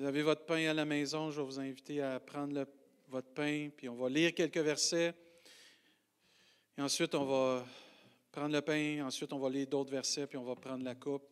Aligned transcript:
Vous 0.00 0.06
avez 0.06 0.22
votre 0.22 0.46
pain 0.46 0.66
à 0.66 0.72
la 0.72 0.86
maison, 0.86 1.30
je 1.30 1.42
vais 1.42 1.46
vous 1.46 1.60
inviter 1.60 2.00
à 2.00 2.18
prendre 2.18 2.66
votre 3.10 3.28
pain, 3.34 3.68
puis 3.76 3.86
on 3.86 3.96
va 3.96 4.08
lire 4.08 4.32
quelques 4.32 4.56
versets. 4.56 5.12
Et 6.78 6.80
ensuite, 6.80 7.14
on 7.14 7.26
va 7.26 7.66
prendre 8.32 8.54
le 8.54 8.62
pain, 8.62 9.04
ensuite, 9.04 9.30
on 9.34 9.38
va 9.38 9.50
lire 9.50 9.66
d'autres 9.66 9.90
versets, 9.90 10.26
puis 10.26 10.38
on 10.38 10.44
va 10.44 10.56
prendre 10.56 10.82
la 10.84 10.94
coupe. 10.94 11.28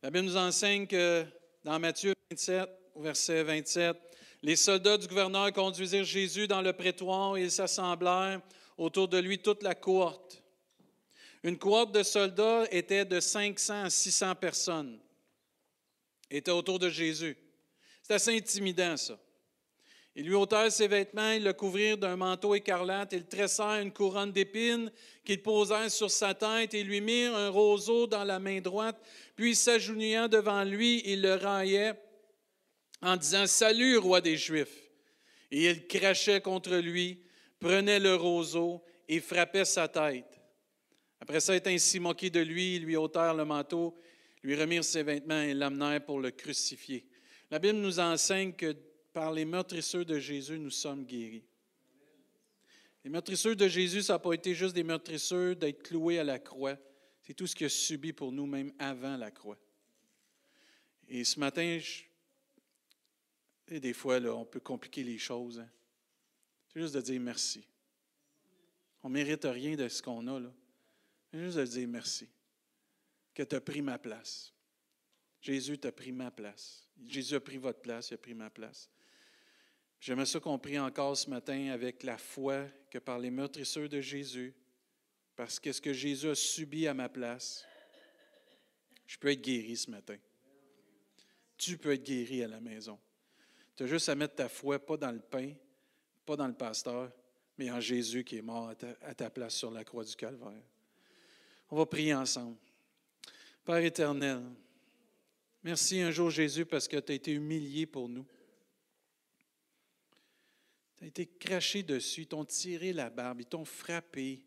La 0.00 0.12
Bible 0.12 0.26
nous 0.26 0.36
enseigne 0.36 0.86
que 0.86 1.24
dans 1.64 1.80
Matthieu 1.80 2.14
27, 2.30 2.70
au 2.94 3.02
verset 3.02 3.42
27, 3.42 3.96
les 4.44 4.54
soldats 4.54 4.96
du 4.96 5.08
gouverneur 5.08 5.52
conduisirent 5.52 6.04
Jésus 6.04 6.46
dans 6.46 6.62
le 6.62 6.72
prétoire 6.72 7.36
et 7.36 7.42
ils 7.42 7.50
s'assemblèrent 7.50 8.40
autour 8.76 9.08
de 9.08 9.18
lui 9.18 9.40
toute 9.40 9.64
la 9.64 9.74
cohorte. 9.74 10.40
Une 11.42 11.58
cohorte 11.58 11.90
de 11.90 12.04
soldats 12.04 12.66
était 12.70 13.04
de 13.04 13.18
500 13.18 13.82
à 13.82 13.90
600 13.90 14.36
personnes, 14.36 15.00
était 16.30 16.50
autour 16.50 16.78
de 16.78 16.88
Jésus. 16.88 17.36
C'est 18.02 18.14
assez 18.14 18.36
intimidant, 18.36 18.96
ça. 18.96 19.18
Ils 20.14 20.26
lui 20.26 20.34
ôtèrent 20.34 20.72
ses 20.72 20.88
vêtements, 20.88 21.30
ils 21.30 21.44
le 21.44 21.52
couvrirent 21.52 21.96
d'un 21.96 22.16
manteau 22.16 22.54
écarlate, 22.54 23.12
ils 23.12 23.26
tressèrent 23.26 23.80
une 23.80 23.92
couronne 23.92 24.32
d'épines 24.32 24.90
qu'ils 25.24 25.42
posèrent 25.42 25.90
sur 25.92 26.10
sa 26.10 26.34
tête 26.34 26.74
et 26.74 26.82
lui 26.82 27.00
mirent 27.00 27.36
un 27.36 27.50
roseau 27.50 28.08
dans 28.08 28.24
la 28.24 28.40
main 28.40 28.60
droite. 28.60 29.00
Puis, 29.36 29.54
s'agenouillant 29.54 30.26
devant 30.26 30.64
lui, 30.64 31.02
ils 31.04 31.22
le 31.22 31.34
raillaient 31.34 31.94
en 33.00 33.16
disant 33.16 33.46
Salut, 33.46 33.96
roi 33.98 34.20
des 34.20 34.36
Juifs. 34.36 34.90
Et 35.52 35.70
ils 35.70 35.86
crachaient 35.86 36.40
contre 36.40 36.74
lui, 36.76 37.22
prenaient 37.60 38.00
le 38.00 38.16
roseau 38.16 38.82
et 39.08 39.20
frappaient 39.20 39.64
sa 39.64 39.86
tête. 39.86 40.40
Après 41.20 41.38
ça, 41.38 41.54
étant 41.54 41.70
ainsi 41.70 42.00
moqué 42.00 42.28
de 42.28 42.40
lui, 42.40 42.76
ils 42.76 42.82
lui 42.82 42.96
ôtèrent 42.96 43.34
le 43.34 43.44
manteau, 43.44 43.96
lui 44.42 44.54
remirent 44.54 44.84
ses 44.84 45.02
vêtements 45.02 45.40
et 45.40 45.54
l'amenèrent 45.54 46.04
pour 46.04 46.20
le 46.20 46.30
crucifier. 46.30 47.06
La 47.50 47.58
Bible 47.58 47.78
nous 47.78 47.98
enseigne 47.98 48.52
que 48.52 48.76
par 49.12 49.32
les 49.32 49.44
meurtrisseurs 49.44 50.04
de 50.04 50.18
Jésus, 50.18 50.58
nous 50.58 50.70
sommes 50.70 51.04
guéris. 51.04 51.44
Les 53.04 53.10
meurtrisseurs 53.10 53.56
de 53.56 53.68
Jésus, 53.68 54.02
ça 54.02 54.14
n'a 54.14 54.18
pas 54.18 54.32
été 54.32 54.54
juste 54.54 54.74
des 54.74 54.82
meurtrisseurs 54.82 55.56
d'être 55.56 55.82
cloués 55.82 56.18
à 56.18 56.24
la 56.24 56.38
croix. 56.38 56.76
C'est 57.22 57.34
tout 57.34 57.46
ce 57.46 57.54
qu'il 57.54 57.66
a 57.66 57.70
subi 57.70 58.12
pour 58.12 58.32
nous, 58.32 58.46
même 58.46 58.72
avant 58.78 59.16
la 59.16 59.30
croix. 59.30 59.58
Et 61.08 61.24
ce 61.24 61.40
matin, 61.40 61.78
et 63.70 63.80
des 63.80 63.92
fois, 63.92 64.18
on 64.18 64.44
peut 64.44 64.60
compliquer 64.60 65.04
les 65.04 65.18
choses. 65.18 65.58
Hein. 65.60 65.68
C'est 66.68 66.80
juste 66.80 66.94
de 66.94 67.00
dire 67.00 67.20
merci. 67.20 67.66
On 69.02 69.08
ne 69.08 69.14
mérite 69.14 69.44
rien 69.44 69.74
de 69.74 69.88
ce 69.88 70.02
qu'on 70.02 70.26
a. 70.26 70.40
C'est 71.30 71.38
juste 71.38 71.58
de 71.58 71.64
dire 71.64 71.88
merci. 71.88 72.28
Que 73.38 73.44
tu 73.44 73.54
as 73.54 73.60
pris 73.60 73.82
ma 73.82 74.00
place. 74.00 74.52
Jésus 75.40 75.78
t'a 75.78 75.92
pris 75.92 76.10
ma 76.10 76.32
place. 76.32 76.88
Jésus 77.06 77.36
a 77.36 77.40
pris 77.40 77.56
votre 77.56 77.80
place, 77.80 78.10
il 78.10 78.14
a 78.14 78.18
pris 78.18 78.34
ma 78.34 78.50
place. 78.50 78.90
J'aimerais 80.00 80.26
ça 80.26 80.40
qu'on 80.40 80.58
prie 80.58 80.76
encore 80.76 81.16
ce 81.16 81.30
matin 81.30 81.68
avec 81.68 82.02
la 82.02 82.18
foi 82.18 82.66
que 82.90 82.98
par 82.98 83.20
les 83.20 83.30
meurtrisseurs 83.30 83.88
de 83.88 84.00
Jésus, 84.00 84.52
parce 85.36 85.60
que 85.60 85.70
ce 85.70 85.80
que 85.80 85.92
Jésus 85.92 86.30
a 86.30 86.34
subi 86.34 86.88
à 86.88 86.94
ma 86.94 87.08
place, 87.08 87.64
je 89.06 89.16
peux 89.16 89.30
être 89.30 89.40
guéri 89.40 89.76
ce 89.76 89.88
matin. 89.88 90.16
Tu 91.56 91.78
peux 91.78 91.92
être 91.92 92.02
guéri 92.02 92.42
à 92.42 92.48
la 92.48 92.60
maison. 92.60 92.98
Tu 93.76 93.84
as 93.84 93.86
juste 93.86 94.08
à 94.08 94.16
mettre 94.16 94.34
ta 94.34 94.48
foi, 94.48 94.84
pas 94.84 94.96
dans 94.96 95.12
le 95.12 95.20
pain, 95.20 95.52
pas 96.26 96.34
dans 96.34 96.48
le 96.48 96.54
pasteur, 96.54 97.12
mais 97.56 97.70
en 97.70 97.78
Jésus 97.78 98.24
qui 98.24 98.38
est 98.38 98.42
mort 98.42 98.70
à 98.70 98.74
ta, 98.74 98.88
à 99.02 99.14
ta 99.14 99.30
place 99.30 99.54
sur 99.54 99.70
la 99.70 99.84
croix 99.84 100.02
du 100.02 100.16
Calvaire. 100.16 100.60
On 101.70 101.76
va 101.76 101.86
prier 101.86 102.14
ensemble. 102.14 102.56
Père 103.68 103.84
éternel, 103.84 104.42
merci 105.62 106.00
un 106.00 106.10
jour 106.10 106.30
Jésus 106.30 106.64
parce 106.64 106.88
que 106.88 106.96
tu 106.96 107.12
as 107.12 107.14
été 107.14 107.32
humilié 107.32 107.84
pour 107.84 108.08
nous. 108.08 108.24
Tu 110.96 111.04
as 111.04 111.06
été 111.08 111.26
craché 111.26 111.82
dessus, 111.82 112.22
ils 112.22 112.26
t'ont 112.26 112.46
tiré 112.46 112.94
la 112.94 113.10
barbe, 113.10 113.42
ils 113.42 113.46
t'ont 113.46 113.66
frappé. 113.66 114.42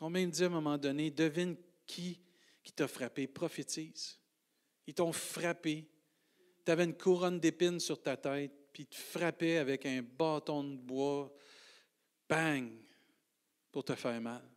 Ils 0.00 0.04
ont 0.04 0.10
même 0.10 0.30
dit 0.30 0.44
à 0.44 0.46
un 0.46 0.50
moment 0.50 0.78
donné, 0.78 1.10
devine 1.10 1.56
qui 1.86 2.20
qui 2.62 2.72
t'a 2.72 2.86
frappé, 2.86 3.26
prophétise. 3.26 4.20
Ils 4.86 4.94
t'ont 4.94 5.12
frappé. 5.12 5.84
Tu 6.64 6.70
avais 6.70 6.84
une 6.84 6.96
couronne 6.96 7.40
d'épines 7.40 7.80
sur 7.80 8.00
ta 8.00 8.16
tête, 8.16 8.52
puis 8.72 8.84
ils 8.84 9.26
te 9.26 9.58
avec 9.58 9.86
un 9.86 10.02
bâton 10.02 10.62
de 10.62 10.76
bois, 10.76 11.34
bang, 12.28 12.70
pour 13.72 13.82
te 13.82 13.96
faire 13.96 14.20
mal. 14.20 14.48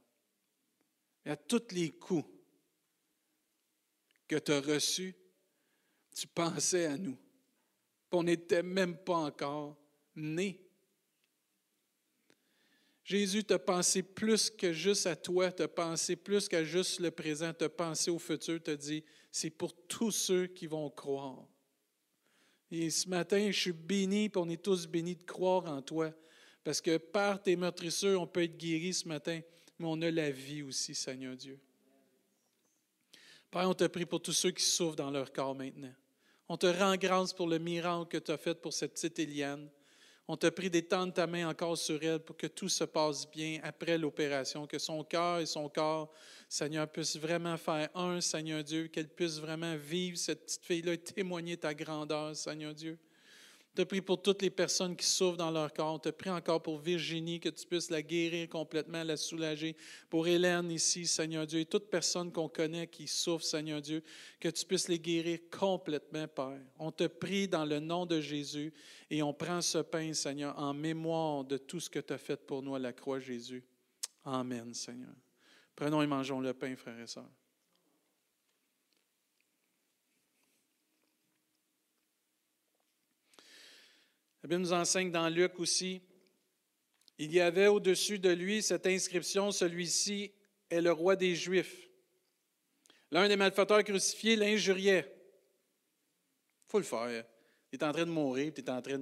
Et 1.26 1.32
à 1.32 1.36
tous 1.36 1.72
les 1.72 1.90
coups 1.90 2.37
que 4.28 4.36
tu 4.38 4.52
as 4.52 4.62
reçus, 4.62 5.16
tu 6.16 6.28
pensais 6.28 6.86
à 6.86 6.98
nous. 6.98 7.18
On 8.12 8.24
n'était 8.24 8.64
même 8.64 8.98
pas 8.98 9.18
encore 9.18 9.78
nés. 10.16 10.68
Jésus 13.04 13.44
t'a 13.44 13.58
pensé 13.58 14.04
plus 14.04 14.50
que 14.50 14.74
juste 14.74 15.08
à 15.08 15.16
toi, 15.16 15.50
t'a 15.50 15.70
pensé 15.70 16.18
plus 16.18 16.50
qu'à 16.50 16.66
juste 16.66 17.00
le 17.00 17.10
présent, 17.10 17.54
t'a 17.54 17.70
pensé 17.70 18.12
au 18.12 18.20
futur, 18.20 18.62
t'a 18.62 18.76
dit, 18.76 19.02
c'est 19.32 19.50
pour 19.50 19.74
tous 19.88 20.12
ceux 20.12 20.48
qui 20.48 20.68
vont 20.68 20.90
croire. 20.90 21.48
Et 22.70 22.90
ce 22.90 23.08
matin, 23.08 23.50
je 23.50 23.58
suis 23.58 23.72
béni, 23.72 24.28
puis 24.28 24.42
on 24.44 24.50
est 24.50 24.62
tous 24.62 24.88
bénis 24.88 25.16
de 25.16 25.24
croire 25.24 25.66
en 25.68 25.82
toi, 25.82 26.12
parce 26.66 26.82
que 26.82 26.98
par 26.98 27.42
tes 27.42 27.56
meurtrisseurs, 27.56 28.22
on 28.22 28.28
peut 28.28 28.44
être 28.44 28.58
guéri 28.58 28.94
ce 28.94 29.08
matin, 29.08 29.40
mais 29.80 29.86
on 29.88 30.02
a 30.02 30.12
la 30.12 30.30
vie 30.30 30.64
aussi, 30.64 30.94
Seigneur 30.94 31.38
Dieu. 31.38 31.58
Père, 33.50 33.70
on 33.70 33.74
te 33.74 33.86
prie 33.86 34.06
pour 34.06 34.22
tous 34.22 34.34
ceux 34.34 34.52
qui 34.52 34.64
souffrent 34.64 34.96
dans 34.96 35.12
leur 35.12 35.32
corps 35.32 35.56
maintenant. 35.56 35.94
On 36.50 36.58
te 36.58 36.68
rend 36.68 36.96
grâce 36.96 37.34
pour 37.34 37.48
le 37.48 37.60
miracle 37.60 38.08
que 38.08 38.18
tu 38.18 38.32
as 38.32 38.38
fait 38.38 38.56
pour 38.56 38.74
cette 38.74 38.94
petite 38.94 39.20
Eliane. 39.20 39.70
On 40.28 40.36
t'a 40.36 40.52
pris 40.52 40.70
d'étendre 40.70 41.14
ta 41.14 41.26
main 41.26 41.48
encore 41.48 41.78
sur 41.78 42.04
elle 42.04 42.20
pour 42.20 42.36
que 42.36 42.48
tout 42.48 42.68
se 42.68 42.84
passe 42.84 43.30
bien 43.30 43.60
après 43.64 43.98
l'opération, 43.98 44.68
que 44.68 44.78
son 44.78 45.04
cœur 45.06 45.40
et 45.40 45.46
son 45.46 45.70
corps, 45.70 46.12
Seigneur, 46.50 46.90
puissent 46.90 47.18
vraiment 47.18 47.56
faire 47.56 47.90
un, 47.96 48.20
Seigneur 48.20 48.64
Dieu, 48.64 48.88
qu'elle 48.88 49.08
puisse 49.08 49.40
vraiment 49.40 49.78
vivre 49.78 50.18
cette 50.18 50.46
petite 50.46 50.66
fille-là 50.66 50.94
et 50.94 50.98
témoigner 50.98 51.56
ta 51.56 51.74
grandeur, 51.74 52.36
Seigneur 52.36 52.74
Dieu 52.74 53.00
te 53.78 53.84
prie 53.84 54.02
pour 54.02 54.20
toutes 54.20 54.42
les 54.42 54.50
personnes 54.50 54.96
qui 54.96 55.06
souffrent 55.06 55.38
dans 55.38 55.52
leur 55.52 55.72
corps. 55.72 55.94
On 55.94 56.00
te 56.00 56.10
prie 56.10 56.32
encore 56.32 56.64
pour 56.64 56.80
Virginie, 56.80 57.40
que 57.40 57.50
tu 57.50 57.64
puisses 57.68 57.92
la 57.92 58.02
guérir 58.02 58.50
complètement, 58.50 59.04
la 59.04 59.18
soulager. 59.18 59.76
Pour 60.10 60.28
Hélène 60.28 60.72
ici, 60.72 61.06
Seigneur 61.06 61.46
Dieu, 61.46 61.60
et 61.60 61.66
toute 61.66 61.88
personne 61.92 62.32
qu'on 62.32 62.50
connaît 62.50 62.88
qui 62.88 63.08
souffre, 63.08 63.46
Seigneur 63.46 63.80
Dieu, 63.80 64.04
que 64.40 64.50
tu 64.50 64.66
puisses 64.66 64.88
les 64.88 64.98
guérir 64.98 65.40
complètement, 65.52 66.28
Père. 66.28 66.60
On 66.80 66.92
te 66.92 67.06
prie 67.06 67.48
dans 67.48 67.66
le 67.66 67.80
nom 67.80 68.08
de 68.08 68.20
Jésus 68.20 68.74
et 69.12 69.22
on 69.22 69.32
prend 69.32 69.62
ce 69.62 69.78
pain, 69.78 70.12
Seigneur, 70.14 70.58
en 70.58 70.74
mémoire 70.74 71.44
de 71.44 71.58
tout 71.58 71.80
ce 71.80 71.90
que 71.90 72.00
tu 72.00 72.14
as 72.14 72.18
fait 72.18 72.48
pour 72.48 72.64
nous 72.64 72.74
à 72.74 72.80
la 72.80 72.94
croix, 72.94 73.20
Jésus. 73.20 73.64
Amen, 74.26 74.74
Seigneur. 74.74 75.14
Prenons 75.76 76.02
et 76.02 76.08
mangeons 76.08 76.40
le 76.40 76.56
pain, 76.56 76.76
frères 76.76 77.00
et 77.00 77.06
sœurs. 77.06 77.30
Bible 84.48 84.62
nous 84.62 84.72
enseigne 84.72 85.12
dans 85.12 85.28
Luc 85.28 85.60
aussi, 85.60 86.02
il 87.18 87.34
y 87.34 87.42
avait 87.42 87.68
au-dessus 87.68 88.18
de 88.18 88.30
lui 88.30 88.64
cette 88.64 88.88
inscription, 88.88 89.52
celui-ci 89.52 90.32
est 90.70 90.80
le 90.80 90.94
roi 90.94 91.18
des 91.18 91.36
Juifs. 91.36 91.90
L'un 93.12 93.28
des 93.28 93.36
malfaiteurs 93.36 93.84
crucifiés 93.84 94.38
l'injuriait. 94.38 95.06
Il 96.66 96.72
faut 96.72 96.78
le 96.78 96.86
faire. 96.86 97.26
Il 97.74 97.78
est 97.78 97.84
en 97.84 97.92
train 97.92 98.06
de 98.06 98.12
mourir, 98.12 98.54
tu 98.54 98.62
es 98.62 98.70
en 98.70 98.82
train 98.82 98.98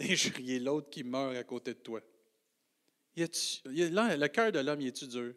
d'injurier 0.00 0.58
l'autre 0.58 0.90
qui 0.90 1.04
meurt 1.04 1.36
à 1.36 1.44
côté 1.44 1.74
de 1.74 1.78
toi. 1.78 2.00
le 3.14 4.26
cœur 4.26 4.50
de 4.50 4.58
l'homme, 4.58 4.80
est-tu 4.80 5.06
dur? 5.06 5.34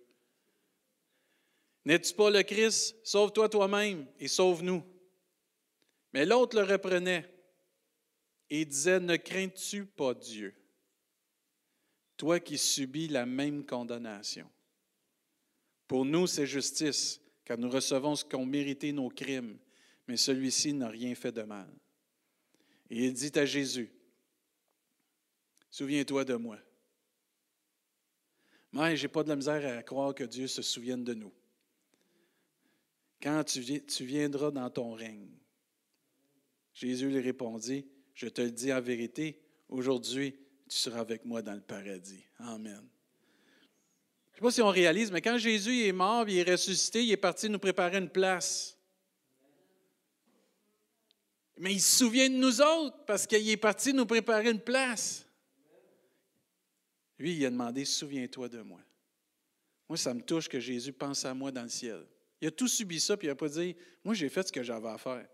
N'es-tu 1.85 2.15
pas 2.15 2.31
le 2.31 2.41
Christ? 2.41 2.95
Sauve-toi 3.03 3.49
toi-même 3.49 4.07
et 4.17 4.27
sauve-nous. 4.27 4.83
Mais 6.11 6.25
l'autre 6.25 6.59
le 6.59 6.63
reprenait 6.63 7.31
et 8.51 8.65
disait, 8.65 8.99
ne 8.99 9.15
crains-tu 9.15 9.85
pas 9.85 10.13
Dieu, 10.13 10.53
toi 12.17 12.39
qui 12.39 12.57
subis 12.57 13.07
la 13.07 13.25
même 13.25 13.65
condamnation? 13.65 14.47
Pour 15.87 16.03
nous, 16.03 16.27
c'est 16.27 16.45
justice, 16.45 17.21
car 17.45 17.57
nous 17.57 17.69
recevons 17.69 18.15
ce 18.15 18.25
qu'ont 18.25 18.45
mérité 18.45 18.91
nos 18.91 19.09
crimes, 19.09 19.57
mais 20.07 20.17
celui-ci 20.17 20.73
n'a 20.73 20.89
rien 20.89 21.15
fait 21.15 21.31
de 21.31 21.43
mal. 21.43 21.73
Et 22.89 23.05
il 23.05 23.13
dit 23.13 23.31
à 23.39 23.45
Jésus, 23.45 23.89
Souviens-toi 25.69 26.25
de 26.25 26.35
moi. 26.35 26.59
Je 28.73 29.01
n'ai 29.01 29.07
pas 29.07 29.23
de 29.23 29.29
la 29.29 29.37
misère 29.37 29.77
à 29.77 29.81
croire 29.83 30.13
que 30.13 30.25
Dieu 30.25 30.47
se 30.47 30.61
souvienne 30.61 31.05
de 31.05 31.13
nous. 31.13 31.33
Quand 33.21 33.45
tu, 33.45 33.61
viendras 34.03 34.51
dans 34.51 34.69
ton 34.69 34.93
règne, 34.93 35.29
Jésus 36.73 37.09
lui 37.09 37.21
répondit, 37.21 37.85
je 38.21 38.27
te 38.27 38.41
le 38.41 38.51
dis 38.51 38.71
en 38.71 38.79
vérité, 38.79 39.41
aujourd'hui, 39.67 40.35
tu 40.69 40.77
seras 40.77 40.99
avec 40.99 41.25
moi 41.25 41.41
dans 41.41 41.55
le 41.55 41.61
paradis. 41.61 42.23
Amen. 42.37 42.87
Je 44.29 44.33
ne 44.33 44.35
sais 44.35 44.41
pas 44.41 44.51
si 44.51 44.61
on 44.61 44.69
réalise, 44.69 45.11
mais 45.11 45.21
quand 45.21 45.39
Jésus 45.39 45.87
est 45.87 45.91
mort, 45.91 46.29
il 46.29 46.37
est 46.37 46.51
ressuscité, 46.51 47.03
il 47.03 47.11
est 47.11 47.17
parti 47.17 47.49
nous 47.49 47.57
préparer 47.57 47.97
une 47.97 48.09
place. 48.09 48.77
Mais 51.57 51.73
il 51.73 51.81
se 51.81 51.97
souvient 51.97 52.29
de 52.29 52.35
nous 52.35 52.61
autres 52.61 53.03
parce 53.07 53.25
qu'il 53.25 53.49
est 53.49 53.57
parti 53.57 53.91
nous 53.91 54.05
préparer 54.05 54.51
une 54.51 54.61
place. 54.61 55.25
Lui, 57.17 57.33
il 57.33 57.45
a 57.45 57.49
demandé 57.49 57.85
Souviens-toi 57.85 58.49
de 58.49 58.61
moi. 58.61 58.81
Moi, 59.89 59.97
ça 59.97 60.13
me 60.13 60.21
touche 60.21 60.47
que 60.47 60.59
Jésus 60.59 60.93
pense 60.93 61.25
à 61.25 61.33
moi 61.33 61.51
dans 61.51 61.63
le 61.63 61.69
ciel. 61.69 62.05
Il 62.39 62.47
a 62.47 62.51
tout 62.51 62.67
subi 62.67 62.99
ça, 62.99 63.17
puis 63.17 63.27
il 63.27 63.31
n'a 63.31 63.35
pas 63.35 63.49
dit 63.49 63.75
Moi, 64.03 64.13
j'ai 64.13 64.29
fait 64.29 64.47
ce 64.47 64.51
que 64.51 64.61
j'avais 64.61 64.89
à 64.89 64.99
faire. 64.99 65.27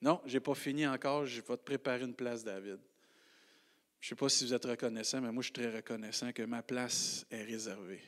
Non, 0.00 0.20
je 0.26 0.34
n'ai 0.34 0.40
pas 0.40 0.54
fini 0.54 0.86
encore, 0.86 1.26
je 1.26 1.40
vais 1.40 1.56
te 1.56 1.62
préparer 1.62 2.04
une 2.04 2.14
place, 2.14 2.44
David. 2.44 2.78
Je 4.00 4.06
ne 4.06 4.08
sais 4.10 4.14
pas 4.14 4.28
si 4.28 4.44
vous 4.44 4.54
êtes 4.54 4.64
reconnaissant, 4.64 5.20
mais 5.20 5.32
moi, 5.32 5.42
je 5.42 5.46
suis 5.46 5.52
très 5.52 5.74
reconnaissant 5.74 6.32
que 6.32 6.42
ma 6.42 6.62
place 6.62 7.26
est 7.30 7.42
réservée. 7.42 8.02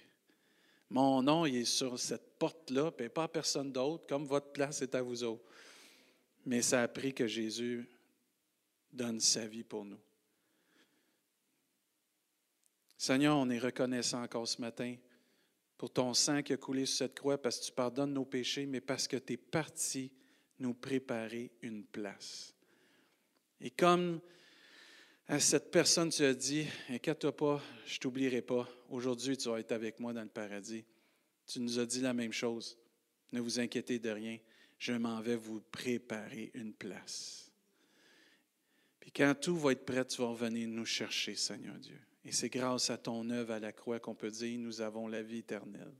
Mon 0.88 1.22
nom, 1.22 1.46
il 1.46 1.56
est 1.56 1.64
sur 1.64 1.98
cette 1.98 2.38
porte-là, 2.38 2.92
puis 2.92 3.08
pas 3.08 3.24
à 3.24 3.28
personne 3.28 3.72
d'autre, 3.72 4.06
comme 4.06 4.24
votre 4.24 4.52
place 4.52 4.82
est 4.82 4.94
à 4.94 5.02
vous 5.02 5.24
autres. 5.24 5.44
Mais 6.46 6.62
ça 6.62 6.82
a 6.82 6.88
pris 6.88 7.12
que 7.12 7.26
Jésus 7.26 7.88
donne 8.92 9.20
sa 9.20 9.46
vie 9.46 9.64
pour 9.64 9.84
nous. 9.84 10.00
Seigneur, 12.96 13.36
on 13.36 13.48
est 13.50 13.58
reconnaissant 13.58 14.22
encore 14.22 14.46
ce 14.46 14.60
matin 14.60 14.94
pour 15.76 15.90
ton 15.90 16.12
sang 16.12 16.42
qui 16.42 16.52
a 16.52 16.56
coulé 16.56 16.86
sur 16.86 16.98
cette 16.98 17.18
croix, 17.18 17.40
parce 17.40 17.58
que 17.58 17.64
tu 17.66 17.72
pardonnes 17.72 18.12
nos 18.12 18.24
péchés, 18.24 18.66
mais 18.66 18.80
parce 18.80 19.08
que 19.08 19.16
tu 19.16 19.32
es 19.32 19.36
parti 19.36 20.12
nous 20.60 20.74
préparer 20.74 21.50
une 21.62 21.84
place. 21.84 22.54
Et 23.60 23.70
comme 23.70 24.20
à 25.26 25.40
cette 25.40 25.70
personne, 25.70 26.10
tu 26.10 26.24
as 26.24 26.34
dit, 26.34 26.66
inquiète-toi 26.88 27.36
pas, 27.36 27.62
je 27.86 27.98
t'oublierai 27.98 28.42
pas, 28.42 28.68
aujourd'hui 28.88 29.36
tu 29.36 29.48
vas 29.48 29.60
être 29.60 29.72
avec 29.72 30.00
moi 30.00 30.12
dans 30.12 30.22
le 30.22 30.28
paradis. 30.28 30.84
Tu 31.46 31.60
nous 31.60 31.78
as 31.78 31.86
dit 31.86 32.00
la 32.00 32.12
même 32.12 32.32
chose. 32.32 32.78
Ne 33.32 33.40
vous 33.40 33.60
inquiétez 33.60 33.98
de 33.98 34.10
rien, 34.10 34.38
je 34.78 34.92
m'en 34.92 35.20
vais 35.20 35.36
vous 35.36 35.60
préparer 35.60 36.50
une 36.54 36.72
place. 36.72 37.50
Puis 38.98 39.12
quand 39.12 39.34
tout 39.40 39.56
va 39.56 39.72
être 39.72 39.84
prêt, 39.84 40.04
tu 40.04 40.20
vas 40.20 40.28
revenir 40.28 40.68
nous 40.68 40.84
chercher, 40.84 41.34
Seigneur 41.36 41.78
Dieu. 41.78 41.98
Et 42.24 42.32
c'est 42.32 42.50
grâce 42.50 42.90
à 42.90 42.98
ton 42.98 43.28
œuvre 43.30 43.52
à 43.52 43.60
la 43.60 43.72
croix 43.72 43.98
qu'on 43.98 44.14
peut 44.14 44.30
dire, 44.30 44.58
nous 44.58 44.80
avons 44.80 45.08
la 45.08 45.22
vie 45.22 45.38
éternelle. 45.38 45.94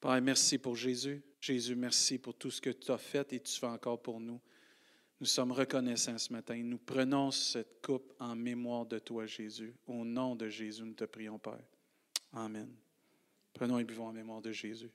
Père, 0.00 0.20
merci 0.22 0.58
pour 0.58 0.76
Jésus. 0.76 1.22
Jésus, 1.40 1.74
merci 1.74 2.18
pour 2.18 2.34
tout 2.34 2.50
ce 2.50 2.60
que 2.60 2.70
tu 2.70 2.90
as 2.90 2.98
fait 2.98 3.32
et 3.32 3.40
tu 3.40 3.58
fais 3.58 3.66
encore 3.66 4.00
pour 4.00 4.18
nous. 4.18 4.40
Nous 5.20 5.26
sommes 5.26 5.52
reconnaissants 5.52 6.16
ce 6.16 6.32
matin. 6.32 6.56
Nous 6.62 6.78
prenons 6.78 7.30
cette 7.30 7.82
coupe 7.82 8.14
en 8.18 8.34
mémoire 8.34 8.86
de 8.86 8.98
toi, 8.98 9.26
Jésus. 9.26 9.74
Au 9.86 10.04
nom 10.04 10.34
de 10.34 10.48
Jésus, 10.48 10.82
nous 10.82 10.94
te 10.94 11.04
prions, 11.04 11.38
Père. 11.38 11.62
Amen. 12.32 12.74
Prenons 13.52 13.78
et 13.78 13.84
buvons 13.84 14.06
en 14.06 14.12
mémoire 14.12 14.40
de 14.40 14.52
Jésus. 14.52 14.90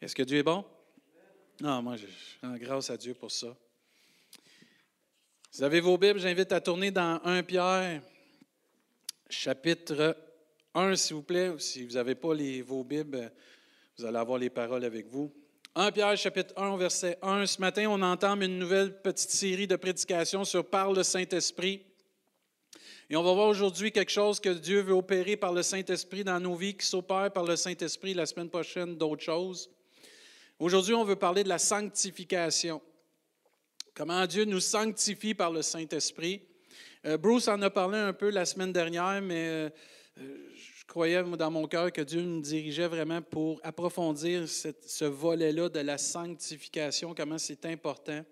Est-ce 0.00 0.14
que 0.14 0.22
Dieu 0.22 0.38
est 0.38 0.42
bon? 0.42 0.64
Non, 1.60 1.82
moi, 1.82 1.96
je 1.96 2.06
rends 2.42 2.56
grâce 2.56 2.90
à 2.90 2.96
Dieu 2.96 3.14
pour 3.14 3.30
ça. 3.30 3.56
Vous 5.58 5.64
avez 5.64 5.80
vos 5.80 5.98
Bibles, 5.98 6.20
j'invite 6.20 6.52
à 6.52 6.60
tourner 6.60 6.92
dans 6.92 7.20
1 7.24 7.42
Pierre, 7.42 8.00
chapitre 9.28 10.16
1, 10.72 10.94
s'il 10.94 11.16
vous 11.16 11.22
plaît. 11.24 11.50
Si 11.58 11.84
vous 11.84 11.94
n'avez 11.94 12.14
pas 12.14 12.32
les, 12.32 12.62
vos 12.62 12.84
Bibles, 12.84 13.32
vous 13.98 14.04
allez 14.04 14.18
avoir 14.18 14.38
les 14.38 14.50
paroles 14.50 14.84
avec 14.84 15.08
vous. 15.08 15.34
1 15.74 15.90
Pierre, 15.90 16.16
chapitre 16.16 16.54
1, 16.56 16.76
verset 16.76 17.18
1. 17.22 17.46
Ce 17.46 17.60
matin, 17.60 17.86
on 17.90 18.00
entame 18.02 18.42
une 18.42 18.56
nouvelle 18.56 19.02
petite 19.02 19.32
série 19.32 19.66
de 19.66 19.74
prédications 19.74 20.44
sur 20.44 20.64
Par 20.64 20.92
le 20.92 21.02
Saint-Esprit. 21.02 21.82
Et 23.10 23.16
on 23.16 23.24
va 23.24 23.32
voir 23.32 23.48
aujourd'hui 23.48 23.90
quelque 23.90 24.12
chose 24.12 24.38
que 24.38 24.50
Dieu 24.50 24.82
veut 24.82 24.94
opérer 24.94 25.36
par 25.36 25.52
le 25.52 25.64
Saint-Esprit 25.64 26.22
dans 26.22 26.38
nos 26.38 26.54
vies, 26.54 26.76
qui 26.76 26.86
s'opère 26.86 27.32
par 27.32 27.42
le 27.42 27.56
Saint-Esprit 27.56 28.14
la 28.14 28.26
semaine 28.26 28.48
prochaine, 28.48 28.96
d'autres 28.96 29.24
choses. 29.24 29.68
Aujourd'hui, 30.60 30.94
on 30.94 31.02
veut 31.02 31.16
parler 31.16 31.42
de 31.42 31.48
la 31.48 31.58
sanctification. 31.58 32.80
Comment 33.98 34.24
Dieu 34.26 34.44
nous 34.44 34.60
sanctifie 34.60 35.34
par 35.34 35.50
le 35.50 35.60
Saint-Esprit. 35.60 36.40
Euh, 37.04 37.18
Bruce 37.18 37.48
en 37.48 37.60
a 37.62 37.68
parlé 37.68 37.98
un 37.98 38.12
peu 38.12 38.30
la 38.30 38.46
semaine 38.46 38.72
dernière, 38.72 39.20
mais 39.20 39.48
euh, 39.48 39.70
je 40.16 40.84
croyais 40.86 41.20
dans 41.24 41.50
mon 41.50 41.66
cœur 41.66 41.90
que 41.90 42.02
Dieu 42.02 42.22
nous 42.22 42.40
dirigeait 42.40 42.86
vraiment 42.86 43.20
pour 43.20 43.60
approfondir 43.64 44.48
ce 44.48 45.04
volet-là 45.04 45.68
de 45.68 45.80
la 45.80 45.98
sanctification, 45.98 47.12
comment 47.12 47.38
c'est 47.38 47.66
important 47.66 48.24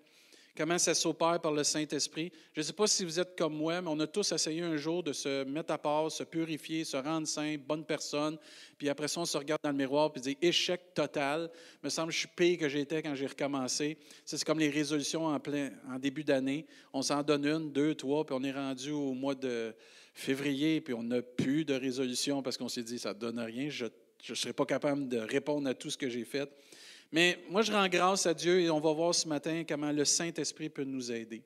comment 0.57 0.79
ça 0.79 0.95
s'opère 0.95 1.39
par 1.39 1.51
le 1.51 1.63
Saint-Esprit? 1.63 2.31
Je 2.53 2.61
ne 2.61 2.65
sais 2.65 2.73
pas 2.73 2.87
si 2.87 3.05
vous 3.05 3.19
êtes 3.19 3.37
comme 3.37 3.55
moi, 3.55 3.79
mais 3.79 3.89
on 3.89 3.99
a 3.99 4.07
tous 4.07 4.31
essayé 4.31 4.63
un 4.63 4.75
jour 4.75 5.03
de 5.03 5.13
se 5.13 5.43
mettre 5.43 5.71
à 5.71 5.77
part, 5.77 6.11
se 6.11 6.23
purifier, 6.23 6.83
se 6.83 6.97
rendre 6.97 7.27
saint, 7.27 7.57
bonne 7.57 7.85
personne. 7.85 8.37
Puis 8.77 8.89
après 8.89 9.07
ça, 9.07 9.21
on 9.21 9.25
se 9.25 9.37
regarde 9.37 9.61
dans 9.63 9.69
le 9.69 9.77
miroir 9.77 10.11
et 10.15 10.19
dit 10.19 10.37
échec 10.41 10.95
total. 10.95 11.51
Me 11.83 11.89
semble 11.89 12.07
que 12.07 12.15
je 12.15 12.19
suis 12.19 12.29
pire 12.35 12.57
que 12.57 12.67
j'étais 12.67 13.03
quand 13.03 13.13
j'ai 13.13 13.27
recommencé. 13.27 13.99
C'est 14.25 14.43
comme 14.43 14.59
les 14.59 14.71
résolutions 14.71 15.27
en, 15.27 15.39
plein, 15.39 15.69
en 15.87 15.99
début 15.99 16.23
d'année. 16.23 16.65
On 16.91 17.03
s'en 17.03 17.21
donne 17.21 17.45
une, 17.45 17.71
deux, 17.71 17.93
trois, 17.93 18.25
puis 18.25 18.35
on 18.37 18.43
est 18.43 18.51
rendu 18.51 18.89
au 18.89 19.13
mois 19.13 19.35
de 19.35 19.75
février, 20.15 20.81
puis 20.81 20.95
on 20.95 21.03
n'a 21.03 21.21
plus 21.21 21.65
de 21.65 21.75
résolution 21.75 22.41
parce 22.41 22.57
qu'on 22.57 22.69
s'est 22.69 22.83
dit 22.83 22.97
ça 22.97 23.13
ne 23.13 23.19
donne 23.19 23.39
rien. 23.39 23.69
Je 23.69 23.85
ne 23.85 24.35
serai 24.35 24.53
pas 24.53 24.65
capable 24.65 25.07
de 25.07 25.19
répondre 25.19 25.69
à 25.69 25.75
tout 25.75 25.91
ce 25.91 25.97
que 25.97 26.09
j'ai 26.09 26.25
fait. 26.25 26.49
Mais 27.11 27.39
moi, 27.49 27.61
je 27.61 27.71
rends 27.71 27.87
grâce 27.87 28.25
à 28.25 28.33
Dieu 28.33 28.59
et 28.61 28.69
on 28.69 28.79
va 28.79 28.91
voir 28.91 29.15
ce 29.15 29.27
matin 29.27 29.63
comment 29.67 29.91
le 29.91 30.05
Saint-Esprit 30.05 30.69
peut 30.69 30.83
nous 30.83 31.11
aider. 31.11 31.41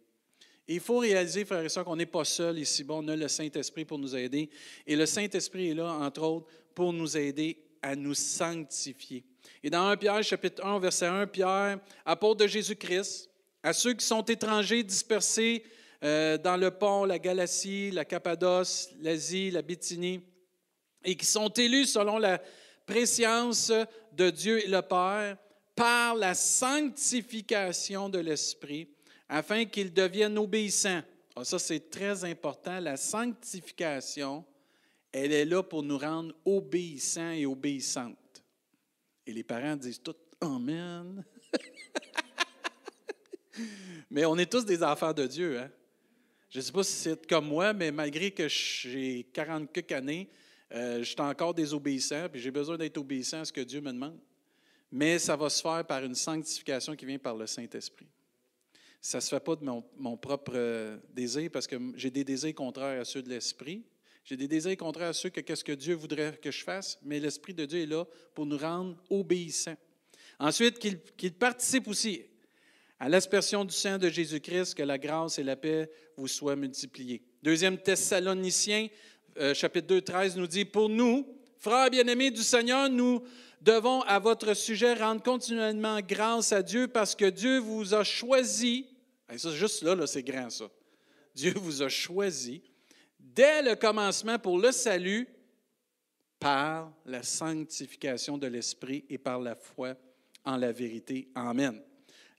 il 0.68 0.80
faut 0.80 1.00
réaliser, 1.00 1.46
frères 1.46 1.64
et 1.64 1.70
sœurs, 1.70 1.86
qu'on 1.86 1.96
n'est 1.96 2.06
pas 2.06 2.26
seul 2.26 2.60
ici. 2.60 2.84
Bon, 2.84 3.04
on 3.04 3.08
a 3.08 3.16
le 3.16 3.28
Saint-Esprit 3.28 3.86
pour 3.86 4.00
nous 4.00 4.16
aider. 4.16 4.50
Et 4.88 4.96
le 4.96 5.06
Saint-Esprit 5.06 5.70
est 5.70 5.74
là, 5.76 5.92
entre 5.92 6.24
autres, 6.24 6.48
pour 6.74 6.94
nous 6.94 7.16
aider 7.18 7.58
à 7.82 7.96
nous 7.96 8.14
sanctifier. 8.14 9.24
Et 9.64 9.70
dans 9.70 9.88
1 9.88 9.98
Pierre, 9.98 10.24
chapitre 10.24 10.66
1, 10.66 10.80
verset 10.80 11.08
1, 11.08 11.28
Pierre, 11.28 11.80
apôtre 12.06 12.42
de 12.42 12.48
Jésus-Christ, 12.48 13.30
à 13.64 13.74
ceux 13.74 13.94
qui 13.94 14.06
sont 14.06 14.24
étrangers 14.24 14.84
dispersés 14.84 15.64
euh, 16.04 16.38
dans 16.38 16.58
le 16.58 16.72
pont, 16.72 17.06
la 17.06 17.20
Galatie, 17.20 17.92
la 17.92 18.06
Cappadoce, 18.06 18.90
l'Asie, 19.00 19.52
la 19.52 19.62
Bithynie, 19.62 20.22
et 21.04 21.16
qui 21.16 21.26
sont 21.26 21.50
élus 21.50 21.86
selon 21.86 22.18
la 22.18 22.42
préscience 22.86 23.72
de 24.12 24.30
Dieu 24.30 24.64
et 24.64 24.68
le 24.68 24.82
Père, 24.82 25.38
par 25.82 26.14
la 26.14 26.36
sanctification 26.36 28.08
de 28.08 28.20
l'Esprit, 28.20 28.88
afin 29.28 29.66
qu'ils 29.66 29.92
deviennent 29.92 30.38
obéissants. 30.38 31.02
Ah, 31.36 31.44
ça, 31.44 31.58
c'est 31.58 31.90
très 31.90 32.24
important. 32.24 32.80
La 32.80 32.98
sanctification, 32.98 34.46
elle 35.12 35.32
est 35.32 35.44
là 35.44 35.64
pour 35.64 35.82
nous 35.82 35.98
rendre 35.98 36.36
obéissants 36.46 37.32
et 37.32 37.48
obéissantes. 37.48 38.44
Et 39.26 39.34
les 39.34 39.44
parents 39.44 39.76
disent 39.76 40.04
tout 40.04 40.14
Amen. 40.40 41.26
mais 44.12 44.24
on 44.26 44.38
est 44.38 44.52
tous 44.52 44.64
des 44.64 44.84
enfants 44.84 45.14
de 45.14 45.26
Dieu. 45.26 45.62
Hein? 45.62 45.72
Je 46.52 46.60
ne 46.60 46.64
sais 46.64 46.72
pas 46.72 46.84
si 46.84 46.94
c'est 46.94 47.26
comme 47.26 47.48
moi, 47.48 47.74
mais 47.74 47.92
malgré 47.92 48.30
que 48.30 48.48
j'ai 48.48 49.24
40 49.34 49.72
quelques 49.72 49.94
années, 49.94 50.30
euh, 50.74 51.00
je 51.00 51.06
suis 51.06 51.22
encore 51.22 51.56
désobéissant, 51.56 52.30
puis 52.32 52.40
j'ai 52.40 52.52
besoin 52.52 52.78
d'être 52.78 53.00
obéissant 53.00 53.40
à 53.40 53.46
ce 53.46 53.52
que 53.52 53.62
Dieu 53.62 53.82
me 53.82 53.92
demande 53.92 54.20
mais 54.92 55.20
ça 55.20 55.36
va 55.36 55.50
se 55.50 55.62
faire 55.62 55.86
par 55.86 56.04
une 56.04 56.16
sanctification 56.16 56.96
qui 56.96 57.06
vient 57.06 57.18
par 57.18 57.36
le 57.36 57.48
Saint-Esprit. 57.48 58.08
Ça 59.00 59.18
ne 59.18 59.22
se 59.22 59.30
fait 59.30 59.40
pas 59.40 59.56
de 59.56 59.64
mon, 59.64 60.18
propre 60.18 60.52
euh, 60.54 60.98
désir, 61.14 61.50
parce 61.52 61.66
que 61.66 61.76
j'ai 61.96 62.12
des 62.12 62.24
désirs 62.24 62.54
contraires 62.54 63.02
à 63.02 63.06
ceux 63.06 63.24
de 63.24 63.30
l'Esprit. 63.30 63.84
J'ai 64.24 64.38
des 64.38 64.48
désirs 64.48 64.78
contraires 64.78 65.10
à 65.10 65.14
ceux 65.14 65.30
que 65.30 65.40
qu'est-ce 65.40 65.64
que 65.64 65.72
Dieu 65.72 65.96
voudrait 65.96 66.38
que 66.38 66.52
je 66.52 66.64
fasse, 66.64 67.00
mais 67.04 67.20
l'Esprit 67.20 67.54
de 67.54 67.66
Dieu 67.66 67.82
est 67.82 67.88
là 67.88 68.06
pour 68.36 68.46
nous 68.46 68.58
rendre 68.58 68.96
obéissants. 69.10 69.78
Ensuite, 70.40 70.78
qu'il 70.78 71.34
participe 71.34 71.88
aussi 71.88 72.22
à 73.00 73.10
l'aspersion 73.10 73.66
du 73.66 73.74
sang 73.74 73.98
de 73.98 74.10
Jésus-Christ, 74.10 74.76
que 74.76 74.84
la 74.84 75.00
grâce 75.00 75.40
et 75.40 75.44
la 75.44 75.56
paix 75.56 75.90
vous 76.16 76.28
soient 76.28 76.56
multipliées. 76.56 77.24
Deuxième 77.42 77.80
Thessaloniciens, 77.80 78.88
euh, 79.40 79.56
chapitre 79.56 79.88
2, 79.88 80.02
13, 80.02 80.38
nous 80.38 80.46
dit, 80.46 80.66
Pour 80.66 80.90
nous, 80.90 81.26
frères 81.58 81.90
bien-aimés 81.90 82.30
du 82.30 82.44
Seigneur, 82.44 82.90
nous 82.90 83.24
devons 83.62 84.02
à 84.02 84.20
votre 84.20 84.54
sujet 84.54 84.96
rendre 84.96 85.22
continuellement 85.22 86.00
grâce 86.02 86.52
à 86.52 86.64
Dieu 86.64 86.88
parce 86.88 87.16
que 87.16 87.30
Dieu 87.30 87.60
vous 87.60 87.94
a 87.94 88.04
choisi. 88.04 88.88
ça, 89.38 89.52
juste 89.52 89.84
là, 89.84 89.96
là 89.96 90.08
c'est 90.08 90.24
grand 90.24 90.50
ça. 90.50 90.66
Dieu 91.34 91.54
vous 91.56 91.82
a 91.82 91.90
choisi 91.90 92.62
dès 93.20 93.62
le 93.62 93.76
commencement 93.76 94.40
pour 94.40 94.60
le 94.60 94.72
salut 94.72 95.28
par 96.40 96.92
la 97.06 97.22
sanctification 97.22 98.38
de 98.38 98.48
l'Esprit 98.48 99.06
et 99.10 99.20
par 99.20 99.40
la 99.40 99.56
foi 99.56 99.96
en 100.44 100.58
la 100.58 100.72
vérité. 100.72 101.30
Amen. 101.36 101.80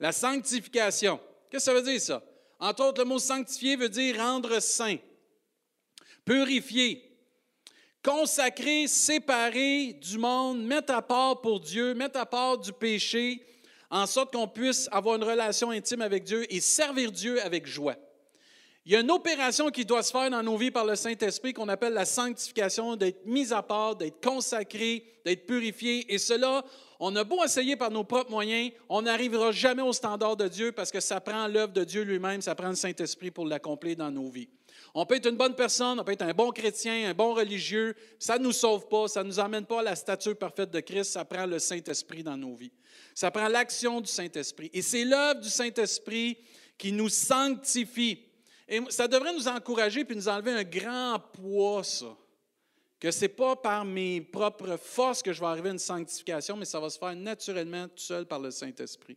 La 0.01 0.11
sanctification, 0.11 1.21
que 1.49 1.61
ça 1.61 1.73
veut 1.73 1.83
dire 1.83 2.01
ça? 2.01 2.23
Entre 2.59 2.85
autres, 2.85 3.03
le 3.03 3.09
mot 3.09 3.21
sanctifier 3.21 3.77
veut 3.77 3.89
dire 3.89 4.17
rendre 4.17 4.61
saint, 4.61 4.99
purifier, 6.25 7.12
consacré, 8.03 8.87
séparé 8.89 9.93
du 9.95 10.19
monde, 10.19 10.63
mettre 10.65 10.93
à 10.93 11.03
part 11.03 11.41
pour 11.41 11.61
Dieu, 11.61 11.95
mettre 11.95 12.19
à 12.19 12.27
part 12.27 12.59
du 12.59 12.73
péché, 12.73 13.45
en 13.91 14.07
sorte 14.07 14.33
qu'on 14.33 14.49
puisse 14.49 14.89
avoir 14.91 15.17
une 15.17 15.25
relation 15.25 15.71
intime 15.71 16.01
avec 16.01 16.25
Dieu 16.25 16.53
et 16.53 16.61
servir 16.61 17.13
Dieu 17.13 17.41
avec 17.43 17.67
joie. 17.67 17.97
Il 18.85 18.93
y 18.93 18.97
a 18.97 19.01
une 19.01 19.13
opération 19.13 19.71
qui 19.71 19.85
doit 19.85 20.03
se 20.03 20.11
faire 20.11 20.29
dans 20.29 20.43
nos 20.43 20.57
vies 20.57 20.73
par 20.73 20.85
le 20.85 20.97
Saint-Esprit 20.97 21.53
qu'on 21.53 21.69
appelle 21.69 21.93
la 21.93 22.05
sanctification, 22.05 22.97
d'être 22.97 23.25
mis 23.25 23.53
à 23.53 23.63
part, 23.63 23.95
d'être 23.95 24.21
consacré, 24.21 25.05
d'être 25.25 25.47
purifié. 25.47 26.13
Et 26.13 26.19
cela, 26.19 26.65
on 26.99 27.15
a 27.15 27.23
beau 27.23 27.45
essayer 27.45 27.77
par 27.77 27.93
nos 27.93 28.03
propres 28.03 28.33
moyens, 28.33 28.73
on 28.89 29.03
n'arrivera 29.03 29.53
jamais 29.53 29.83
au 29.83 29.93
standard 29.93 30.37
de 30.37 30.49
Dieu 30.49 30.73
parce 30.73 30.91
que 30.91 30.99
ça 30.99 31.21
prend 31.21 31.47
l'œuvre 31.47 31.73
de 31.73 31.85
Dieu 31.85 32.03
lui-même, 32.03 32.43
ça 32.43 32.57
prend 32.57 32.71
le 32.71 32.75
Saint-Esprit 32.75 33.31
pour 33.31 33.47
l'accomplir 33.47 33.95
dans 33.95 34.11
nos 34.11 34.29
vies. 34.31 34.49
On 34.95 35.07
peut 35.07 35.17
être 35.17 35.29
une 35.29 35.37
bonne 35.37 35.55
personne, 35.55 35.99
on 35.99 36.05
peut 36.05 36.13
être 36.13 36.23
un 36.23 36.35
bon 36.35 36.51
chrétien, 36.51 37.09
un 37.09 37.15
bon 37.15 37.33
religieux, 37.33 37.95
ça 38.19 38.39
ne 38.39 38.45
nous 38.45 38.53
sauve 38.53 38.89
pas, 38.89 39.09
ça 39.09 39.23
ne 39.23 39.29
nous 39.29 39.41
amène 39.41 39.65
pas 39.65 39.81
à 39.81 39.83
la 39.83 39.97
stature 39.97 40.37
parfaite 40.37 40.71
de 40.71 40.81
Christ, 40.81 41.13
ça 41.13 41.25
prend 41.25 41.47
le 41.47 41.59
Saint-Esprit 41.59 42.23
dans 42.23 42.37
nos 42.37 42.55
vies. 42.55 42.73
Ça 43.15 43.31
prend 43.31 43.49
l'action 43.49 44.03
du 44.03 44.11
Saint-Esprit. 44.11 44.71
Et 44.75 44.83
c'est 44.83 45.05
l'œuvre 45.05 45.41
du 45.41 45.49
Saint-Esprit 45.49 46.37
qui 46.77 46.93
nous 46.93 47.09
sanctifie. 47.09 48.19
Et 48.69 48.81
ça 48.91 49.09
devrait 49.09 49.33
nous 49.33 49.49
encourager 49.49 50.05
puis 50.05 50.15
nous 50.15 50.29
enlever 50.29 50.53
un 50.53 50.65
grand 50.65 51.19
poids, 51.33 51.85
ça. 51.85 52.17
Que 53.01 53.11
ce 53.11 53.23
n'est 53.23 53.29
pas 53.29 53.57
par 53.57 53.85
mes 53.85 54.21
propres 54.21 54.77
forces 54.77 55.23
que 55.23 55.33
je 55.33 55.41
vais 55.41 55.47
arriver 55.47 55.71
à 55.71 55.73
une 55.73 55.79
sanctification, 55.79 56.57
mais 56.57 56.67
ça 56.67 56.79
va 56.79 56.89
se 56.91 56.99
faire 56.99 57.17
naturellement 57.17 57.89
tout 57.89 58.03
seul 58.03 58.27
par 58.27 58.39
le 58.39 58.51
Saint-Esprit. 58.51 59.17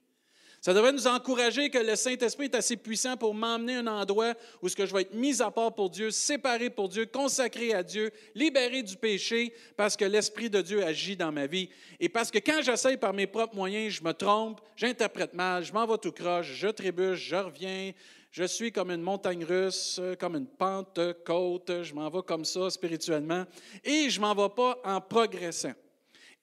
Ça 0.66 0.74
devrait 0.74 0.94
nous 0.94 1.06
encourager 1.06 1.70
que 1.70 1.78
le 1.78 1.96
Saint-Esprit 1.96 2.46
est 2.46 2.56
assez 2.56 2.76
puissant 2.76 3.16
pour 3.18 3.36
m'emmener 3.36 3.76
à 3.76 3.82
un 3.82 3.88
endroit 4.02 4.34
où 4.64 4.68
ce 4.68 4.76
que 4.76 4.88
je 4.88 4.96
vais 4.96 5.04
être 5.04 5.14
mis 5.14 5.40
à 5.40 5.52
part 5.52 5.76
pour 5.76 5.92
Dieu, 5.92 6.10
séparé 6.10 6.72
pour 6.72 6.90
Dieu, 6.90 7.06
consacré 7.06 7.72
à 7.76 7.84
Dieu, 7.84 8.10
libéré 8.34 8.82
du 8.82 8.98
péché, 8.98 9.54
parce 9.78 9.96
que 9.96 10.06
l'Esprit 10.06 10.50
de 10.50 10.64
Dieu 10.64 10.84
agit 10.84 11.16
dans 11.16 11.32
ma 11.32 11.46
vie. 11.46 11.70
Et 12.00 12.10
parce 12.10 12.32
que 12.32 12.40
quand 12.40 12.64
j'essaye 12.64 12.98
par 12.98 13.14
mes 13.14 13.28
propres 13.28 13.56
moyens, 13.56 13.94
je 13.94 14.04
me 14.04 14.12
trompe, 14.12 14.60
j'interprète 14.76 15.36
mal, 15.36 15.64
je 15.64 15.72
m'en 15.72 15.86
vais 15.86 16.00
tout 16.00 16.12
croche, 16.12 16.52
je 16.56 16.70
trébuche, 16.70 17.20
je 17.20 17.36
reviens, 17.36 17.92
je 18.32 18.46
suis 18.46 18.72
comme 18.72 18.90
une 18.90 19.04
montagne 19.04 19.46
russe, 19.46 20.02
comme 20.20 20.36
une 20.36 20.48
pente 20.48 21.00
côte, 21.24 21.84
je 21.84 21.94
m'en 21.94 22.10
vais 22.10 22.24
comme 22.26 22.44
ça 22.44 22.72
spirituellement, 22.72 23.46
et 23.84 24.10
je 24.10 24.20
m'en 24.20 24.34
vais 24.34 24.50
pas 24.50 24.80
en 24.84 25.00
progressant. 25.00 25.74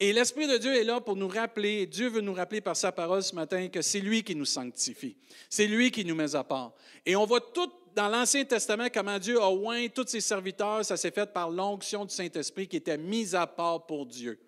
Et 0.04 0.12
l'Esprit 0.12 0.48
de 0.48 0.56
Dieu 0.56 0.74
est 0.74 0.82
là 0.82 1.00
pour 1.00 1.14
nous 1.14 1.28
rappeler, 1.28 1.86
Dieu 1.86 2.08
veut 2.08 2.22
nous 2.22 2.34
rappeler 2.34 2.60
par 2.60 2.76
sa 2.76 2.90
parole 2.90 3.22
ce 3.22 3.36
matin 3.36 3.68
que 3.68 3.80
c'est 3.82 4.00
lui 4.00 4.24
qui 4.24 4.34
nous 4.34 4.44
sanctifie, 4.44 5.14
c'est 5.48 5.68
lui 5.68 5.92
qui 5.92 6.04
nous 6.04 6.16
met 6.16 6.34
à 6.34 6.42
part. 6.42 6.72
Et 7.06 7.14
on 7.14 7.24
voit 7.24 7.40
tout 7.40 7.70
dans 7.94 8.08
l'Ancien 8.08 8.44
Testament 8.44 8.88
comment 8.92 9.20
Dieu 9.20 9.40
a 9.40 9.48
oint 9.48 9.86
tous 9.94 10.08
ses 10.08 10.20
serviteurs, 10.20 10.84
ça 10.84 10.96
s'est 10.96 11.12
fait 11.12 11.32
par 11.32 11.50
l'onction 11.50 12.04
du 12.04 12.12
Saint-Esprit 12.12 12.66
qui 12.66 12.78
était 12.78 12.98
mise 12.98 13.36
à 13.36 13.46
part 13.46 13.86
pour 13.86 14.04
Dieu. 14.04 14.40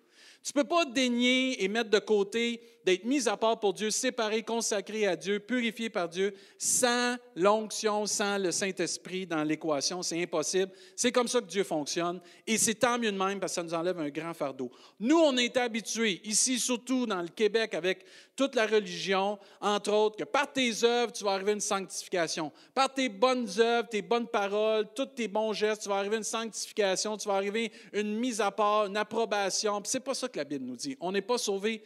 Tu 0.45 0.51
ne 0.55 0.61
peux 0.61 0.67
pas 0.67 0.85
dénier 0.85 1.63
et 1.63 1.67
mettre 1.67 1.89
de 1.89 1.97
côté 1.97 2.61
d'être 2.85 3.03
mis 3.03 3.27
à 3.27 3.35
part 3.35 3.59
pour 3.59 3.73
Dieu, 3.73 3.89
séparé, 3.89 4.43
consacré 4.43 5.07
à 5.07 5.15
Dieu, 5.15 5.39
purifié 5.39 5.89
par 5.89 6.07
Dieu, 6.07 6.35
sans 6.59 7.15
l'onction, 7.35 8.05
sans 8.05 8.37
le 8.37 8.51
Saint-Esprit 8.51 9.25
dans 9.25 9.43
l'équation. 9.43 10.03
C'est 10.03 10.21
impossible. 10.21 10.71
C'est 10.95 11.11
comme 11.11 11.27
ça 11.27 11.41
que 11.41 11.47
Dieu 11.47 11.63
fonctionne. 11.63 12.21
Et 12.45 12.59
c'est 12.59 12.75
tant 12.75 12.99
mieux 12.99 13.11
de 13.11 13.17
même 13.17 13.39
parce 13.39 13.53
que 13.53 13.55
ça 13.55 13.63
nous 13.63 13.73
enlève 13.73 13.97
un 13.97 14.09
grand 14.09 14.35
fardeau. 14.35 14.69
Nous, 14.99 15.17
on 15.17 15.35
est 15.35 15.57
habitués, 15.57 16.21
ici 16.23 16.59
surtout 16.59 17.07
dans 17.07 17.23
le 17.23 17.29
Québec, 17.29 17.73
avec 17.73 18.05
toute 18.35 18.55
la 18.55 18.67
religion, 18.67 19.39
entre 19.61 19.91
autres, 19.93 20.17
que 20.17 20.23
par 20.23 20.51
tes 20.51 20.83
œuvres, 20.83 21.11
tu 21.11 21.23
vas 21.23 21.31
arriver 21.31 21.51
à 21.51 21.53
une 21.55 21.61
sanctification. 21.61 22.51
Par 22.73 22.93
tes 22.93 23.09
bonnes 23.09 23.47
œuvres, 23.59 23.87
tes 23.87 24.01
bonnes 24.01 24.27
paroles, 24.27 24.87
tous 24.93 25.05
tes 25.05 25.27
bons 25.27 25.53
gestes, 25.53 25.83
tu 25.83 25.89
vas 25.89 25.95
arriver 25.95 26.15
à 26.15 26.17
une 26.19 26.23
sanctification, 26.23 27.17
tu 27.17 27.27
vas 27.27 27.35
arriver 27.35 27.71
à 27.93 27.99
une 27.99 28.17
mise 28.17 28.41
à 28.41 28.51
part, 28.51 28.87
une 28.87 28.97
approbation. 28.97 29.81
Ce 29.85 29.97
n'est 29.97 30.03
pas 30.03 30.13
ça 30.13 30.27
que 30.27 30.37
la 30.37 30.43
Bible 30.43 30.65
nous 30.65 30.75
dit. 30.75 30.97
On 30.99 31.11
n'est 31.11 31.21
pas 31.21 31.37
sauvé 31.37 31.81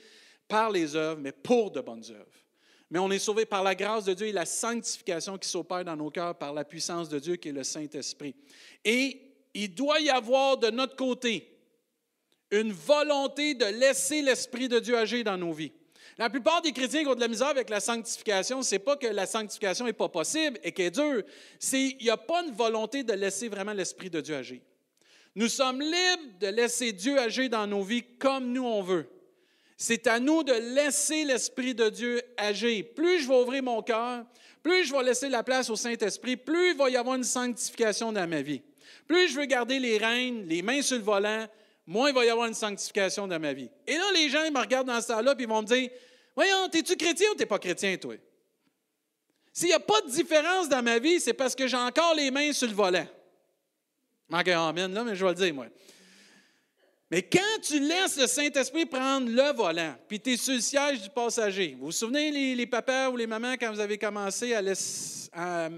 par 0.47 0.71
les 0.71 0.95
œuvres, 0.95 1.21
mais 1.21 1.31
pour 1.31 1.71
de 1.71 1.81
bonnes 1.81 2.05
œuvres. 2.09 2.25
Mais 2.89 2.97
on 2.97 3.11
est 3.11 3.19
sauvé 3.19 3.45
par 3.45 3.61
la 3.61 3.75
grâce 3.75 4.05
de 4.05 4.13
Dieu 4.13 4.27
et 4.27 4.31
la 4.31 4.45
sanctification 4.45 5.37
qui 5.37 5.47
s'opère 5.47 5.85
dans 5.85 5.95
nos 5.95 6.09
cœurs 6.09 6.35
par 6.35 6.53
la 6.53 6.65
puissance 6.65 7.07
de 7.07 7.19
Dieu 7.19 7.35
qui 7.35 7.49
est 7.49 7.53
le 7.53 7.63
Saint-Esprit. 7.63 8.35
Et 8.83 9.21
il 9.53 9.75
doit 9.75 9.99
y 9.99 10.09
avoir 10.09 10.57
de 10.57 10.71
notre 10.71 10.95
côté 10.95 11.55
une 12.49 12.71
volonté 12.71 13.53
de 13.53 13.65
laisser 13.65 14.23
l'Esprit 14.23 14.67
de 14.67 14.79
Dieu 14.79 14.97
agir 14.97 15.23
dans 15.23 15.37
nos 15.37 15.53
vies. 15.53 15.71
La 16.19 16.29
plupart 16.29 16.61
des 16.61 16.73
chrétiens 16.73 17.03
qui 17.03 17.07
ont 17.07 17.15
de 17.15 17.21
la 17.21 17.29
misère 17.29 17.47
avec 17.47 17.69
la 17.69 17.79
sanctification, 17.79 18.61
ce 18.61 18.75
n'est 18.75 18.79
pas 18.79 18.97
que 18.97 19.07
la 19.07 19.25
sanctification 19.25 19.85
n'est 19.85 19.93
pas 19.93 20.09
possible 20.09 20.59
et 20.63 20.73
qu'elle 20.73 20.87
est 20.87 20.91
dure, 20.91 21.23
c'est 21.59 21.93
qu'il 21.93 22.03
n'y 22.03 22.09
a 22.09 22.17
pas 22.17 22.43
une 22.43 22.53
volonté 22.53 23.03
de 23.03 23.13
laisser 23.13 23.47
vraiment 23.47 23.71
l'Esprit 23.71 24.09
de 24.09 24.19
Dieu 24.19 24.35
agir. 24.35 24.59
Nous 25.33 25.47
sommes 25.47 25.79
libres 25.79 26.37
de 26.41 26.47
laisser 26.47 26.91
Dieu 26.91 27.17
agir 27.17 27.49
dans 27.49 27.65
nos 27.65 27.83
vies 27.83 28.03
comme 28.19 28.51
nous 28.51 28.65
on 28.65 28.81
veut. 28.81 29.07
C'est 29.77 30.07
à 30.07 30.19
nous 30.19 30.43
de 30.43 30.51
laisser 30.75 31.23
l'Esprit 31.23 31.73
de 31.73 31.87
Dieu 31.87 32.21
agir. 32.35 32.83
Plus 32.93 33.21
je 33.21 33.29
vais 33.29 33.39
ouvrir 33.39 33.63
mon 33.63 33.81
cœur, 33.81 34.25
plus 34.61 34.83
je 34.83 34.91
vais 34.91 35.03
laisser 35.03 35.29
la 35.29 35.41
place 35.41 35.69
au 35.69 35.77
Saint-Esprit, 35.77 36.35
plus 36.35 36.71
il 36.71 36.75
va 36.77 36.89
y 36.89 36.97
avoir 36.97 37.15
une 37.15 37.23
sanctification 37.23 38.11
dans 38.11 38.27
ma 38.27 38.41
vie. 38.41 38.61
Plus 39.07 39.29
je 39.29 39.39
veux 39.39 39.45
garder 39.45 39.79
les 39.79 39.97
rênes, 39.97 40.45
les 40.47 40.63
mains 40.63 40.81
sur 40.81 40.97
le 40.97 41.03
volant, 41.03 41.47
moins 41.87 42.09
il 42.09 42.13
va 42.13 42.25
y 42.25 42.29
avoir 42.29 42.47
une 42.47 42.53
sanctification 42.53 43.25
dans 43.25 43.39
ma 43.39 43.53
vie. 43.53 43.69
Et 43.87 43.93
là, 43.93 44.03
les 44.15 44.27
gens 44.27 44.43
ils 44.43 44.51
me 44.51 44.59
regardent 44.59 44.87
dans 44.87 44.99
ce 44.99 45.07
temps-là 45.07 45.31
et 45.31 45.41
ils 45.41 45.47
vont 45.47 45.61
me 45.61 45.67
dire 45.67 45.89
Voyons, 46.35 46.69
es-tu 46.71 46.95
chrétien 46.95 47.29
ou 47.31 47.35
t'es 47.35 47.45
pas 47.45 47.59
chrétien, 47.59 47.97
toi? 47.97 48.15
S'il 49.51 49.67
n'y 49.67 49.73
a 49.73 49.79
pas 49.79 50.01
de 50.01 50.09
différence 50.09 50.69
dans 50.69 50.83
ma 50.83 50.99
vie, 50.99 51.19
c'est 51.19 51.33
parce 51.33 51.55
que 51.55 51.67
j'ai 51.67 51.77
encore 51.77 52.15
les 52.15 52.31
mains 52.31 52.53
sur 52.53 52.67
le 52.67 52.73
volant. 52.73 53.07
Manque 54.29 54.47
amen, 54.47 54.93
là, 54.93 55.03
mais 55.03 55.15
je 55.15 55.25
vais 55.25 55.31
le 55.31 55.35
dire, 55.35 55.53
moi. 55.53 55.67
Mais 57.11 57.23
quand 57.23 57.61
tu 57.63 57.79
laisses 57.79 58.17
le 58.17 58.27
Saint-Esprit 58.27 58.85
prendre 58.85 59.27
le 59.27 59.53
volant, 59.53 59.95
puis 60.07 60.19
tu 60.19 60.33
es 60.33 60.37
sur 60.37 60.53
le 60.53 60.61
siège 60.61 61.01
du 61.01 61.09
passager, 61.09 61.75
vous 61.79 61.87
vous 61.87 61.91
souvenez, 61.91 62.55
les, 62.55 62.67
papas 62.67 63.09
ou 63.09 63.17
les 63.17 63.25
mamans, 63.25 63.53
quand 63.53 63.73
vous 63.73 63.79
avez 63.79 63.97
commencé 63.97 64.53
à, 64.53 64.61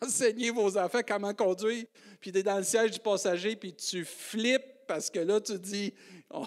enseigner 0.00 0.50
vos 0.50 0.78
enfants 0.78 1.00
comment 1.06 1.34
conduire, 1.34 1.84
puis 2.20 2.30
tu 2.30 2.38
es 2.38 2.42
dans 2.44 2.58
le 2.58 2.62
siège 2.62 2.92
du 2.92 3.00
passager, 3.00 3.56
puis 3.56 3.74
tu 3.74 4.04
flippes 4.04 4.86
parce 4.86 5.10
que 5.10 5.18
là, 5.18 5.40
tu 5.40 5.58
dis 5.58 5.92
oh, 6.30 6.46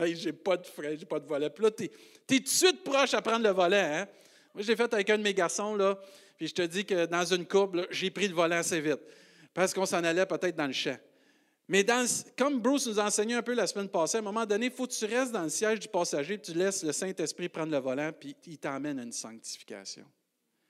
j'ai 0.00 0.32
pas 0.32 0.56
de 0.56 0.66
frein, 0.66 0.96
j'ai 0.98 1.06
pas 1.06 1.20
de 1.20 1.26
volant. 1.26 1.50
Puis 1.50 1.64
là, 1.64 1.70
tu 1.70 1.88
tout 2.26 2.38
de 2.38 2.48
suite 2.48 2.82
proche 2.82 3.14
à 3.14 3.22
prendre 3.22 3.44
le 3.44 3.50
volant. 3.50 3.76
Hein? 3.76 4.06
Moi, 4.54 4.62
j'ai 4.62 4.76
fait 4.76 4.92
avec 4.92 5.10
un 5.10 5.18
de 5.18 5.22
mes 5.22 5.34
garçons, 5.34 5.74
là, 5.74 5.98
puis 6.36 6.48
je 6.48 6.54
te 6.54 6.62
dis 6.62 6.84
que 6.84 7.06
dans 7.06 7.24
une 7.24 7.46
courbe, 7.46 7.86
j'ai 7.90 8.10
pris 8.10 8.28
le 8.28 8.34
volant 8.34 8.56
assez 8.56 8.80
vite, 8.80 9.00
parce 9.52 9.74
qu'on 9.74 9.86
s'en 9.86 10.02
allait 10.04 10.26
peut-être 10.26 10.56
dans 10.56 10.66
le 10.66 10.72
champ. 10.72 10.96
Mais 11.66 11.84
comme 12.36 12.60
Bruce 12.60 12.86
nous 12.86 13.00
a 13.00 13.04
enseigné 13.04 13.34
un 13.34 13.42
peu 13.42 13.54
la 13.54 13.66
semaine 13.66 13.88
passée, 13.88 14.18
à 14.18 14.20
un 14.20 14.24
moment 14.24 14.44
donné, 14.44 14.66
il 14.66 14.72
faut 14.72 14.86
que 14.86 14.92
tu 14.92 15.06
restes 15.06 15.32
dans 15.32 15.42
le 15.42 15.48
siège 15.48 15.80
du 15.80 15.88
passager, 15.88 16.36
puis 16.36 16.52
tu 16.52 16.58
laisses 16.58 16.84
le 16.84 16.92
Saint-Esprit 16.92 17.48
prendre 17.48 17.72
le 17.72 17.78
volant, 17.78 18.10
puis 18.12 18.36
il 18.46 18.58
t'emmène 18.58 18.98
à 18.98 19.02
une 19.02 19.12
sanctification. 19.12 20.04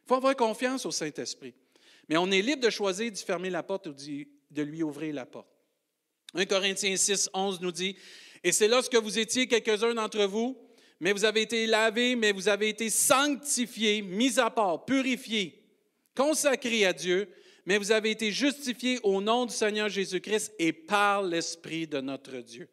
Il 0.04 0.08
faut 0.08 0.14
avoir 0.14 0.36
confiance 0.36 0.86
au 0.86 0.92
Saint-Esprit. 0.92 1.54
Mais 2.08 2.16
on 2.16 2.30
est 2.30 2.42
libre 2.42 2.62
de 2.62 2.70
choisir 2.70 3.10
d'y 3.10 3.22
fermer 3.22 3.50
la 3.50 3.62
porte 3.62 3.88
ou 3.88 3.92
de 3.92 4.62
lui 4.62 4.82
ouvrir 4.82 5.14
la 5.14 5.26
porte. 5.26 5.48
1 6.34 6.46
Corinthiens 6.46 6.96
6, 6.96 7.30
11 7.32 7.60
nous 7.60 7.72
dit, 7.72 7.96
Et 8.44 8.52
c'est 8.52 8.68
lorsque 8.68 8.94
vous 8.94 9.18
étiez 9.18 9.46
quelques-uns 9.46 9.94
d'entre 9.94 10.24
vous, 10.26 10.56
mais 11.00 11.12
vous 11.12 11.24
avez 11.24 11.42
été 11.42 11.66
lavés, 11.66 12.14
mais 12.14 12.30
vous 12.30 12.48
avez 12.48 12.68
été 12.68 12.90
sanctifiés, 12.90 14.02
mis 14.02 14.38
à 14.38 14.50
part, 14.50 14.84
purifiés, 14.84 15.62
consacrés 16.14 16.84
à 16.84 16.92
Dieu, 16.92 17.28
mais 17.66 17.78
vous 17.78 17.90
avez 17.90 18.10
été 18.10 18.30
justifiés 18.30 19.00
au 19.02 19.22
nom 19.22 19.46
du 19.46 19.54
Seigneur 19.54 19.88
Jésus-Christ 19.88 20.52
et 20.58 20.72
par 20.72 21.22
l'Esprit 21.22 21.86
de 21.86 22.00
notre 22.00 22.36
Dieu. 22.36 22.68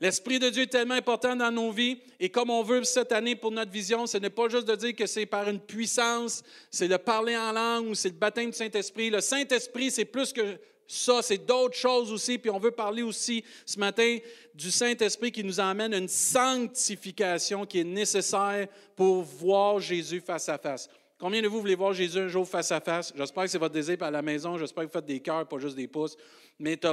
L'Esprit 0.00 0.38
de 0.38 0.50
Dieu 0.50 0.64
est 0.64 0.66
tellement 0.66 0.94
important 0.94 1.36
dans 1.36 1.50
nos 1.50 1.70
vies 1.70 1.98
et 2.20 2.28
comme 2.28 2.50
on 2.50 2.62
veut 2.62 2.84
cette 2.84 3.12
année 3.12 3.34
pour 3.34 3.50
notre 3.50 3.70
vision, 3.70 4.06
ce 4.06 4.18
n'est 4.18 4.28
pas 4.28 4.48
juste 4.48 4.68
de 4.68 4.76
dire 4.76 4.94
que 4.94 5.06
c'est 5.06 5.24
par 5.24 5.48
une 5.48 5.60
puissance, 5.60 6.42
c'est 6.70 6.88
de 6.88 6.96
parler 6.98 7.36
en 7.36 7.52
langue 7.52 7.88
ou 7.88 7.94
c'est 7.94 8.10
le 8.10 8.16
baptême 8.16 8.50
du 8.50 8.56
Saint-Esprit. 8.56 9.08
Le 9.08 9.22
Saint-Esprit, 9.22 9.90
c'est 9.90 10.04
plus 10.04 10.34
que 10.34 10.58
ça, 10.88 11.20
c'est 11.22 11.44
d'autres 11.44 11.76
choses 11.76 12.12
aussi. 12.12 12.38
Puis 12.38 12.50
on 12.50 12.58
veut 12.58 12.70
parler 12.70 13.02
aussi 13.02 13.44
ce 13.64 13.78
matin 13.78 14.18
du 14.54 14.70
Saint-Esprit 14.70 15.32
qui 15.32 15.44
nous 15.44 15.60
emmène 15.60 15.92
une 15.94 16.08
sanctification 16.08 17.66
qui 17.66 17.80
est 17.80 17.84
nécessaire 17.84 18.68
pour 18.94 19.22
voir 19.22 19.80
Jésus 19.80 20.20
face 20.20 20.48
à 20.48 20.58
face. 20.58 20.88
Combien 21.18 21.40
de 21.40 21.48
vous 21.48 21.60
voulez 21.60 21.74
voir 21.74 21.92
Jésus 21.92 22.18
un 22.18 22.28
jour 22.28 22.46
face 22.46 22.70
à 22.72 22.80
face? 22.80 23.12
J'espère 23.16 23.44
que 23.44 23.50
c'est 23.50 23.58
votre 23.58 23.74
désir 23.74 23.96
à 24.02 24.10
la 24.10 24.22
maison. 24.22 24.58
J'espère 24.58 24.84
que 24.84 24.88
vous 24.88 24.92
faites 24.92 25.06
des 25.06 25.20
cœurs, 25.20 25.48
pas 25.48 25.58
juste 25.58 25.76
des 25.76 25.88
pouces. 25.88 26.16
Mais 26.58 26.76
tu 26.76 26.86
ne 26.86 26.92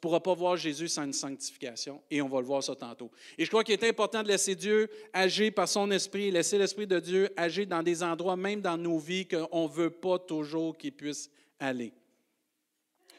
pourras 0.00 0.20
pas 0.20 0.34
voir 0.34 0.56
Jésus 0.56 0.88
sans 0.88 1.04
une 1.04 1.14
sanctification. 1.14 2.02
Et 2.10 2.20
on 2.20 2.28
va 2.28 2.40
le 2.40 2.46
voir 2.46 2.62
ça 2.62 2.76
tantôt. 2.76 3.10
Et 3.38 3.44
je 3.46 3.50
crois 3.50 3.64
qu'il 3.64 3.72
est 3.72 3.88
important 3.88 4.22
de 4.22 4.28
laisser 4.28 4.54
Dieu 4.54 4.90
agir 5.14 5.54
par 5.54 5.68
son 5.68 5.90
esprit, 5.90 6.30
laisser 6.30 6.58
l'Esprit 6.58 6.86
de 6.86 7.00
Dieu 7.00 7.30
agir 7.34 7.66
dans 7.66 7.82
des 7.82 8.02
endroits, 8.02 8.36
même 8.36 8.60
dans 8.60 8.76
nos 8.76 8.98
vies, 8.98 9.26
qu'on 9.26 9.66
ne 9.66 9.72
veut 9.72 9.90
pas 9.90 10.18
toujours 10.18 10.76
qu'il 10.76 10.92
puisse 10.92 11.30
aller. 11.58 11.94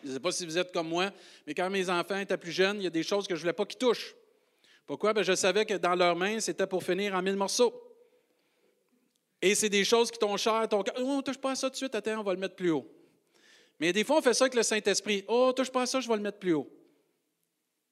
Je 0.03 0.09
ne 0.09 0.13
sais 0.13 0.19
pas 0.19 0.31
si 0.31 0.45
vous 0.45 0.57
êtes 0.57 0.71
comme 0.71 0.89
moi, 0.89 1.11
mais 1.47 1.53
quand 1.53 1.69
mes 1.69 1.89
enfants 1.89 2.17
étaient 2.17 2.37
plus 2.37 2.51
jeunes, 2.51 2.77
il 2.77 2.83
y 2.83 2.87
a 2.87 2.91
des 2.91 3.03
choses 3.03 3.27
que 3.27 3.35
je 3.35 3.39
ne 3.39 3.41
voulais 3.41 3.53
pas 3.53 3.65
qu'ils 3.65 3.79
touchent. 3.79 4.13
Pourquoi? 4.85 5.13
Bien, 5.13 5.23
je 5.23 5.33
savais 5.33 5.65
que 5.65 5.75
dans 5.75 5.95
leurs 5.95 6.15
mains, 6.15 6.39
c'était 6.39 6.67
pour 6.67 6.83
finir 6.83 7.15
en 7.15 7.21
mille 7.21 7.37
morceaux. 7.37 7.73
Et 9.41 9.55
c'est 9.55 9.69
des 9.69 9.83
choses 9.83 10.11
qui 10.11 10.19
t'ont 10.19 10.35
cher, 10.37 10.67
ton 10.69 10.83
cœur. 10.83 10.95
Oh, 10.99 11.21
touche 11.21 11.37
pas 11.37 11.51
à 11.51 11.55
ça 11.55 11.67
tout 11.67 11.73
de 11.73 11.77
suite, 11.77 11.95
attends, 11.95 12.19
on 12.19 12.23
va 12.23 12.33
le 12.33 12.39
mettre 12.39 12.55
plus 12.55 12.71
haut. 12.71 12.87
Mais 13.79 13.93
des 13.93 14.03
fois, 14.03 14.17
on 14.17 14.21
fait 14.21 14.33
ça 14.33 14.45
avec 14.45 14.55
le 14.55 14.63
Saint-Esprit. 14.63 15.23
Oh, 15.27 15.51
touche 15.55 15.71
pas 15.71 15.83
à 15.83 15.85
ça, 15.85 15.99
je 15.99 16.07
vais 16.07 16.15
le 16.15 16.21
mettre 16.21 16.39
plus 16.39 16.53
haut. 16.53 16.69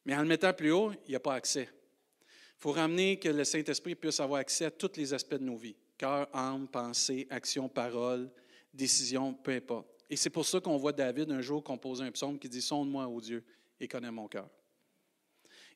Mais 0.06 0.16
en 0.16 0.22
le 0.22 0.28
mettant 0.28 0.54
plus 0.54 0.72
haut, 0.72 0.92
il 1.06 1.10
n'y 1.10 1.16
a 1.16 1.20
pas 1.20 1.36
accès. 1.36 1.70
Il 1.72 2.62
faut 2.62 2.72
ramener 2.72 3.18
que 3.18 3.30
le 3.30 3.44
Saint-Esprit 3.44 3.96
puisse 3.96 4.20
avoir 4.20 4.40
accès 4.40 4.66
à 4.66 4.72
tous 4.72 4.92
les 4.98 5.14
aspects 5.14 5.36
de 5.36 5.44
nos 5.44 5.56
vies 5.56 5.76
cœur, 6.02 6.28
âme, 6.34 6.68
pensée, 6.68 7.28
action, 7.30 7.70
parole, 7.70 8.32
décision, 8.74 9.36
peu 9.36 9.52
importe. 9.52 10.01
Et 10.12 10.18
c'est 10.18 10.30
pour 10.30 10.46
ça 10.46 10.60
qu'on 10.60 10.76
voit 10.76 10.92
David 10.92 11.32
un 11.32 11.40
jour 11.40 11.64
composer 11.64 12.04
un 12.04 12.12
psaume 12.12 12.38
qui 12.38 12.50
dit 12.50 12.62
Sonde-moi, 12.62 13.08
ô 13.08 13.22
Dieu, 13.22 13.46
et 13.80 13.88
connais 13.88 14.12
mon 14.12 14.28
cœur. 14.28 14.50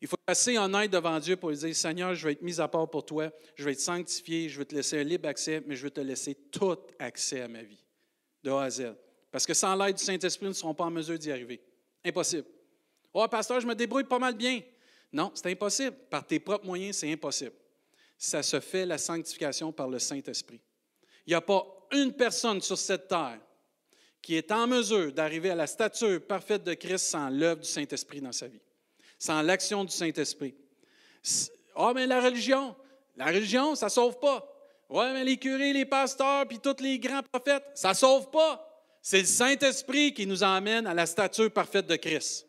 Il 0.01 0.09
faut 0.09 0.17
être 0.17 0.29
assez 0.29 0.57
honnête 0.57 0.91
devant 0.91 1.17
Dieu 1.21 1.37
pour 1.37 1.51
lui 1.51 1.57
dire 1.57 1.73
Seigneur, 1.73 2.13
je 2.13 2.27
vais 2.27 2.33
être 2.33 2.41
mis 2.41 2.59
à 2.59 2.67
part 2.67 2.89
pour 2.89 3.05
toi, 3.05 3.31
je 3.55 3.63
vais 3.63 3.71
être 3.71 3.79
sanctifié, 3.79 4.49
je 4.49 4.59
vais 4.59 4.65
te 4.65 4.75
laisser 4.75 4.99
un 4.99 5.03
libre 5.03 5.29
accès, 5.29 5.63
mais 5.65 5.77
je 5.77 5.83
vais 5.83 5.89
te 5.89 6.01
laisser 6.01 6.35
tout 6.51 6.75
accès 6.99 7.39
à 7.39 7.47
ma 7.47 7.63
vie, 7.63 7.81
de 8.43 8.51
A 8.51 8.63
à 8.63 8.69
Z. 8.69 8.93
Parce 9.31 9.45
que 9.45 9.53
sans 9.53 9.73
l'aide 9.73 9.95
du 9.95 10.03
Saint-Esprit, 10.03 10.43
nous 10.43 10.51
ne 10.51 10.55
serons 10.55 10.73
pas 10.73 10.83
en 10.83 10.91
mesure 10.91 11.17
d'y 11.17 11.31
arriver. 11.31 11.61
Impossible. 12.03 12.45
Oh, 13.13 13.25
pasteur, 13.29 13.61
je 13.61 13.67
me 13.67 13.73
débrouille 13.73 14.03
pas 14.03 14.19
mal 14.19 14.35
bien. 14.35 14.61
Non, 15.13 15.31
c'est 15.33 15.49
impossible. 15.49 15.95
Par 16.09 16.27
tes 16.27 16.41
propres 16.41 16.65
moyens, 16.65 16.97
c'est 16.97 17.11
impossible. 17.11 17.55
Ça 18.17 18.43
se 18.43 18.59
fait 18.59 18.85
la 18.85 18.97
sanctification 18.97 19.71
par 19.71 19.87
le 19.87 19.97
Saint-Esprit. 19.97 20.59
Il 21.25 21.29
n'y 21.29 21.35
a 21.35 21.41
pas 21.41 21.87
une 21.93 22.11
personne 22.11 22.61
sur 22.61 22.77
cette 22.77 23.07
terre 23.07 23.39
qui 24.25 24.35
est 24.35 24.51
en 24.51 24.65
mesure 24.65 25.11
d'arriver 25.11 25.51
à 25.51 25.55
la 25.55 25.67
stature 25.67 26.19
parfaite 26.19 26.63
de 26.63 26.73
Christ 26.73 27.05
sans 27.05 27.29
l'œuvre 27.29 27.61
du 27.61 27.67
Saint-Esprit 27.67 28.21
dans 28.21 28.31
sa 28.31 28.47
vie, 28.47 28.59
sans 29.19 29.43
l'action 29.43 29.83
du 29.83 29.91
Saint-Esprit. 29.91 30.55
Ah, 31.75 31.91
mais 31.93 32.07
la 32.07 32.19
religion, 32.19 32.75
la 33.17 33.27
religion, 33.27 33.75
ça 33.75 33.85
ne 33.85 33.91
sauve 33.91 34.17
pas. 34.17 34.43
Oui, 34.89 35.05
mais 35.13 35.23
les 35.23 35.37
curés, 35.37 35.73
les 35.73 35.85
pasteurs, 35.85 36.47
puis 36.47 36.57
tous 36.57 36.81
les 36.81 36.97
grands 36.97 37.21
prophètes, 37.21 37.65
ça 37.75 37.89
ne 37.89 37.93
sauve 37.93 38.31
pas. 38.31 38.67
C'est 38.99 39.19
le 39.19 39.25
Saint-Esprit 39.25 40.11
qui 40.11 40.25
nous 40.25 40.41
emmène 40.41 40.87
à 40.87 40.95
la 40.95 41.05
stature 41.05 41.51
parfaite 41.51 41.85
de 41.85 41.95
Christ. 41.95 42.47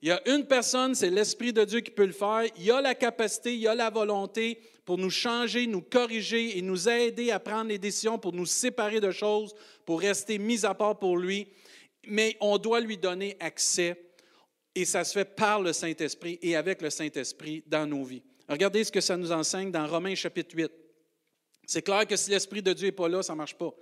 Il 0.00 0.08
y 0.08 0.12
a 0.12 0.26
une 0.30 0.46
personne, 0.46 0.94
c'est 0.94 1.10
l'Esprit 1.10 1.52
de 1.52 1.62
Dieu 1.62 1.80
qui 1.80 1.90
peut 1.90 2.06
le 2.06 2.12
faire. 2.12 2.44
Il 2.56 2.64
y 2.64 2.70
a 2.70 2.80
la 2.80 2.94
capacité, 2.94 3.52
il 3.52 3.60
y 3.60 3.68
a 3.68 3.74
la 3.74 3.90
volonté 3.90 4.62
pour 4.88 4.96
nous 4.96 5.10
changer, 5.10 5.66
nous 5.66 5.82
corriger 5.82 6.56
et 6.56 6.62
nous 6.62 6.88
aider 6.88 7.30
à 7.30 7.38
prendre 7.38 7.68
les 7.68 7.76
décisions, 7.76 8.18
pour 8.18 8.32
nous 8.32 8.46
séparer 8.46 9.00
de 9.00 9.10
choses, 9.10 9.54
pour 9.84 10.00
rester 10.00 10.38
mis 10.38 10.64
à 10.64 10.72
part 10.72 10.98
pour 10.98 11.18
lui. 11.18 11.46
Mais 12.06 12.38
on 12.40 12.56
doit 12.56 12.80
lui 12.80 12.96
donner 12.96 13.36
accès 13.38 14.02
et 14.74 14.86
ça 14.86 15.04
se 15.04 15.12
fait 15.12 15.26
par 15.26 15.60
le 15.60 15.74
Saint-Esprit 15.74 16.38
et 16.40 16.56
avec 16.56 16.80
le 16.80 16.88
Saint-Esprit 16.88 17.62
dans 17.66 17.86
nos 17.86 18.02
vies. 18.02 18.22
Regardez 18.48 18.82
ce 18.82 18.90
que 18.90 19.02
ça 19.02 19.18
nous 19.18 19.30
enseigne 19.30 19.70
dans 19.70 19.86
Romains 19.86 20.14
chapitre 20.14 20.56
8. 20.56 20.72
C'est 21.66 21.82
clair 21.82 22.06
que 22.06 22.16
si 22.16 22.30
l'Esprit 22.30 22.62
de 22.62 22.72
Dieu 22.72 22.86
n'est 22.86 22.92
pas 22.92 23.10
là, 23.10 23.22
ça 23.22 23.34
ne 23.34 23.36
marche 23.36 23.58
pas. 23.58 23.74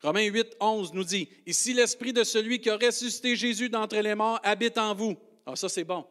Romains 0.00 0.24
8, 0.24 0.56
11 0.58 0.94
nous 0.94 1.04
dit, 1.04 1.28
Et 1.44 1.52
si 1.52 1.74
l'Esprit 1.74 2.14
de 2.14 2.24
celui 2.24 2.62
qui 2.62 2.70
a 2.70 2.78
ressuscité 2.78 3.36
Jésus 3.36 3.68
d'entre 3.68 3.98
les 3.98 4.14
morts 4.14 4.40
habite 4.42 4.78
en 4.78 4.94
vous, 4.94 5.18
ah, 5.44 5.54
ça, 5.54 5.68
c'est 5.68 5.84
bon. 5.84 6.06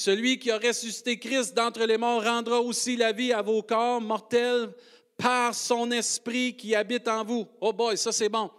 Celui 0.00 0.38
qui 0.38 0.50
a 0.50 0.56
ressuscité 0.56 1.18
Christ 1.18 1.54
d'entre 1.54 1.84
les 1.84 1.98
morts 1.98 2.24
rendra 2.24 2.58
aussi 2.58 2.96
la 2.96 3.12
vie 3.12 3.34
à 3.34 3.42
vos 3.42 3.62
corps 3.62 4.00
mortels 4.00 4.72
par 5.18 5.54
son 5.54 5.90
esprit 5.90 6.56
qui 6.56 6.74
habite 6.74 7.06
en 7.06 7.22
vous. 7.22 7.46
Oh 7.60 7.70
boy, 7.70 7.98
ça 7.98 8.10
c'est 8.10 8.30
bon. 8.30 8.50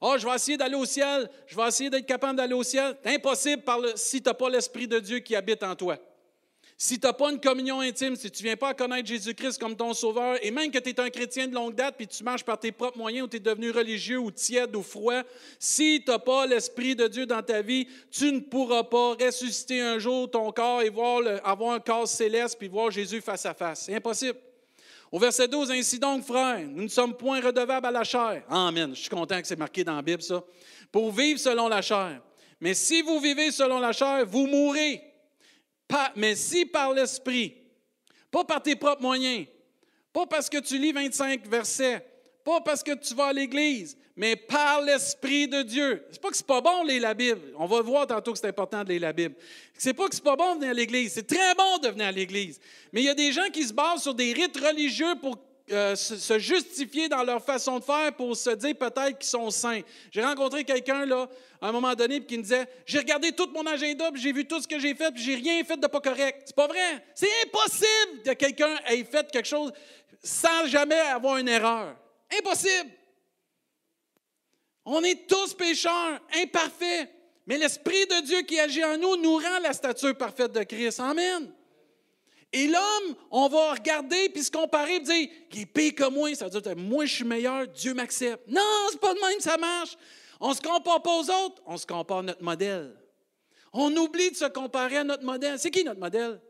Oh, 0.00 0.14
je 0.16 0.26
vais 0.26 0.34
essayer 0.34 0.56
d'aller 0.56 0.74
au 0.74 0.86
ciel, 0.86 1.28
je 1.46 1.54
vais 1.54 1.68
essayer 1.68 1.90
d'être 1.90 2.06
capable 2.06 2.38
d'aller 2.38 2.54
au 2.54 2.62
ciel. 2.62 2.96
Impossible 3.04 3.62
si 3.94 4.22
tu 4.22 4.28
n'as 4.30 4.32
pas 4.32 4.48
l'Esprit 4.48 4.88
de 4.88 4.98
Dieu 4.98 5.18
qui 5.18 5.36
habite 5.36 5.62
en 5.64 5.76
toi. 5.76 5.98
Si 6.78 7.00
tu 7.00 7.06
n'as 7.06 7.14
pas 7.14 7.30
une 7.30 7.40
communion 7.40 7.80
intime, 7.80 8.16
si 8.16 8.30
tu 8.30 8.42
ne 8.42 8.48
viens 8.48 8.56
pas 8.56 8.68
à 8.68 8.74
connaître 8.74 9.08
Jésus-Christ 9.08 9.58
comme 9.58 9.74
ton 9.74 9.94
sauveur, 9.94 10.36
et 10.42 10.50
même 10.50 10.70
que 10.70 10.78
tu 10.78 10.90
es 10.90 11.00
un 11.00 11.08
chrétien 11.08 11.48
de 11.48 11.54
longue 11.54 11.74
date, 11.74 11.94
puis 11.96 12.06
tu 12.06 12.22
marches 12.22 12.44
par 12.44 12.58
tes 12.58 12.70
propres 12.70 12.98
moyens, 12.98 13.24
ou 13.24 13.28
tu 13.28 13.38
es 13.38 13.40
devenu 13.40 13.70
religieux, 13.70 14.18
ou 14.18 14.30
tiède, 14.30 14.76
ou 14.76 14.82
froid, 14.82 15.22
si 15.58 16.02
tu 16.04 16.10
n'as 16.10 16.18
pas 16.18 16.46
l'Esprit 16.46 16.94
de 16.94 17.08
Dieu 17.08 17.24
dans 17.24 17.42
ta 17.42 17.62
vie, 17.62 17.88
tu 18.10 18.30
ne 18.30 18.40
pourras 18.40 18.84
pas 18.84 19.14
ressusciter 19.14 19.80
un 19.80 19.98
jour 19.98 20.30
ton 20.30 20.52
corps 20.52 20.82
et 20.82 20.90
voir 20.90 21.22
avoir 21.44 21.72
un 21.72 21.80
corps 21.80 22.06
céleste, 22.06 22.58
puis 22.58 22.68
voir 22.68 22.90
Jésus 22.90 23.22
face 23.22 23.46
à 23.46 23.54
face. 23.54 23.84
C'est 23.86 23.94
impossible. 23.94 24.38
Au 25.10 25.18
verset 25.18 25.48
12, 25.48 25.70
ainsi 25.70 25.98
donc, 25.98 26.24
frères, 26.24 26.60
nous 26.60 26.82
ne 26.82 26.88
sommes 26.88 27.16
point 27.16 27.40
redevables 27.40 27.86
à 27.86 27.90
la 27.90 28.04
chair. 28.04 28.42
Amen. 28.50 28.94
Je 28.94 29.00
suis 29.00 29.08
content 29.08 29.40
que 29.40 29.46
c'est 29.46 29.58
marqué 29.58 29.82
dans 29.82 29.96
la 29.96 30.02
Bible, 30.02 30.20
ça. 30.20 30.44
Pour 30.92 31.10
vivre 31.10 31.40
selon 31.40 31.68
la 31.68 31.80
chair. 31.80 32.20
Mais 32.60 32.74
si 32.74 33.00
vous 33.00 33.18
vivez 33.18 33.50
selon 33.50 33.78
la 33.78 33.92
chair, 33.92 34.26
vous 34.26 34.46
mourrez 34.46 35.05
mais 36.16 36.34
si 36.34 36.66
par 36.66 36.92
l'Esprit, 36.92 37.56
pas 38.30 38.44
par 38.44 38.62
tes 38.62 38.76
propres 38.76 39.02
moyens, 39.02 39.46
pas 40.12 40.26
parce 40.26 40.48
que 40.48 40.58
tu 40.58 40.78
lis 40.78 40.92
25 40.92 41.46
versets, 41.46 42.04
pas 42.44 42.60
parce 42.60 42.82
que 42.82 42.94
tu 42.94 43.14
vas 43.14 43.26
à 43.26 43.32
l'Église, 43.32 43.96
mais 44.16 44.34
par 44.34 44.80
l'Esprit 44.80 45.46
de 45.46 45.62
Dieu. 45.62 46.06
C'est 46.10 46.20
pas 46.20 46.30
que 46.30 46.36
c'est 46.36 46.46
pas 46.46 46.60
bon 46.60 46.84
de 46.84 46.88
lire 46.88 47.02
la 47.02 47.14
Bible. 47.14 47.52
On 47.58 47.66
va 47.66 47.82
voir 47.82 48.06
tantôt 48.06 48.32
que 48.32 48.38
c'est 48.38 48.48
important 48.48 48.82
de 48.82 48.88
lire 48.88 49.02
la 49.02 49.12
Bible. 49.12 49.34
C'est 49.76 49.92
pas 49.92 50.08
que 50.08 50.14
c'est 50.14 50.24
pas 50.24 50.36
bon 50.36 50.54
de 50.54 50.60
venir 50.60 50.70
à 50.70 50.74
l'Église. 50.74 51.12
C'est 51.12 51.26
très 51.26 51.54
bon 51.54 51.78
de 51.78 51.88
venir 51.88 52.06
à 52.06 52.12
l'Église. 52.12 52.58
Mais 52.92 53.02
il 53.02 53.04
y 53.04 53.10
a 53.10 53.14
des 53.14 53.30
gens 53.32 53.48
qui 53.52 53.64
se 53.64 53.74
basent 53.74 54.02
sur 54.02 54.14
des 54.14 54.32
rites 54.32 54.56
religieux 54.56 55.16
pour 55.20 55.38
euh, 55.72 55.96
se 55.96 56.38
justifier 56.38 57.08
dans 57.08 57.24
leur 57.24 57.44
façon 57.44 57.80
de 57.80 57.84
faire 57.84 58.14
pour 58.14 58.36
se 58.36 58.50
dire 58.50 58.76
peut-être 58.76 59.18
qu'ils 59.18 59.28
sont 59.28 59.50
saints. 59.50 59.80
J'ai 60.12 60.22
rencontré 60.22 60.62
quelqu'un 60.62 61.04
là 61.04 61.28
à 61.60 61.68
un 61.68 61.72
moment 61.72 61.94
donné 61.94 62.24
qui 62.24 62.38
me 62.38 62.42
disait 62.42 62.68
j'ai 62.84 62.98
regardé 62.98 63.32
tout 63.32 63.48
mon 63.52 63.66
agenda, 63.66 64.10
j'ai 64.14 64.32
vu 64.32 64.46
tout 64.46 64.60
ce 64.60 64.68
que 64.68 64.78
j'ai 64.78 64.94
fait, 64.94 65.10
puis 65.10 65.22
j'ai 65.22 65.34
rien 65.34 65.64
fait 65.64 65.76
de 65.76 65.86
pas 65.88 66.00
correct. 66.00 66.42
C'est 66.46 66.54
pas 66.54 66.68
vrai. 66.68 67.04
C'est 67.14 67.28
impossible 67.44 68.22
que 68.24 68.32
quelqu'un 68.34 68.76
ait 68.86 69.02
fait 69.02 69.28
quelque 69.30 69.48
chose 69.48 69.72
sans 70.22 70.66
jamais 70.66 71.00
avoir 71.00 71.38
une 71.38 71.48
erreur. 71.48 71.96
Impossible. 72.38 72.90
On 74.84 75.02
est 75.02 75.26
tous 75.26 75.52
pécheurs, 75.54 76.20
imparfaits, 76.36 77.10
mais 77.44 77.58
l'esprit 77.58 78.06
de 78.06 78.24
Dieu 78.24 78.42
qui 78.42 78.60
agit 78.60 78.84
en 78.84 78.96
nous 78.96 79.16
nous 79.16 79.34
rend 79.34 79.58
la 79.60 79.72
stature 79.72 80.16
parfaite 80.16 80.52
de 80.52 80.62
Christ. 80.62 81.00
Amen. 81.00 81.52
Et 82.52 82.66
l'homme, 82.68 83.16
on 83.30 83.48
va 83.48 83.72
regarder 83.72 84.28
puis 84.28 84.42
se 84.42 84.50
comparer 84.50 84.96
et 84.96 85.00
dire 85.00 85.28
qu'il 85.50 85.62
est 85.62 85.66
pire 85.66 85.94
que 85.94 86.08
moi. 86.08 86.34
Ça 86.34 86.48
veut 86.48 86.60
dire 86.60 86.76
moi, 86.76 87.04
je 87.04 87.14
suis 87.14 87.24
meilleur, 87.24 87.66
Dieu 87.68 87.92
m'accepte. 87.92 88.46
Non, 88.48 88.62
c'est 88.90 89.00
pas 89.00 89.14
de 89.14 89.20
même, 89.20 89.40
ça 89.40 89.56
marche. 89.56 89.96
On 90.40 90.50
ne 90.50 90.54
se 90.54 90.60
compare 90.60 91.02
pas 91.02 91.18
aux 91.18 91.30
autres, 91.30 91.62
on 91.66 91.76
se 91.76 91.86
compare 91.86 92.18
à 92.18 92.22
notre 92.22 92.42
modèle. 92.42 92.94
On 93.72 93.94
oublie 93.96 94.30
de 94.30 94.36
se 94.36 94.46
comparer 94.46 94.98
à 94.98 95.04
notre 95.04 95.24
modèle. 95.24 95.58
C'est 95.58 95.70
qui 95.70 95.84
notre 95.84 96.00
modèle? 96.00 96.40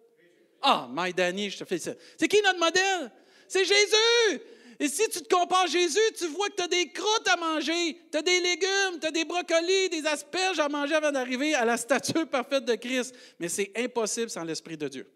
Ah, 0.63 0.89
my 0.93 1.13
Danny, 1.13 1.51
je 1.51 1.59
te 1.59 1.65
fais 1.65 1.79
ça. 1.79 1.93
C'est 2.19 2.29
qui 2.29 2.41
notre 2.43 2.59
modèle? 2.59 3.11
C'est 3.49 3.65
Jésus! 3.65 4.43
Et 4.79 4.89
si 4.89 5.09
tu 5.09 5.23
te 5.23 5.35
compares 5.35 5.63
à 5.63 5.67
Jésus, 5.67 5.99
tu 6.19 6.27
vois 6.27 6.49
que 6.51 6.57
tu 6.57 6.63
as 6.63 6.69
des 6.69 6.89
croûtes 6.89 7.29
à 7.29 7.37
manger, 7.37 7.99
tu 8.13 8.19
as 8.19 8.23
des 8.23 8.41
légumes, 8.41 9.01
tu 9.01 9.07
as 9.07 9.11
des 9.11 9.25
brocolis, 9.25 9.89
des 9.89 10.07
asperges 10.07 10.61
à 10.61 10.69
manger 10.69 10.95
avant 10.95 11.13
d'arriver 11.13 11.55
à 11.55 11.65
la 11.65 11.79
stature 11.79 12.27
parfaite 12.31 12.65
de 12.65 12.75
Christ. 12.75 13.15
Mais 13.39 13.49
c'est 13.49 13.73
impossible 13.75 14.29
sans 14.29 14.45
l'Esprit 14.45 14.77
de 14.77 14.89
Dieu. 14.89 15.11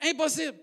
Impossible. 0.00 0.58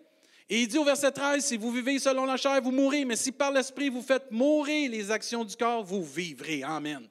Et 0.50 0.64
il 0.64 0.68
dit 0.68 0.78
au 0.78 0.84
verset 0.84 1.12
13, 1.12 1.46
si 1.46 1.56
vous 1.56 1.72
vivez 1.72 1.98
selon 1.98 2.26
la 2.26 2.36
chair, 2.36 2.62
vous 2.62 2.72
mourrez, 2.72 3.06
mais 3.06 3.16
si 3.16 3.32
par 3.32 3.52
l'Esprit 3.52 3.88
vous 3.88 4.02
faites 4.02 4.30
mourir 4.32 4.92
les 4.92 5.10
actions 5.10 5.46
du 5.46 5.56
corps, 5.56 5.82
vous 5.82 6.04
vivrez. 6.04 6.62
Amen. 6.64 7.08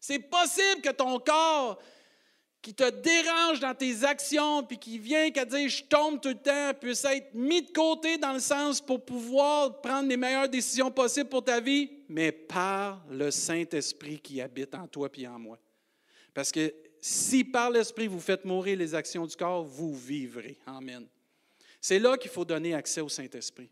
C'est 0.00 0.18
possible 0.18 0.80
que 0.82 0.90
ton 0.90 1.18
corps 1.18 1.78
qui 2.62 2.72
te 2.72 2.88
dérange 2.88 3.60
dans 3.60 3.74
tes 3.74 4.04
actions, 4.04 4.62
puis 4.62 4.78
qui 4.78 4.98
vient 4.98 5.30
qu'à 5.30 5.44
dire 5.44 5.68
je 5.68 5.84
tombe 5.84 6.18
tout 6.18 6.30
le 6.30 6.36
temps, 6.36 6.72
puisse 6.80 7.04
être 7.04 7.34
mis 7.34 7.60
de 7.60 7.70
côté 7.70 8.16
dans 8.16 8.32
le 8.32 8.40
sens 8.40 8.80
pour 8.80 9.04
pouvoir 9.04 9.82
prendre 9.82 10.08
les 10.08 10.16
meilleures 10.16 10.48
décisions 10.48 10.90
possibles 10.90 11.28
pour 11.28 11.44
ta 11.44 11.60
vie, 11.60 11.90
mais 12.08 12.32
par 12.32 13.04
le 13.10 13.30
Saint-Esprit 13.30 14.18
qui 14.18 14.40
habite 14.40 14.74
en 14.74 14.86
toi 14.88 15.12
puis 15.12 15.26
en 15.26 15.38
moi. 15.38 15.58
Parce 16.32 16.50
que 16.50 16.74
si 17.02 17.44
par 17.44 17.70
l'Esprit 17.70 18.06
vous 18.06 18.20
faites 18.20 18.46
mourir 18.46 18.78
les 18.78 18.94
actions 18.94 19.26
du 19.26 19.36
corps, 19.36 19.62
vous 19.62 19.94
vivrez. 19.94 20.56
Amen. 20.66 21.06
C'est 21.84 21.98
là 21.98 22.16
qu'il 22.16 22.30
faut 22.30 22.46
donner 22.46 22.72
accès 22.72 23.02
au 23.02 23.10
Saint-Esprit. 23.10 23.68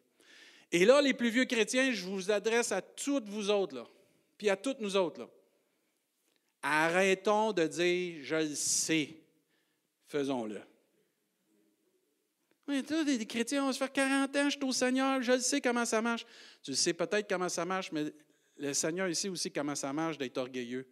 Et 0.71 0.85
là, 0.85 1.01
les 1.01 1.15
plus 1.15 1.31
vieux 1.31 1.47
chrétiens, 1.47 1.93
je 1.93 2.05
vous 2.05 2.31
adresse 2.31 2.71
à 2.71 2.83
toutes 2.83 3.27
vous 3.27 3.49
autres, 3.49 3.91
puis 4.37 4.51
à 4.51 4.57
toutes 4.59 4.81
nous 4.81 4.99
autres. 4.99 5.31
Arrêtons 6.61 7.55
de 7.55 7.67
dire 7.67 8.23
je 8.23 8.35
le 8.35 8.55
sais, 8.55 9.17
faisons-le. 10.09 10.61
Oui, 12.69 12.83
toi, 12.83 13.03
des 13.03 13.25
chrétiens, 13.25 13.63
on 13.63 13.69
va 13.69 13.73
se 13.73 13.79
faire 13.79 13.91
40 13.91 14.37
ans, 14.37 14.51
je 14.51 14.59
suis 14.59 14.65
au 14.67 14.73
Seigneur, 14.73 15.23
je 15.23 15.33
le 15.33 15.41
sais 15.41 15.63
comment 15.63 15.87
ça 15.87 16.03
marche. 16.03 16.27
Tu 16.63 16.75
sais 16.75 16.93
peut-être 16.93 17.27
comment 17.27 17.49
ça 17.49 17.65
marche, 17.65 17.91
mais 17.93 18.13
le 18.59 18.75
Seigneur 18.75 19.09
ici 19.09 19.31
aussi 19.31 19.51
comment 19.51 19.75
ça 19.75 19.91
marche 19.95 20.19
d'être 20.19 20.37
orgueilleux, 20.37 20.87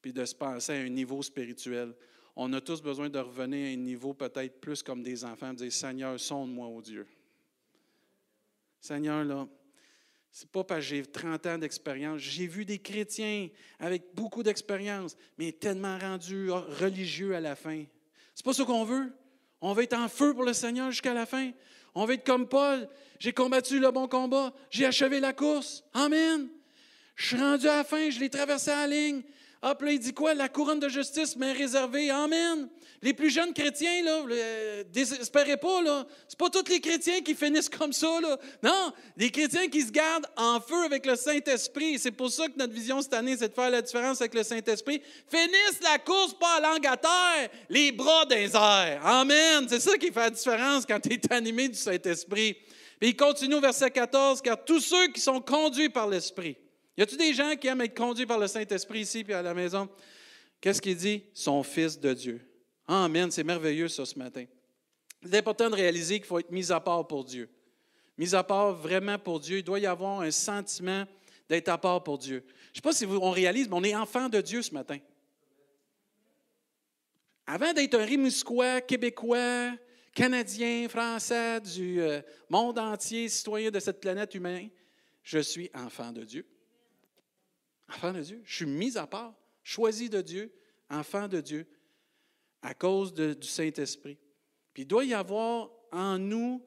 puis 0.00 0.14
de 0.14 0.24
se 0.24 0.34
penser 0.34 0.72
à 0.72 0.76
un 0.76 0.88
niveau 0.88 1.22
spirituel 1.22 1.94
on 2.34 2.52
a 2.52 2.60
tous 2.60 2.80
besoin 2.80 3.08
de 3.08 3.18
revenir 3.18 3.66
à 3.66 3.70
un 3.70 3.76
niveau 3.76 4.14
peut-être 4.14 4.60
plus 4.60 4.82
comme 4.82 5.02
des 5.02 5.24
enfants, 5.24 5.52
dire 5.52 5.72
Seigneur, 5.72 6.18
sonde-moi, 6.18 6.66
au 6.66 6.80
Dieu. 6.80 7.06
Seigneur, 8.80 9.24
là, 9.24 9.46
c'est 10.30 10.48
pas 10.48 10.64
parce 10.64 10.80
que 10.80 10.86
j'ai 10.86 11.04
30 11.04 11.46
ans 11.46 11.58
d'expérience. 11.58 12.20
J'ai 12.20 12.46
vu 12.46 12.64
des 12.64 12.78
chrétiens 12.78 13.48
avec 13.78 14.14
beaucoup 14.14 14.42
d'expérience, 14.42 15.14
mais 15.36 15.52
tellement 15.52 15.98
rendus 15.98 16.50
religieux 16.50 17.34
à 17.34 17.40
la 17.40 17.54
fin. 17.54 17.84
C'est 18.34 18.44
pas 18.44 18.54
ce 18.54 18.62
qu'on 18.62 18.84
veut. 18.84 19.12
On 19.60 19.74
veut 19.74 19.82
être 19.82 19.96
en 19.96 20.08
feu 20.08 20.32
pour 20.32 20.44
le 20.44 20.54
Seigneur 20.54 20.90
jusqu'à 20.90 21.12
la 21.12 21.26
fin. 21.26 21.52
On 21.94 22.06
veut 22.06 22.14
être 22.14 22.24
comme 22.24 22.48
Paul. 22.48 22.88
J'ai 23.18 23.34
combattu 23.34 23.78
le 23.78 23.90
bon 23.90 24.08
combat. 24.08 24.54
J'ai 24.70 24.86
achevé 24.86 25.20
la 25.20 25.34
course. 25.34 25.84
Amen. 25.92 26.48
Je 27.14 27.26
suis 27.26 27.36
rendu 27.36 27.68
à 27.68 27.76
la 27.76 27.84
fin. 27.84 28.08
Je 28.08 28.18
l'ai 28.18 28.30
traversé 28.30 28.70
à 28.70 28.86
la 28.86 28.96
ligne. 28.96 29.22
Ah, 29.64 29.76
puis 29.76 29.86
là, 29.86 29.92
il 29.92 30.00
dit 30.00 30.12
quoi? 30.12 30.34
La 30.34 30.48
couronne 30.48 30.80
de 30.80 30.88
justice 30.88 31.36
m'est 31.36 31.52
réservée. 31.52 32.10
Amen. 32.10 32.68
Les 33.00 33.14
plus 33.14 33.30
jeunes 33.30 33.54
chrétiens, 33.54 34.02
là, 34.02 34.24
désespérez 34.92 35.56
pas, 35.56 35.80
là. 35.82 36.04
C'est 36.26 36.38
pas 36.38 36.50
tous 36.50 36.68
les 36.68 36.80
chrétiens 36.80 37.20
qui 37.20 37.36
finissent 37.36 37.68
comme 37.68 37.92
ça, 37.92 38.20
là. 38.20 38.36
Non, 38.60 38.92
les 39.16 39.30
chrétiens 39.30 39.68
qui 39.68 39.82
se 39.82 39.92
gardent 39.92 40.26
en 40.36 40.60
feu 40.60 40.84
avec 40.84 41.06
le 41.06 41.14
Saint-Esprit. 41.14 41.98
C'est 42.00 42.10
pour 42.10 42.30
ça 42.30 42.48
que 42.48 42.58
notre 42.58 42.72
vision 42.72 43.00
cette 43.02 43.14
année, 43.14 43.36
c'est 43.36 43.50
de 43.50 43.54
faire 43.54 43.70
la 43.70 43.82
différence 43.82 44.20
avec 44.20 44.34
le 44.34 44.42
Saint-Esprit. 44.42 45.00
Finissent 45.30 45.80
la 45.82 45.98
course 45.98 46.34
pas 46.34 46.56
à 46.56 46.60
langue 46.60 46.86
à 46.86 46.96
terre, 46.96 47.48
les 47.68 47.92
bras 47.92 48.24
dans 48.24 48.36
les 48.36 48.56
airs. 48.56 49.06
Amen. 49.06 49.66
C'est 49.68 49.80
ça 49.80 49.96
qui 49.96 50.10
fait 50.10 50.20
la 50.20 50.30
différence 50.30 50.84
quand 50.86 50.98
tu 50.98 51.12
es 51.12 51.32
animé 51.32 51.68
du 51.68 51.78
Saint-Esprit. 51.78 52.56
Puis 52.98 53.10
il 53.10 53.16
continue 53.16 53.54
au 53.54 53.60
verset 53.60 53.90
14, 53.90 54.42
car 54.42 54.64
tous 54.64 54.80
ceux 54.80 55.08
qui 55.08 55.20
sont 55.20 55.40
conduits 55.40 55.88
par 55.88 56.08
l'Esprit, 56.08 56.56
y 56.96 57.02
a-t-il 57.02 57.18
des 57.18 57.34
gens 57.34 57.56
qui 57.56 57.68
aiment 57.68 57.80
être 57.80 57.96
conduits 57.96 58.26
par 58.26 58.38
le 58.38 58.46
Saint-Esprit 58.46 59.00
ici 59.00 59.24
puis 59.24 59.34
à 59.34 59.42
la 59.42 59.54
maison? 59.54 59.88
Qu'est-ce 60.60 60.80
qu'il 60.80 60.96
dit? 60.96 61.24
Son 61.34 61.62
Fils 61.62 61.98
de 61.98 62.12
Dieu. 62.12 62.40
Amen, 62.86 63.30
c'est 63.30 63.44
merveilleux 63.44 63.88
ça 63.88 64.04
ce 64.04 64.18
matin. 64.18 64.44
C'est 65.24 65.38
important 65.38 65.70
de 65.70 65.74
réaliser 65.74 66.18
qu'il 66.18 66.26
faut 66.26 66.38
être 66.38 66.50
mis 66.50 66.70
à 66.72 66.80
part 66.80 67.06
pour 67.06 67.24
Dieu. 67.24 67.48
Mis 68.18 68.34
à 68.34 68.42
part 68.42 68.72
vraiment 68.72 69.18
pour 69.18 69.40
Dieu. 69.40 69.58
Il 69.58 69.64
doit 69.64 69.78
y 69.78 69.86
avoir 69.86 70.20
un 70.20 70.30
sentiment 70.30 71.04
d'être 71.48 71.68
à 71.68 71.78
part 71.78 72.02
pour 72.02 72.18
Dieu. 72.18 72.44
Je 72.46 72.70
ne 72.70 72.74
sais 72.74 72.80
pas 72.80 72.92
si 72.92 73.06
on 73.06 73.30
réalise, 73.30 73.68
mais 73.68 73.76
on 73.76 73.84
est 73.84 73.94
enfant 73.94 74.28
de 74.28 74.40
Dieu 74.40 74.62
ce 74.62 74.72
matin. 74.72 74.98
Avant 77.46 77.72
d'être 77.72 77.94
un 77.94 78.04
Rimusquois, 78.04 78.80
Québécois, 78.80 79.72
Canadien, 80.14 80.88
Français, 80.88 81.60
du 81.60 82.00
euh, 82.00 82.20
monde 82.48 82.78
entier, 82.78 83.28
citoyen 83.28 83.70
de 83.70 83.80
cette 83.80 84.00
planète 84.00 84.34
humaine, 84.34 84.70
je 85.22 85.38
suis 85.38 85.70
enfant 85.74 86.12
de 86.12 86.24
Dieu. 86.24 86.46
Enfant 87.94 88.12
de 88.12 88.20
Dieu. 88.20 88.42
Je 88.44 88.56
suis 88.56 88.66
mis 88.66 88.96
à 88.96 89.06
part, 89.06 89.34
choisi 89.62 90.08
de 90.08 90.20
Dieu, 90.20 90.52
enfant 90.88 91.28
de 91.28 91.40
Dieu, 91.40 91.66
à 92.62 92.74
cause 92.74 93.12
du 93.12 93.46
Saint-Esprit. 93.46 94.18
Puis 94.72 94.84
il 94.84 94.86
doit 94.86 95.04
y 95.04 95.14
avoir 95.14 95.70
en 95.90 96.18
nous, 96.18 96.64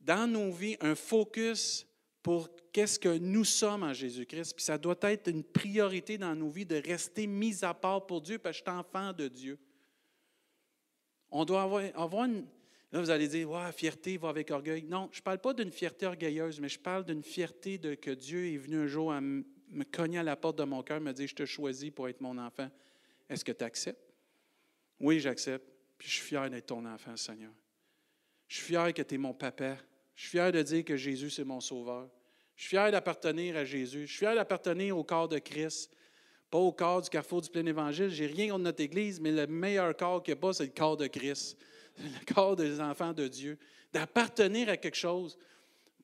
dans 0.00 0.30
nos 0.30 0.50
vies, 0.50 0.76
un 0.80 0.94
focus 0.94 1.86
pour 2.22 2.48
qu'est-ce 2.72 2.98
que 2.98 3.18
nous 3.18 3.44
sommes 3.44 3.82
en 3.82 3.92
Jésus-Christ. 3.92 4.54
Puis 4.54 4.64
ça 4.64 4.78
doit 4.78 4.96
être 5.02 5.28
une 5.28 5.44
priorité 5.44 6.18
dans 6.18 6.34
nos 6.34 6.48
vies 6.48 6.66
de 6.66 6.76
rester 6.76 7.26
mis 7.26 7.64
à 7.64 7.74
part 7.74 8.06
pour 8.06 8.20
Dieu 8.20 8.38
parce 8.38 8.58
que 8.58 8.64
je 8.64 8.70
suis 8.70 8.78
enfant 8.78 9.12
de 9.12 9.28
Dieu. 9.28 9.58
On 11.30 11.44
doit 11.44 11.62
avoir, 11.62 12.24
une. 12.24 12.46
Là, 12.90 13.00
vous 13.00 13.10
allez 13.10 13.28
dire, 13.28 13.50
fierté 13.74 14.16
va 14.16 14.30
avec 14.30 14.50
orgueil. 14.50 14.84
Non, 14.84 15.10
je 15.12 15.20
ne 15.20 15.22
parle 15.22 15.38
pas 15.38 15.52
d'une 15.52 15.70
fierté 15.70 16.06
orgueilleuse, 16.06 16.58
mais 16.60 16.70
je 16.70 16.78
parle 16.78 17.04
d'une 17.04 17.22
fierté 17.22 17.76
de 17.76 17.94
que 17.94 18.10
Dieu 18.10 18.46
est 18.46 18.56
venu 18.56 18.78
un 18.78 18.86
jour 18.86 19.12
à 19.12 19.20
me 19.70 19.84
cogner 19.84 20.18
à 20.18 20.22
la 20.22 20.36
porte 20.36 20.58
de 20.58 20.64
mon 20.64 20.82
cœur, 20.82 21.00
me 21.00 21.12
dire, 21.12 21.28
je 21.28 21.34
te 21.34 21.44
choisis 21.44 21.90
pour 21.90 22.08
être 22.08 22.20
mon 22.20 22.38
enfant. 22.38 22.70
Est-ce 23.28 23.44
que 23.44 23.52
tu 23.52 23.64
acceptes? 23.64 24.12
Oui, 25.00 25.20
j'accepte. 25.20 25.66
Puis 25.96 26.08
je 26.08 26.14
suis 26.14 26.24
fier 26.24 26.48
d'être 26.48 26.66
ton 26.66 26.84
enfant, 26.84 27.16
Seigneur. 27.16 27.52
Je 28.46 28.56
suis 28.56 28.66
fier 28.66 28.94
que 28.94 29.02
tu 29.02 29.14
es 29.16 29.18
mon 29.18 29.34
papa. 29.34 29.76
Je 30.14 30.22
suis 30.22 30.30
fier 30.30 30.50
de 30.50 30.62
dire 30.62 30.84
que 30.84 30.96
Jésus, 30.96 31.30
c'est 31.30 31.44
mon 31.44 31.60
sauveur. 31.60 32.08
Je 32.56 32.62
suis 32.62 32.70
fier 32.70 32.90
d'appartenir 32.90 33.56
à 33.56 33.64
Jésus. 33.64 34.06
Je 34.06 34.10
suis 34.10 34.18
fier 34.18 34.34
d'appartenir 34.34 34.96
au 34.96 35.04
corps 35.04 35.28
de 35.28 35.38
Christ, 35.38 35.92
pas 36.50 36.58
au 36.58 36.72
corps 36.72 37.02
du 37.02 37.10
carrefour 37.10 37.42
du 37.42 37.50
plein 37.50 37.66
évangile. 37.66 38.08
J'ai 38.08 38.26
rien 38.26 38.48
contre 38.48 38.64
notre 38.64 38.82
Église, 38.82 39.20
mais 39.20 39.30
le 39.30 39.46
meilleur 39.46 39.96
corps 39.96 40.22
qu'il 40.22 40.34
n'y 40.34 40.38
a 40.38 40.40
pas, 40.40 40.52
c'est 40.52 40.64
le 40.64 40.72
corps 40.72 40.96
de 40.96 41.06
Christ, 41.06 41.56
le 41.98 42.34
corps 42.34 42.56
des 42.56 42.80
enfants 42.80 43.12
de 43.12 43.28
Dieu. 43.28 43.58
D'appartenir 43.92 44.68
à 44.68 44.76
quelque 44.76 44.96
chose. 44.96 45.38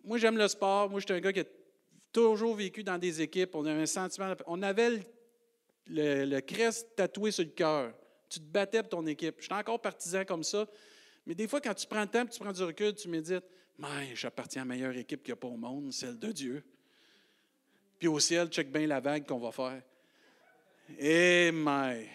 Moi, 0.05 0.19
j'aime 0.19 0.37
le 0.37 0.49
sport. 0.49 0.91
Moi, 0.91 1.01
je 1.01 1.07
suis 1.07 1.15
un 1.15 1.21
gars 1.21 1.33
qui 1.33 1.41
toujours 2.15 2.55
vécu 2.55 2.83
dans 2.83 2.97
des 2.97 3.21
équipes. 3.21 3.55
On 3.55 3.67
avait 3.67 3.83
un 3.83 3.87
sentiment. 3.87 4.33
On 4.47 4.63
avait 4.63 5.05
le, 5.89 6.41
crest 6.41 6.95
tatoué 6.97 7.31
sur 7.33 7.45
le 7.45 7.51
cœur. 7.51 7.93
Tu 8.31 8.39
te 8.39 8.45
battais 8.45 8.81
pour 8.83 8.91
ton 8.91 9.07
équipe. 9.07 9.35
Je 9.39 9.45
suis 9.45 9.53
encore 9.53 9.81
partisan 9.81 10.25
comme 10.25 10.45
ça. 10.45 10.67
Mais 11.27 11.35
des 11.35 11.49
fois, 11.49 11.61
quand 11.61 11.75
tu 11.75 11.87
prends 11.87 12.03
le 12.03 12.07
temps, 12.07 12.25
tu 12.25 12.39
prends 12.39 12.53
du 12.53 12.63
recul, 12.63 12.95
tu 12.95 13.09
médites, 13.09 13.45
mais 13.79 14.15
j'appartiens 14.15 14.63
à 14.63 14.65
la 14.65 14.69
meilleure 14.69 14.97
équipe 14.97 15.23
qu'il 15.23 15.33
n'y 15.33 15.39
a 15.39 15.41
pas 15.41 15.49
au 15.49 15.57
monde, 15.57 15.93
celle 15.93 16.19
de 16.19 16.31
Dieu. 16.31 16.63
Puis 17.99 18.09
au 18.09 18.21
ciel, 18.21 18.49
check 18.49 18.71
bien 18.71 18.87
la 18.87 19.01
vague 19.01 19.27
qu'on 19.27 19.39
va 19.39 19.51
faire. 19.51 19.83
Et 20.99 21.49
eh, 21.49 21.53
mais, 21.53 22.09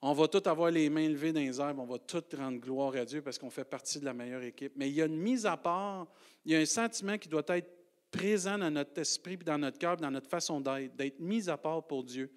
on 0.00 0.14
va 0.14 0.26
tous 0.26 0.48
avoir 0.48 0.70
les 0.70 0.88
mains 0.88 1.08
levées 1.08 1.32
dans 1.32 1.40
les 1.40 1.60
airs, 1.60 1.74
on 1.78 1.84
va 1.84 1.98
tous 1.98 2.24
rendre 2.36 2.58
gloire 2.58 2.94
à 2.96 3.04
Dieu 3.04 3.20
parce 3.20 3.38
qu'on 3.38 3.50
fait 3.50 3.64
partie 3.64 4.00
de 4.00 4.06
la 4.06 4.14
meilleure 4.14 4.42
équipe. 4.42 4.72
Mais 4.76 4.88
il 4.88 4.94
y 4.94 5.02
a 5.02 5.06
une 5.06 5.18
mise 5.18 5.44
à 5.44 5.58
part, 5.58 6.06
il 6.46 6.52
y 6.52 6.56
a 6.56 6.58
un 6.58 6.66
sentiment 6.66 7.18
qui 7.18 7.28
doit 7.28 7.44
être 7.48 7.83
présent 8.16 8.58
dans 8.58 8.70
notre 8.70 8.98
esprit, 9.00 9.36
dans 9.36 9.58
notre 9.58 9.78
cœur, 9.78 9.96
dans 9.96 10.10
notre 10.10 10.28
façon 10.28 10.60
d'être, 10.60 10.94
d'être 10.96 11.20
mis 11.20 11.48
à 11.48 11.56
part 11.56 11.86
pour 11.86 12.04
Dieu. 12.04 12.30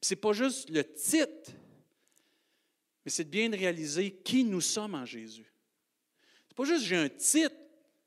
Ce 0.00 0.14
n'est 0.14 0.20
pas 0.20 0.32
juste 0.32 0.70
le 0.70 0.84
titre 0.84 1.52
mais 3.04 3.10
c'est 3.10 3.24
de 3.24 3.30
bien 3.30 3.50
réaliser 3.50 4.12
qui 4.12 4.44
nous 4.44 4.60
sommes 4.60 4.94
en 4.94 5.04
Jésus. 5.04 5.52
Ce 6.44 6.50
n'est 6.50 6.54
pas 6.54 6.64
juste 6.64 6.84
j'ai 6.84 6.96
un 6.96 7.08
titre, 7.08 7.56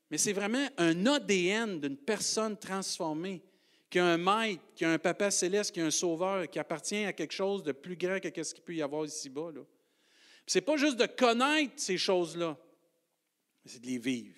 mais 0.10 0.18
c'est 0.18 0.34
vraiment 0.34 0.68
un 0.78 1.06
ADN 1.06 1.80
d'une 1.80 1.98
personne 1.98 2.58
transformée, 2.58 3.44
qui 3.90 4.00
a 4.00 4.06
un 4.06 4.18
maître, 4.18 4.64
qui 4.76 4.86
a 4.86 4.92
un 4.92 4.98
papa 4.98 5.32
céleste, 5.32 5.74
qui 5.74 5.82
a 5.82 5.86
un 5.86 5.92
sauveur, 5.92 6.50
qui 6.50 6.60
appartient 6.60 7.04
à 7.04 7.14
quelque 7.14 7.34
chose 7.34 7.64
de 7.64 7.72
plus 7.72 7.96
grand 7.96 8.20
que 8.20 8.44
ce 8.44 8.54
qu'il 8.54 8.64
peut 8.64 8.76
y 8.76 8.82
avoir 8.82 9.06
ici-bas. 9.06 9.52
Ce 10.48 10.58
n'est 10.58 10.62
pas 10.62 10.78
juste 10.78 10.98
de 10.98 11.06
connaître 11.06 11.74
ces 11.78 11.98
choses-là, 11.98 12.58
mais 13.64 13.72
c'est 13.72 13.82
de 13.82 13.88
les 13.88 13.98
vivre. 13.98 14.36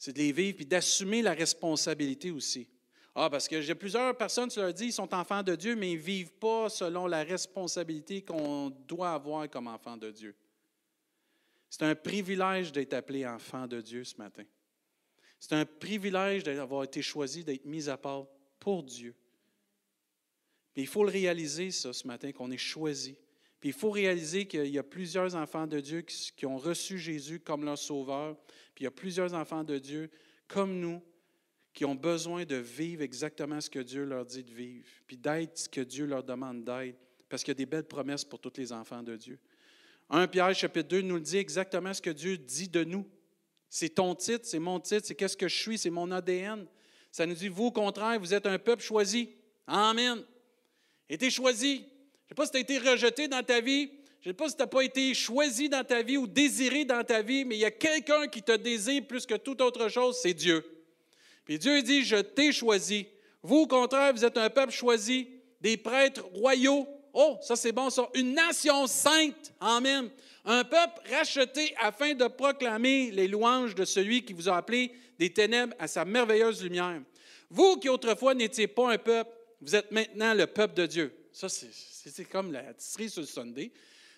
C'est 0.00 0.14
de 0.14 0.18
les 0.18 0.32
vivre 0.32 0.62
et 0.62 0.64
d'assumer 0.64 1.20
la 1.20 1.34
responsabilité 1.34 2.30
aussi. 2.30 2.66
Ah, 3.14 3.28
parce 3.28 3.46
que 3.46 3.60
j'ai 3.60 3.74
plusieurs 3.74 4.16
personnes, 4.16 4.48
tu 4.48 4.58
leur 4.58 4.72
dis, 4.72 4.86
ils 4.86 4.92
sont 4.94 5.12
enfants 5.12 5.42
de 5.42 5.54
Dieu, 5.54 5.76
mais 5.76 5.92
ils 5.92 5.98
ne 5.98 6.02
vivent 6.02 6.32
pas 6.32 6.70
selon 6.70 7.06
la 7.06 7.22
responsabilité 7.22 8.22
qu'on 8.22 8.70
doit 8.70 9.12
avoir 9.12 9.50
comme 9.50 9.66
enfant 9.66 9.98
de 9.98 10.10
Dieu. 10.10 10.34
C'est 11.68 11.82
un 11.82 11.94
privilège 11.94 12.72
d'être 12.72 12.94
appelé 12.94 13.26
enfant 13.26 13.66
de 13.66 13.82
Dieu 13.82 14.02
ce 14.04 14.16
matin. 14.16 14.44
C'est 15.38 15.52
un 15.52 15.66
privilège 15.66 16.44
d'avoir 16.44 16.84
été 16.84 17.02
choisi, 17.02 17.44
d'être 17.44 17.66
mis 17.66 17.90
à 17.90 17.98
part 17.98 18.26
pour 18.58 18.82
Dieu. 18.82 19.14
Puis 20.72 20.84
il 20.84 20.88
faut 20.88 21.04
le 21.04 21.10
réaliser, 21.10 21.70
ça, 21.70 21.92
ce 21.92 22.06
matin, 22.06 22.32
qu'on 22.32 22.50
est 22.50 22.56
choisi. 22.56 23.18
Puis 23.60 23.68
il 23.68 23.74
faut 23.74 23.90
réaliser 23.90 24.46
qu'il 24.46 24.68
y 24.68 24.78
a 24.78 24.82
plusieurs 24.82 25.34
enfants 25.36 25.66
de 25.66 25.80
Dieu 25.80 26.00
qui 26.02 26.46
ont 26.46 26.56
reçu 26.56 26.98
Jésus 26.98 27.40
comme 27.40 27.64
leur 27.64 27.78
sauveur. 27.78 28.36
Puis 28.74 28.82
il 28.82 28.84
y 28.84 28.88
a 28.88 28.90
plusieurs 28.90 29.34
enfants 29.34 29.64
de 29.64 29.78
Dieu 29.78 30.10
comme 30.48 30.80
nous 30.80 31.02
qui 31.72 31.84
ont 31.84 31.94
besoin 31.94 32.44
de 32.44 32.56
vivre 32.56 33.02
exactement 33.02 33.60
ce 33.60 33.70
que 33.70 33.78
Dieu 33.78 34.04
leur 34.04 34.24
dit 34.24 34.42
de 34.42 34.52
vivre, 34.52 34.88
puis 35.06 35.16
d'être 35.16 35.56
ce 35.56 35.68
que 35.68 35.80
Dieu 35.80 36.04
leur 36.04 36.24
demande 36.24 36.64
d'être, 36.64 36.98
parce 37.28 37.44
qu'il 37.44 37.52
y 37.52 37.56
a 37.56 37.62
des 37.62 37.66
belles 37.66 37.84
promesses 37.84 38.24
pour 38.24 38.40
tous 38.40 38.56
les 38.56 38.72
enfants 38.72 39.02
de 39.02 39.14
Dieu. 39.14 39.38
1 40.08 40.26
Pierre 40.26 40.54
chapitre 40.54 40.88
2 40.88 41.02
nous 41.02 41.20
dit 41.20 41.36
exactement 41.36 41.94
ce 41.94 42.02
que 42.02 42.10
Dieu 42.10 42.36
dit 42.36 42.68
de 42.68 42.82
nous. 42.82 43.06
C'est 43.68 43.90
ton 43.90 44.16
titre, 44.16 44.44
c'est 44.44 44.58
mon 44.58 44.80
titre, 44.80 45.06
c'est 45.06 45.14
qu'est-ce 45.14 45.36
que 45.36 45.46
je 45.46 45.56
suis, 45.56 45.78
c'est 45.78 45.90
mon 45.90 46.10
ADN. 46.10 46.66
Ça 47.12 47.24
nous 47.26 47.34
dit, 47.34 47.48
vous, 47.48 47.66
au 47.66 47.70
contraire, 47.70 48.18
vous 48.18 48.34
êtes 48.34 48.46
un 48.46 48.58
peuple 48.58 48.82
choisi. 48.82 49.30
Amen. 49.66 50.24
Été 51.08 51.30
choisi. 51.30 51.84
Sais 52.30 52.34
pas 52.36 52.44
si 52.44 52.52
tu 52.52 52.58
as 52.58 52.60
été 52.60 52.78
rejeté 52.78 53.26
dans 53.26 53.42
ta 53.42 53.60
vie. 53.60 53.90
Je 54.20 54.28
ne 54.28 54.32
sais 54.32 54.36
pas 54.36 54.48
si 54.48 54.54
tu 54.54 54.62
n'as 54.62 54.68
pas 54.68 54.82
été 54.82 55.14
choisi 55.14 55.68
dans 55.68 55.82
ta 55.82 56.02
vie 56.02 56.16
ou 56.16 56.28
désiré 56.28 56.84
dans 56.84 57.02
ta 57.02 57.22
vie, 57.22 57.44
mais 57.44 57.56
il 57.56 57.60
y 57.60 57.64
a 57.64 57.72
quelqu'un 57.72 58.28
qui 58.28 58.40
te 58.40 58.52
désire 58.56 59.04
plus 59.04 59.26
que 59.26 59.34
toute 59.34 59.60
autre 59.60 59.88
chose, 59.88 60.16
c'est 60.22 60.34
Dieu. 60.34 60.64
Puis 61.44 61.58
Dieu 61.58 61.82
dit, 61.82 62.04
je 62.04 62.16
t'ai 62.16 62.52
choisi. 62.52 63.08
Vous, 63.42 63.62
au 63.62 63.66
contraire, 63.66 64.12
vous 64.12 64.24
êtes 64.24 64.36
un 64.36 64.48
peuple 64.48 64.72
choisi, 64.72 65.26
des 65.60 65.76
prêtres 65.76 66.24
royaux. 66.34 66.86
Oh, 67.12 67.36
ça 67.42 67.56
c'est 67.56 67.72
bon, 67.72 67.90
ça. 67.90 68.08
Une 68.14 68.34
nation 68.34 68.86
sainte. 68.86 69.52
Amen. 69.58 70.08
Un 70.44 70.62
peuple 70.62 71.00
racheté 71.10 71.74
afin 71.80 72.14
de 72.14 72.28
proclamer 72.28 73.10
les 73.10 73.26
louanges 73.26 73.74
de 73.74 73.84
celui 73.84 74.24
qui 74.24 74.34
vous 74.34 74.48
a 74.48 74.56
appelé 74.56 74.92
des 75.18 75.32
ténèbres 75.32 75.74
à 75.80 75.88
sa 75.88 76.04
merveilleuse 76.04 76.62
lumière. 76.62 77.00
Vous 77.50 77.76
qui 77.78 77.88
autrefois 77.88 78.34
n'étiez 78.34 78.68
pas 78.68 78.92
un 78.92 78.98
peuple, 78.98 79.32
vous 79.60 79.74
êtes 79.74 79.90
maintenant 79.90 80.32
le 80.32 80.46
peuple 80.46 80.74
de 80.74 80.86
Dieu. 80.86 81.19
Ça, 81.48 81.48
c'est 81.48 82.24
comme 82.26 82.52
la 82.52 82.74
tisserie 82.74 83.08
sur 83.08 83.22
le 83.22 83.26
Sunday. 83.26 83.70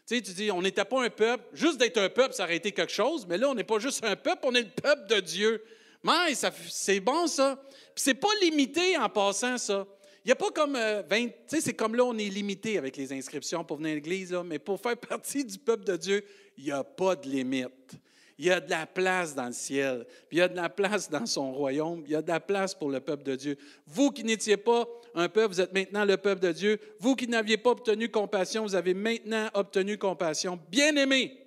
Tu 0.08 0.16
sais, 0.16 0.22
tu 0.22 0.32
dis, 0.32 0.50
on 0.50 0.60
n'était 0.60 0.84
pas 0.84 1.04
un 1.04 1.10
peuple. 1.10 1.44
Juste 1.52 1.78
d'être 1.78 1.98
un 1.98 2.08
peuple, 2.08 2.34
ça 2.34 2.42
aurait 2.42 2.56
été 2.56 2.72
quelque 2.72 2.92
chose, 2.92 3.26
mais 3.28 3.38
là, 3.38 3.48
on 3.48 3.54
n'est 3.54 3.62
pas 3.62 3.78
juste 3.78 4.04
un 4.04 4.16
peuple, 4.16 4.40
on 4.42 4.54
est 4.56 4.62
le 4.62 4.82
peuple 4.82 5.06
de 5.06 5.20
Dieu. 5.20 5.62
Mais 6.02 6.34
c'est 6.68 6.98
bon, 6.98 7.28
ça. 7.28 7.62
Puis 7.94 8.02
c'est 8.02 8.14
pas 8.14 8.28
limité 8.40 8.96
en 8.96 9.08
passant, 9.08 9.56
ça. 9.56 9.86
Il 10.24 10.28
n'y 10.28 10.32
a 10.32 10.36
pas 10.36 10.50
comme 10.50 10.72
20, 10.72 10.78
euh, 10.78 11.02
tu 11.04 11.32
sais, 11.46 11.60
c'est 11.60 11.74
comme 11.74 11.94
là, 11.94 12.04
on 12.04 12.18
est 12.18 12.28
limité 12.28 12.76
avec 12.76 12.96
les 12.96 13.12
inscriptions 13.12 13.62
pour 13.62 13.76
venir 13.76 13.92
à 13.92 13.94
l'Église, 13.94 14.32
mais 14.44 14.58
pour 14.58 14.80
faire 14.80 14.96
partie 15.08 15.44
du 15.44 15.58
peuple 15.58 15.84
de 15.84 15.96
Dieu, 15.96 16.24
il 16.58 16.64
n'y 16.64 16.72
a 16.72 16.82
pas 16.82 17.14
de 17.14 17.28
limite. 17.28 17.92
Il 18.38 18.46
y 18.46 18.50
a 18.50 18.60
de 18.60 18.70
la 18.70 18.86
place 18.86 19.34
dans 19.34 19.46
le 19.46 19.52
ciel, 19.52 20.06
il 20.30 20.38
y 20.38 20.40
a 20.40 20.48
de 20.48 20.56
la 20.56 20.68
place 20.68 21.08
dans 21.08 21.26
son 21.26 21.52
royaume, 21.52 22.02
il 22.06 22.12
y 22.12 22.14
a 22.14 22.22
de 22.22 22.28
la 22.28 22.40
place 22.40 22.74
pour 22.74 22.90
le 22.90 23.00
peuple 23.00 23.22
de 23.24 23.36
Dieu. 23.36 23.58
Vous 23.86 24.10
qui 24.10 24.24
n'étiez 24.24 24.56
pas 24.56 24.86
un 25.14 25.28
peuple, 25.28 25.54
vous 25.54 25.60
êtes 25.60 25.72
maintenant 25.72 26.04
le 26.04 26.16
peuple 26.16 26.40
de 26.40 26.52
Dieu. 26.52 26.80
Vous 26.98 27.14
qui 27.14 27.28
n'aviez 27.28 27.58
pas 27.58 27.70
obtenu 27.70 28.08
compassion, 28.08 28.62
vous 28.62 28.74
avez 28.74 28.94
maintenant 28.94 29.48
obtenu 29.54 29.98
compassion. 29.98 30.58
Bien 30.70 30.96
aimé, 30.96 31.38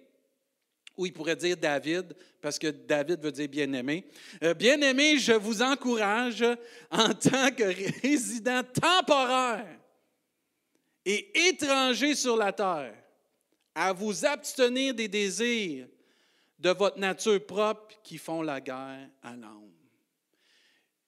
ou 0.98 1.06
il 1.06 1.13
pourrait 1.13 1.36
dire 1.36 1.58
David, 1.58 2.15
parce 2.41 2.58
que 2.60 2.67
David 2.67 3.19
veut 3.19 3.32
dire 3.32 3.50
bien-aimé. 3.50 4.06
Euh, 4.43 4.54
bien-aimé, 4.54 5.17
je 5.17 5.34
vous 5.34 5.62
encourage 5.62 6.45
en 6.91 7.13
tant 7.13 7.52
que 7.52 8.02
résident 8.02 8.62
temporaire. 8.63 9.80
et 11.06 11.50
étrangers 11.50 12.15
sur 12.15 12.38
la 12.38 12.52
terre, 12.52 12.95
à 13.76 13.93
vous 13.93 14.26
abstenir 14.26 14.93
des 14.93 15.08
désirs 15.08 15.88
de 16.60 16.70
votre 16.70 16.98
nature 16.98 17.46
propre 17.46 17.96
qui 18.04 18.18
font 18.18 18.41
la 18.41 18.62
guerre 18.62 19.10
à 19.22 19.36
l'âme. 19.36 19.72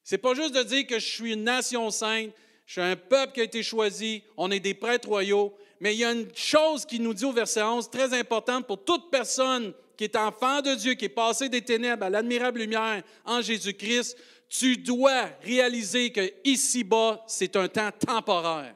C'est 0.04 0.18
pas 0.18 0.34
juste 0.34 0.56
de 0.56 0.64
dire 0.64 0.88
que 0.88 1.00
je 1.00 1.06
suis 1.06 1.34
une 1.34 1.44
nation 1.44 1.90
sainte, 1.90 2.32
je 2.66 2.74
suis 2.74 2.82
un 2.82 2.96
peuple 2.96 3.34
qui 3.34 3.42
a 3.42 3.44
été 3.44 3.64
choisi, 3.64 4.24
on 4.36 4.52
est 4.52 4.60
des 4.60 4.74
prêtres 4.74 5.08
royaux, 5.08 5.58
mais 5.80 5.94
il 5.96 6.00
y 6.00 6.06
a 6.06 6.12
une 6.12 6.34
chose 6.36 6.86
qui 6.86 7.00
nous 7.00 7.14
dit 7.14 7.26
au 7.26 7.32
verset 7.32 7.62
11, 7.62 7.90
très 7.90 8.14
importante 8.18 8.66
pour 8.68 8.84
toute 8.84 9.10
personne 9.10 9.74
qui 9.98 10.04
est 10.04 10.16
enfant 10.16 10.62
de 10.62 10.76
Dieu, 10.76 10.94
qui 10.94 11.06
est 11.06 11.10
passé 11.10 11.50
des 11.50 11.62
ténèbres 11.62 12.06
à 12.06 12.10
l'admirable 12.10 12.60
lumière 12.60 13.04
en 13.26 13.42
Jésus-Christ, 13.42 14.18
tu 14.50 14.78
dois 14.78 15.26
réaliser 15.44 16.12
que 16.12 16.32
ici-bas, 16.44 17.24
c'est 17.28 17.56
un 17.56 17.68
temps 17.68 17.92
temporaire. 17.92 18.76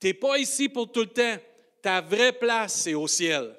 Tu 0.00 0.06
n'es 0.06 0.14
pas 0.14 0.38
ici 0.38 0.68
pour 0.68 0.90
tout 0.90 1.00
le 1.00 1.06
temps. 1.06 1.36
Ta 1.82 2.00
vraie 2.00 2.32
place, 2.32 2.80
c'est 2.82 2.94
au 2.94 3.08
ciel. 3.08 3.54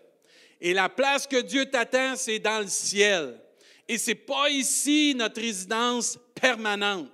Et 0.65 0.73
la 0.73 0.87
place 0.87 1.27
que 1.27 1.41
Dieu 1.41 1.65
t'attend, 1.65 2.15
c'est 2.15 2.39
dans 2.39 2.61
le 2.61 2.69
ciel. 2.69 3.37
Et 3.85 3.97
ce 3.97 4.11
n'est 4.11 4.15
pas 4.15 4.49
ici 4.49 5.13
notre 5.13 5.41
résidence 5.41 6.17
permanente. 6.39 7.09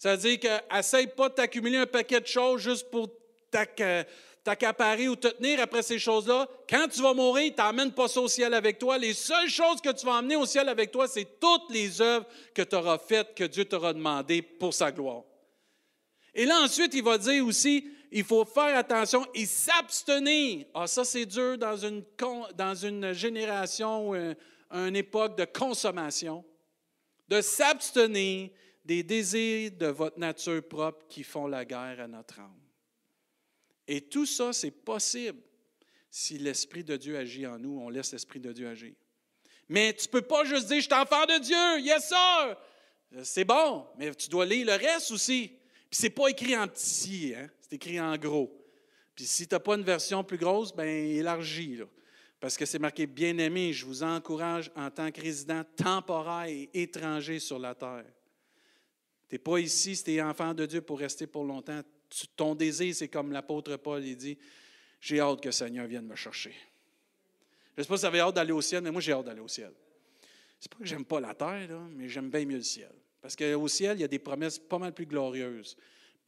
Ça 0.00 0.16
veut 0.16 0.20
dire 0.28 0.40
que 0.40 0.76
essaye 0.76 1.06
pas 1.06 1.28
de 1.28 1.34
t'accumuler 1.34 1.76
un 1.76 1.86
paquet 1.86 2.20
de 2.20 2.26
choses 2.26 2.60
juste 2.60 2.90
pour 2.90 3.08
t'accaparer 4.42 5.06
ou 5.06 5.14
te 5.14 5.28
tenir 5.28 5.60
après 5.60 5.82
ces 5.82 6.00
choses-là. 6.00 6.48
Quand 6.68 6.88
tu 6.88 7.00
vas 7.00 7.14
mourir, 7.14 7.52
tu 7.56 7.62
n'emmènes 7.62 7.92
pas 7.92 8.08
ça 8.08 8.20
au 8.20 8.26
ciel 8.26 8.52
avec 8.52 8.80
toi. 8.80 8.98
Les 8.98 9.14
seules 9.14 9.48
choses 9.48 9.80
que 9.80 9.92
tu 9.92 10.04
vas 10.04 10.14
emmener 10.14 10.34
au 10.34 10.44
ciel 10.44 10.68
avec 10.68 10.90
toi, 10.90 11.06
c'est 11.06 11.38
toutes 11.38 11.70
les 11.70 12.00
œuvres 12.00 12.26
que 12.52 12.62
tu 12.62 12.74
auras 12.74 12.98
faites, 12.98 13.32
que 13.32 13.44
Dieu 13.44 13.64
t'aura 13.64 13.92
demandées 13.92 14.42
pour 14.42 14.74
sa 14.74 14.90
gloire. 14.90 15.22
Et 16.34 16.46
là, 16.46 16.62
ensuite, 16.62 16.94
il 16.94 17.04
va 17.04 17.16
dire 17.16 17.46
aussi, 17.46 17.88
il 18.10 18.24
faut 18.24 18.44
faire 18.44 18.76
attention 18.76 19.26
et 19.34 19.46
s'abstenir. 19.46 20.66
Ah, 20.74 20.86
ça, 20.86 21.04
c'est 21.04 21.26
dur 21.26 21.58
dans 21.58 21.76
une, 21.76 23.12
génération 23.12 24.14
une, 24.70 24.96
époque 24.96 25.36
de 25.36 25.44
consommation. 25.44 26.44
De 27.28 27.40
s'abstenir 27.40 28.50
des 28.84 29.02
désirs 29.02 29.72
de 29.72 29.86
votre 29.86 30.18
nature 30.18 30.66
propre 30.66 31.06
qui 31.08 31.22
font 31.22 31.46
la 31.46 31.64
guerre 31.64 32.00
à 32.00 32.08
notre 32.08 32.40
âme. 32.40 32.60
Et 33.86 34.00
tout 34.00 34.24
ça, 34.24 34.52
c'est 34.52 34.70
possible 34.70 35.40
si 36.10 36.38
l'Esprit 36.38 36.84
de 36.84 36.96
Dieu 36.96 37.18
agit 37.18 37.46
en 37.46 37.58
nous, 37.58 37.78
on 37.80 37.90
laisse 37.90 38.12
l'Esprit 38.12 38.40
de 38.40 38.52
Dieu 38.52 38.66
agir. 38.66 38.94
Mais 39.68 39.92
tu 39.92 40.06
ne 40.06 40.12
peux 40.12 40.22
pas 40.22 40.44
juste 40.44 40.68
dire, 40.68 40.76
je 40.76 40.86
suis 40.86 40.94
enfant 40.94 41.26
de 41.26 41.38
Dieu, 41.40 41.80
yes 41.80 42.08
sir! 42.08 42.56
C'est 43.22 43.44
bon, 43.44 43.86
mais 43.98 44.14
tu 44.14 44.28
dois 44.28 44.46
lire 44.46 44.66
le 44.66 44.72
reste 44.72 45.10
aussi. 45.10 45.48
Puis 45.90 45.98
c'est 46.00 46.10
pas 46.10 46.28
écrit 46.28 46.56
en 46.56 46.66
petit, 46.66 47.34
hein? 47.36 47.50
C'est 47.68 47.76
écrit 47.76 48.00
en 48.00 48.16
gros. 48.16 48.50
Puis 49.14 49.26
si 49.26 49.46
tu 49.46 49.54
n'as 49.54 49.60
pas 49.60 49.74
une 49.74 49.82
version 49.82 50.24
plus 50.24 50.38
grosse, 50.38 50.74
ben 50.74 50.88
élargis. 50.88 51.80
Parce 52.40 52.56
que 52.56 52.64
c'est 52.64 52.78
marqué 52.78 53.06
Bien-aimé, 53.06 53.72
je 53.72 53.84
vous 53.84 54.02
encourage 54.02 54.70
en 54.76 54.90
tant 54.90 55.10
que 55.10 55.20
résident 55.20 55.64
temporaire 55.76 56.46
et 56.46 56.70
étranger 56.72 57.38
sur 57.40 57.58
la 57.58 57.74
terre. 57.74 58.04
Tu 59.28 59.34
n'es 59.34 59.38
pas 59.38 59.58
ici 59.58 59.96
si 59.96 60.04
tu 60.04 60.14
es 60.14 60.22
enfant 60.22 60.54
de 60.54 60.64
Dieu 60.64 60.80
pour 60.80 60.98
rester 60.98 61.26
pour 61.26 61.44
longtemps. 61.44 61.80
ton 62.36 62.54
désir, 62.54 62.94
c'est 62.94 63.08
comme 63.08 63.32
l'apôtre 63.32 63.76
Paul, 63.76 64.04
il 64.04 64.16
dit 64.16 64.38
J'ai 65.00 65.20
hâte 65.20 65.40
que 65.40 65.48
le 65.48 65.52
Seigneur 65.52 65.86
vienne 65.86 66.06
me 66.06 66.16
chercher. 66.16 66.54
Je 67.76 67.80
ne 67.80 67.82
sais 67.82 67.88
pas 67.88 67.96
si 67.96 68.00
vous 68.00 68.06
avez 68.06 68.20
hâte 68.20 68.34
d'aller 68.34 68.52
au 68.52 68.62
ciel, 68.62 68.82
mais 68.82 68.90
moi, 68.90 69.00
j'ai 69.00 69.12
hâte 69.12 69.26
d'aller 69.26 69.40
au 69.40 69.48
ciel. 69.48 69.72
C'est 70.58 70.70
pas 70.70 70.78
que 70.78 70.86
j'aime 70.86 71.04
pas 71.04 71.20
la 71.20 71.34
terre, 71.34 71.80
mais 71.90 72.08
j'aime 72.08 72.30
bien 72.30 72.44
mieux 72.44 72.56
le 72.56 72.62
ciel. 72.62 72.92
Parce 73.20 73.36
qu'au 73.36 73.68
ciel, 73.68 73.98
il 73.98 74.00
y 74.00 74.04
a 74.04 74.08
des 74.08 74.18
promesses 74.18 74.58
pas 74.58 74.78
mal 74.78 74.94
plus 74.94 75.06
glorieuses. 75.06 75.76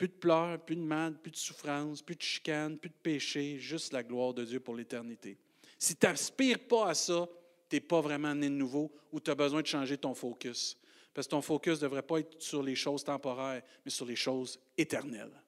Plus 0.01 0.09
de 0.09 0.15
pleurs, 0.15 0.59
plus 0.59 0.77
de 0.77 0.81
mal, 0.81 1.13
plus 1.13 1.31
de 1.31 1.37
souffrance, 1.37 2.01
plus 2.01 2.17
de 2.17 2.23
chicane, 2.23 2.79
plus 2.79 2.89
de 2.89 2.95
péché, 3.03 3.59
juste 3.59 3.93
la 3.93 4.03
gloire 4.03 4.33
de 4.33 4.47
Dieu 4.47 4.59
pour 4.59 4.75
l'éternité. 4.75 5.37
Si 5.79 5.95
tu 5.95 6.07
n'aspires 6.07 6.59
pas 6.59 6.89
à 6.89 6.95
ça, 6.95 7.29
tu 7.69 7.77
n'es 7.77 7.81
pas 7.81 8.01
vraiment 8.01 8.35
né 8.35 8.49
de 8.49 8.55
nouveau 8.55 8.91
ou 9.13 9.21
tu 9.21 9.31
as 9.31 9.35
besoin 9.35 9.61
de 9.61 9.67
changer 9.67 9.99
ton 9.99 10.15
focus. 10.15 10.79
Parce 11.13 11.27
que 11.27 11.33
ton 11.33 11.43
focus 11.43 11.75
ne 11.75 11.83
devrait 11.83 12.01
pas 12.01 12.21
être 12.21 12.41
sur 12.41 12.63
les 12.63 12.77
choses 12.77 13.05
temporaires, 13.05 13.63
mais 13.85 13.91
sur 13.91 14.07
les 14.07 14.17
choses 14.17 14.59
éternelles. 14.79 15.39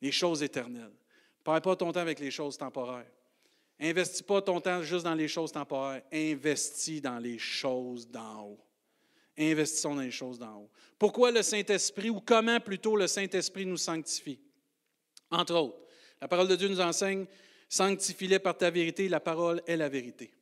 Les 0.00 0.12
choses 0.12 0.44
éternelles. 0.44 0.84
Ne 0.84 1.42
perds 1.42 1.60
pas 1.60 1.74
ton 1.74 1.90
temps 1.90 1.98
avec 1.98 2.20
les 2.20 2.30
choses 2.30 2.56
temporaires. 2.56 3.10
Investis 3.80 4.22
pas 4.22 4.42
ton 4.42 4.60
temps 4.60 4.80
juste 4.84 5.06
dans 5.06 5.16
les 5.16 5.26
choses 5.26 5.50
temporaires. 5.50 6.02
Investis 6.12 7.02
dans 7.02 7.18
les 7.18 7.38
choses 7.38 8.08
d'en 8.08 8.44
haut. 8.44 8.60
Investissons 9.38 9.94
dans 9.94 10.02
les 10.02 10.10
choses 10.10 10.38
d'en 10.38 10.56
haut. 10.56 10.70
Pourquoi 10.98 11.30
le 11.30 11.42
Saint-Esprit, 11.42 12.10
ou 12.10 12.20
comment 12.20 12.60
plutôt 12.60 12.96
le 12.96 13.06
Saint-Esprit 13.06 13.66
nous 13.66 13.76
sanctifie? 13.76 14.40
Entre 15.30 15.54
autres, 15.54 15.78
la 16.20 16.28
parole 16.28 16.48
de 16.48 16.56
Dieu 16.56 16.68
nous 16.68 16.80
enseigne, 16.80 17.26
sanctifie-les 17.68 18.38
par 18.38 18.58
ta 18.58 18.70
vérité, 18.70 19.08
la 19.08 19.20
parole 19.20 19.62
est 19.66 19.76
la 19.76 19.88
vérité. 19.88 20.32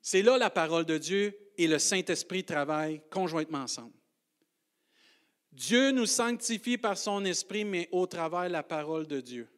C'est 0.00 0.22
là 0.22 0.38
la 0.38 0.50
parole 0.50 0.86
de 0.86 0.98
Dieu 0.98 1.36
et 1.58 1.66
le 1.66 1.78
Saint-Esprit 1.78 2.44
travaillent 2.44 3.02
conjointement 3.10 3.58
ensemble. 3.58 3.94
Dieu 5.52 5.90
nous 5.90 6.06
sanctifie 6.06 6.78
par 6.78 6.96
son 6.96 7.24
esprit, 7.24 7.64
mais 7.64 7.88
au 7.92 8.06
travers 8.06 8.48
la 8.48 8.62
parole 8.62 9.06
de 9.06 9.20
Dieu. 9.20 9.48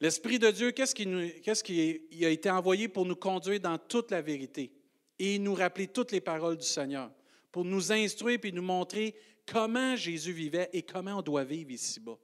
L'Esprit 0.00 0.38
de 0.38 0.50
Dieu, 0.50 0.72
qu'est-ce 0.72 0.94
qui, 0.94 2.24
a 2.24 2.28
été 2.28 2.50
envoyé 2.50 2.88
pour 2.88 3.06
nous 3.06 3.16
conduire 3.16 3.60
dans 3.60 3.78
toute 3.78 4.10
la 4.10 4.22
vérité? 4.22 4.72
Et 5.20 5.38
nous 5.38 5.54
rappeler 5.54 5.86
toutes 5.86 6.10
les 6.10 6.20
paroles 6.20 6.56
du 6.56 6.66
Seigneur? 6.66 7.10
pour 7.52 7.64
nous 7.64 7.92
instruire 7.92 8.38
et 8.42 8.52
nous 8.52 8.62
montrer 8.62 9.14
comment 9.46 9.96
Jésus 9.96 10.32
vivait 10.32 10.70
et 10.72 10.82
comment 10.82 11.18
on 11.18 11.22
doit 11.22 11.44
vivre 11.44 11.70
ici-bas. 11.70 12.18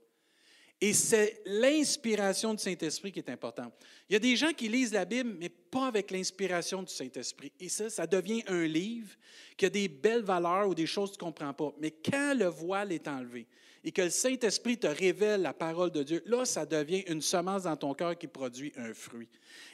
Et 0.78 0.92
c'est 0.92 1.40
l'inspiration 1.46 2.52
du 2.52 2.62
Saint-Esprit 2.62 3.10
qui 3.10 3.18
est 3.18 3.30
importante. 3.30 3.72
Il 4.10 4.12
y 4.12 4.16
a 4.16 4.18
des 4.18 4.36
gens 4.36 4.52
qui 4.52 4.68
lisent 4.68 4.92
la 4.92 5.06
Bible, 5.06 5.34
mais 5.38 5.48
pas 5.48 5.86
avec 5.86 6.10
l'inspiration 6.10 6.82
du 6.82 6.92
Saint-Esprit. 6.92 7.50
Et 7.58 7.70
ça, 7.70 7.88
ça 7.88 8.06
devient 8.06 8.42
un 8.46 8.66
livre 8.66 9.16
qui 9.56 9.64
a 9.64 9.70
des 9.70 9.88
belles 9.88 10.22
valeurs 10.22 10.68
ou 10.68 10.74
des 10.74 10.84
choses 10.84 11.12
que 11.12 11.16
tu 11.16 11.24
ne 11.24 11.30
comprends 11.30 11.54
pas. 11.54 11.74
Mais 11.80 11.92
quand 11.92 12.34
le 12.36 12.46
voile 12.46 12.92
est 12.92 13.08
enlevé 13.08 13.46
et 13.84 13.90
que 13.90 14.02
le 14.02 14.10
Saint-Esprit 14.10 14.76
te 14.76 14.86
révèle 14.86 15.40
la 15.40 15.54
parole 15.54 15.90
de 15.90 16.02
Dieu, 16.02 16.22
là, 16.26 16.44
ça 16.44 16.66
devient 16.66 17.04
une 17.08 17.22
semence 17.22 17.62
dans 17.62 17.76
ton 17.76 17.94
cœur 17.94 18.18
qui 18.18 18.26
produit 18.26 18.72
un 18.76 18.92
fruit. 18.92 19.30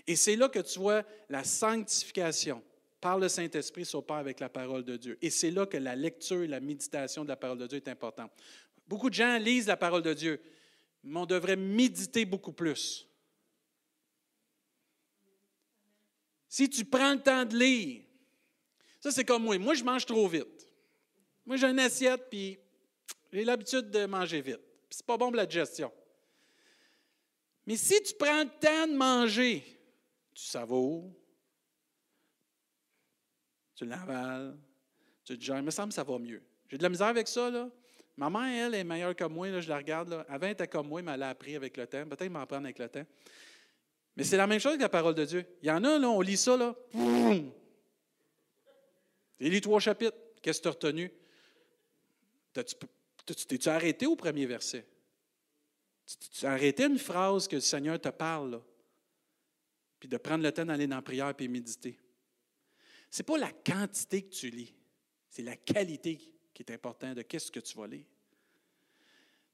Et 0.07 0.15
c'est 0.15 0.37
là 0.37 0.49
que 0.49 0.61
tu 0.61 0.79
vois 0.79 1.03
la 1.29 1.43
sanctification 1.43 2.63
par 3.03 3.19
le 3.19 3.29
Saint-Esprit 3.29 3.85
s'opère 3.85 4.17
avec 4.17 4.39
la 4.39 4.49
parole 4.49 4.85
de 4.85 4.97
Dieu. 4.97 5.19
Et 5.21 5.29
c'est 5.29 5.51
là 5.51 5.67
que 5.67 5.77
la 5.77 5.97
lecture 5.97 6.45
et 6.45 6.47
la 6.47 6.61
méditation 6.61 7.25
de 7.25 7.29
la 7.29 7.37
parole 7.37 7.59
de 7.59 7.67
Dieu 7.67 7.79
est 7.79 7.89
importante. 7.89 8.31
Beaucoup 8.87 9.11
de 9.11 9.15
gens 9.15 9.39
lisent 9.39 9.67
la 9.67 9.77
parole 9.77 10.03
de 10.03 10.15
Dieu, 10.15 10.41
mais 11.03 11.19
on 11.19 11.27
devrait 11.27 11.57
méditer 11.57 12.25
beaucoup 12.25 12.53
plus. 12.53 13.09
Si 16.49 16.71
tu 16.71 16.85
prends 16.85 17.15
le 17.15 17.21
temps 17.21 17.45
de 17.45 17.57
lire, 17.57 18.05
ça 19.01 19.11
c'est 19.11 19.25
comme 19.25 19.43
moi. 19.43 19.59
Moi, 19.59 19.75
je 19.75 19.83
mange 19.83 20.07
trop 20.07 20.29
vite. 20.29 20.69
Moi, 21.45 21.57
j'ai 21.57 21.67
une 21.67 21.81
assiette, 21.81 22.31
puis 22.31 22.57
j'ai 23.33 23.45
l'habitude 23.45 23.91
de 23.91 24.07
manger 24.07 24.41
vite. 24.41 24.61
C'est 24.89 25.05
pas 25.05 25.17
bon 25.17 25.27
pour 25.27 25.37
la 25.37 25.47
digestion. 25.47 25.91
Mais 27.67 27.77
si 27.77 28.01
tu 28.01 28.15
prends 28.15 28.45
le 28.45 28.61
temps 28.61 28.87
de 28.87 28.97
manger, 28.97 29.65
tu 30.35 30.45
savoures, 30.45 31.11
tu 33.83 33.89
l'avales, 33.89 34.57
tu 35.25 35.37
te 35.37 35.53
Il 35.53 35.63
me 35.63 35.71
semble 35.71 35.89
que 35.89 35.95
ça 35.95 36.05
va 36.05 36.19
mieux. 36.19 36.43
J'ai 36.69 36.79
de 36.79 36.83
la 36.83 36.89
misère 36.89 37.09
avec 37.09 37.27
ça, 37.27 37.51
là. 37.51 37.69
Ma 38.17 38.31
mère, 38.31 38.67
elle, 38.67 38.75
est 38.75 38.85
meilleure 38.85 39.17
que 39.17 39.25
moi. 39.25 39.49
Là, 39.49 39.61
je 39.61 39.69
la 39.69 39.79
regarde. 39.79 40.11
Là. 40.11 40.25
Avant, 40.29 40.47
elle 40.47 40.53
était 40.53 40.69
comme 40.69 40.87
moi, 40.87 41.03
mais 41.03 41.13
elle 41.13 41.23
a 41.23 41.31
appris 41.31 41.57
avec 41.57 41.77
le 41.77 41.87
temps. 41.87 42.07
Peut-être 42.07 42.31
m'en 42.31 42.47
prendre 42.47 42.65
avec 42.65 42.79
le 42.79 42.89
temps. 42.89 43.05
Mais 44.15 44.23
c'est 44.23 44.37
la 44.37 44.47
même 44.47 44.61
chose 44.61 44.77
que 44.77 44.83
la 44.83 44.89
parole 44.89 45.15
de 45.15 45.25
Dieu. 45.25 45.45
Il 45.63 45.69
y 45.69 45.71
en 45.71 45.83
a, 45.83 45.99
là, 45.99 46.09
on 46.09 46.21
lit 46.21 46.37
ça, 46.37 46.57
là. 46.57 46.77
Tu 49.39 49.51
lis 49.51 49.61
trois 49.61 49.81
chapitres. 49.81 50.17
Qu'est-ce 50.41 50.61
que 50.61 50.63
tu 50.63 50.69
as 50.69 50.73
retenu? 50.73 51.11
T'es-tu 52.53 53.69
arrêté 53.69 54.07
au 54.07 54.15
premier 54.15 54.47
verset? 54.47 54.87
Tu 56.31 56.47
arrêté 56.47 56.85
une 56.85 56.99
phrase 56.99 57.49
que 57.49 57.57
le 57.57 57.61
Seigneur 57.61 58.01
te 58.01 58.11
parle, 58.11 58.53
là? 58.53 58.63
Puis 59.99 60.09
de 60.09 60.17
prendre 60.19 60.45
le 60.45 60.53
temps 60.53 60.67
d'aller 60.67 60.87
dans 60.87 60.97
la 60.97 61.03
prière 61.03 61.33
et 61.37 61.49
méditer. 61.49 61.99
N'est 63.19 63.25
pas 63.25 63.39
la 63.39 63.53
quantité 63.53 64.23
que 64.23 64.35
tu 64.35 64.51
lis, 64.51 64.75
c'est 65.29 65.43
la 65.43 65.57
qualité 65.57 66.19
qui 66.55 66.63
est 66.63 66.73
importante 66.73 67.17
de 67.17 67.23
qu'est-ce 67.23 67.51
que 67.51 67.61
tu 67.61 67.77
vas 67.77 67.87
lire. 67.87 68.07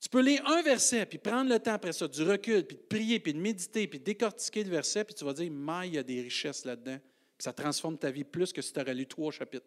Tu 0.01 0.09
peux 0.09 0.21
lire 0.21 0.47
un 0.47 0.63
verset, 0.63 1.07
puis 1.07 1.19
prendre 1.19 1.51
le 1.51 1.59
temps 1.59 1.73
après 1.73 1.93
ça, 1.93 2.07
du 2.07 2.23
recul, 2.23 2.65
puis 2.65 2.77
de 2.77 2.83
prier, 2.83 3.19
puis 3.19 3.35
de 3.35 3.41
méditer, 3.41 3.89
puis 3.89 3.99
de 3.99 4.05
décortiquer 4.05 4.63
le 4.63 4.71
verset, 4.71 5.05
puis 5.05 5.15
tu 5.15 5.25
vas 5.25 5.33
dire, 5.33 5.51
mais 5.51 5.89
il 5.89 5.95
y 5.95 5.99
a 5.99 6.05
des 6.05 6.23
richesses 6.23 6.65
là-dedans. 6.65 6.99
Puis 6.99 7.45
ça 7.45 7.53
transforme 7.53 7.99
ta 7.99 8.11
vie 8.11 8.25
plus 8.25 8.53
que 8.53 8.63
si 8.63 8.73
tu 8.73 8.81
aurais 8.81 8.95
lu 8.95 9.07
trois 9.07 9.33
chapitres. 9.33 9.67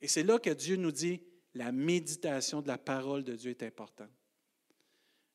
Et 0.00 0.08
c'est 0.08 0.22
là 0.22 0.38
que 0.38 0.50
Dieu 0.50 0.76
nous 0.76 0.92
dit, 0.92 1.20
la 1.54 1.72
méditation 1.72 2.62
de 2.62 2.68
la 2.68 2.78
parole 2.78 3.24
de 3.24 3.34
Dieu 3.34 3.50
est 3.50 3.62
importante. 3.62 4.10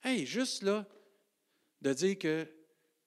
Hey, 0.03 0.25
juste 0.25 0.63
là, 0.63 0.87
de 1.81 1.93
dire 1.93 2.17
que 2.17 2.47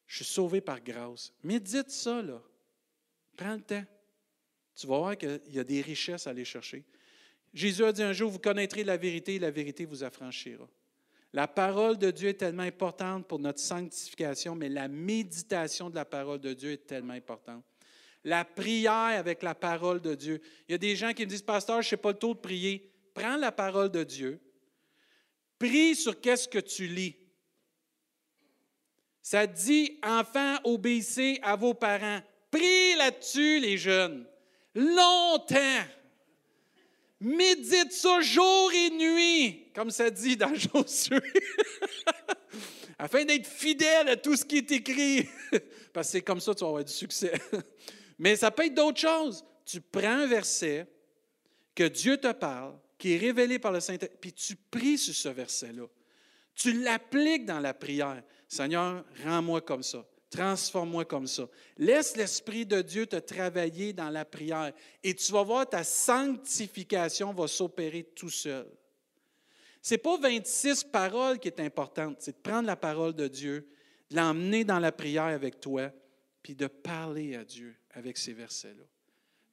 je 0.07 0.17
suis 0.17 0.25
sauvé 0.25 0.61
par 0.61 0.81
grâce. 0.81 1.33
Médite 1.43 1.91
ça, 1.91 2.23
là. 2.23 2.43
Prends 3.37 3.55
le 3.55 3.63
temps. 3.63 3.85
Tu 4.75 4.87
vas 4.87 4.99
voir 4.99 5.17
qu'il 5.17 5.41
y 5.51 5.59
a 5.59 5.65
des 5.65 5.81
richesses 5.81 6.27
à 6.27 6.31
aller 6.31 6.45
chercher. 6.45 6.85
Jésus 7.53 7.85
a 7.85 7.93
dit 7.93 8.03
un 8.03 8.13
jour, 8.13 8.31
vous 8.31 8.41
connaîtrez 8.41 8.83
la 8.83 8.97
vérité 8.97 9.37
et 9.37 9.39
la 9.39 9.51
vérité 9.51 9.85
vous 9.85 10.03
affranchira. 10.03 10.69
La 11.33 11.49
parole 11.49 11.99
de 11.99 12.11
Dieu 12.11 12.29
est 12.29 12.35
tellement 12.35 12.63
importante 12.63 13.27
pour 13.27 13.39
notre 13.39 13.61
sanctification, 13.61 14.55
mais 14.55 14.69
la 14.69 14.89
méditation 14.89 15.91
de 15.91 15.95
la 15.95 16.05
parole 16.05 16.41
de 16.41 16.53
Dieu 16.53 16.73
est 16.73 16.87
tellement 16.87 17.13
importante. 17.13 17.65
La 18.25 18.45
prière 18.45 19.19
avec 19.19 19.43
la 19.43 19.55
parole 19.55 20.01
de 20.01 20.15
Dieu. 20.15 20.41
Il 20.69 20.73
y 20.73 20.75
a 20.75 20.79
des 20.79 20.97
gens 20.97 21.13
qui 21.13 21.23
me 21.23 21.29
disent, 21.29 21.43
Pasteur, 21.43 21.83
je 21.83 21.89
ne 21.89 21.91
sais 21.91 21.97
pas 21.97 22.13
le 22.13 22.19
taux 22.19 22.35
de 22.35 22.39
prier. 22.39 22.91
Prends 23.13 23.37
la 23.37 23.53
parole 23.53 23.91
de 23.91 24.03
Dieu. 24.03 24.41
Prie 25.59 25.95
sur 25.95 26.21
qu'est-ce 26.21 26.49
que 26.49 26.59
tu 26.59 26.87
lis. 26.87 27.17
Ça 29.21 29.47
dit, 29.47 29.99
enfants, 30.03 30.59
obéissez 30.65 31.39
à 31.43 31.57
vos 31.57 31.75
parents. 31.75 32.21
Prie 32.51 32.95
là-dessus, 32.97 33.59
les 33.61 33.79
jeunes. 33.79 34.27
Longtemps. 34.75 35.85
Médite 37.21 37.93
ça 37.93 38.21
jour 38.21 38.71
et 38.73 38.91
nuit, 38.91 39.67
comme 39.75 39.91
ça 39.91 40.11
dit 40.11 40.37
dans 40.37 40.55
Josué, 40.55 41.21
afin 42.99 43.25
d'être 43.25 43.47
fidèle 43.47 44.09
à 44.09 44.17
tout 44.17 44.37
ce 44.37 44.45
qui 44.45 44.59
est 44.59 44.71
écrit. 44.73 45.29
Parce 45.93 46.09
que 46.09 46.13
c'est 46.13 46.23
comme 46.23 46.41
ça 46.41 46.53
que 46.53 46.59
tu 46.59 46.65
vas 46.65 46.69
avoir 46.69 46.85
du 46.85 46.93
succès. 46.93 47.33
Mais 48.19 48.37
ça 48.37 48.51
peut 48.51 48.67
être 48.67 48.75
d'autres 48.75 49.01
choses. 49.01 49.45
Tu 49.65 49.81
prends 49.81 50.19
un 50.19 50.27
verset 50.27 50.87
que 51.75 51.85
Dieu 51.85 52.19
te 52.19 52.33
parle, 52.33 52.75
qui 52.99 53.15
est 53.15 53.19
révélé 53.19 53.59
par 53.59 53.73
le 53.73 53.81
Saint-Esprit, 53.81 54.19
puis 54.21 54.33
tu 54.33 54.57
pries 54.57 54.99
sur 54.99 55.15
ce 55.15 55.29
verset-là. 55.29 55.87
Tu 56.55 56.73
l'appliques 56.83 57.47
dans 57.47 57.61
la 57.61 57.75
prière. 57.75 58.23
Seigneur, 58.47 59.05
rends-moi 59.25 59.61
comme 59.63 59.83
ça. 59.83 60.05
Transforme-moi 60.35 61.05
comme 61.05 61.29
ça. 61.29 61.49
Laisse 61.79 62.17
l'Esprit 62.17 62.67
de 62.67 62.83
Dieu 62.83 63.07
te 63.07 63.15
travailler 63.15 63.93
dans 63.93 64.11
la 64.11 64.25
prière 64.25 64.73
et 65.05 65.15
tu 65.15 65.31
vas 65.31 65.45
voir 65.45 65.69
ta 65.69 65.85
sanctification 65.85 67.33
va 67.33 67.47
s'opérer 67.47 68.03
tout 68.03 68.31
seul. 68.31 68.67
Ce 69.81 69.95
n'est 69.95 69.99
pas 69.99 70.19
26 70.19 70.85
paroles 70.85 71.39
qui 71.39 71.47
est 71.47 71.61
importante, 71.61 72.17
c'est 72.19 72.33
de 72.33 72.43
prendre 72.43 72.67
la 72.67 72.75
parole 72.75 73.15
de 73.15 73.29
Dieu, 73.29 73.69
de 74.11 74.17
l'emmener 74.17 74.65
dans 74.65 74.81
la 74.81 74.91
prière 74.91 75.25
avec 75.27 75.61
toi, 75.61 75.93
puis 76.43 76.57
de 76.57 76.67
parler 76.67 77.37
à 77.37 77.45
Dieu 77.45 77.77
avec 77.93 78.19
ces 78.19 78.33
versets-là. 78.33 78.83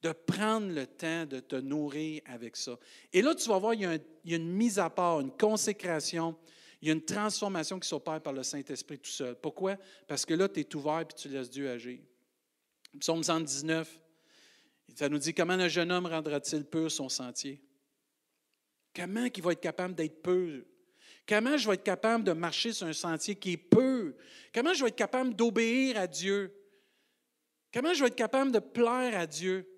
De 0.02 0.10
prendre 0.10 0.66
le 0.74 0.88
temps 0.88 1.26
de 1.26 1.38
te 1.38 1.54
nourrir 1.54 2.22
avec 2.24 2.56
ça. 2.56 2.76
Et 3.12 3.22
là, 3.22 3.36
tu 3.36 3.48
vas 3.48 3.58
voir, 3.58 3.74
il 3.74 3.82
y 3.82 3.86
a, 3.86 3.94
il 4.24 4.30
y 4.32 4.34
a 4.34 4.38
une 4.38 4.52
mise 4.52 4.80
à 4.80 4.90
part, 4.90 5.20
une 5.20 5.30
consécration 5.30 6.36
il 6.82 6.88
y 6.88 6.90
a 6.90 6.94
une 6.94 7.04
transformation 7.04 7.78
qui 7.78 7.88
s'opère 7.88 8.20
par 8.20 8.32
le 8.32 8.42
Saint-Esprit 8.42 8.98
tout 8.98 9.10
seul. 9.10 9.36
Pourquoi? 9.36 9.76
Parce 10.08 10.26
que 10.26 10.34
là, 10.34 10.48
tu 10.48 10.60
es 10.60 10.74
ouvert 10.74 11.00
et 11.00 11.14
tu 11.14 11.28
laisses 11.28 11.48
Dieu 11.48 11.70
agir. 11.70 12.00
Psaume 12.98 13.22
119, 13.22 14.00
ça 14.96 15.08
nous 15.08 15.18
dit 15.18 15.32
comment 15.32 15.54
un 15.54 15.68
jeune 15.68 15.92
homme 15.92 16.06
rendra-t-il 16.06 16.64
pur 16.64 16.90
son 16.90 17.08
sentier? 17.08 17.62
Comment 18.94 19.26
il 19.34 19.42
va 19.42 19.52
être 19.52 19.60
capable 19.60 19.94
d'être 19.94 20.22
pur? 20.22 20.64
Comment 21.26 21.56
je 21.56 21.68
vais 21.68 21.74
être 21.74 21.84
capable 21.84 22.24
de 22.24 22.32
marcher 22.32 22.72
sur 22.72 22.88
un 22.88 22.92
sentier 22.92 23.36
qui 23.36 23.52
est 23.52 23.56
pur? 23.56 24.12
Comment 24.52 24.74
je 24.74 24.82
vais 24.82 24.88
être 24.88 24.96
capable 24.96 25.34
d'obéir 25.34 25.96
à 25.96 26.08
Dieu? 26.08 26.52
Comment 27.72 27.94
je 27.94 28.00
vais 28.00 28.08
être 28.08 28.16
capable 28.16 28.50
de 28.50 28.58
plaire 28.58 29.18
à 29.18 29.26
Dieu? 29.26 29.68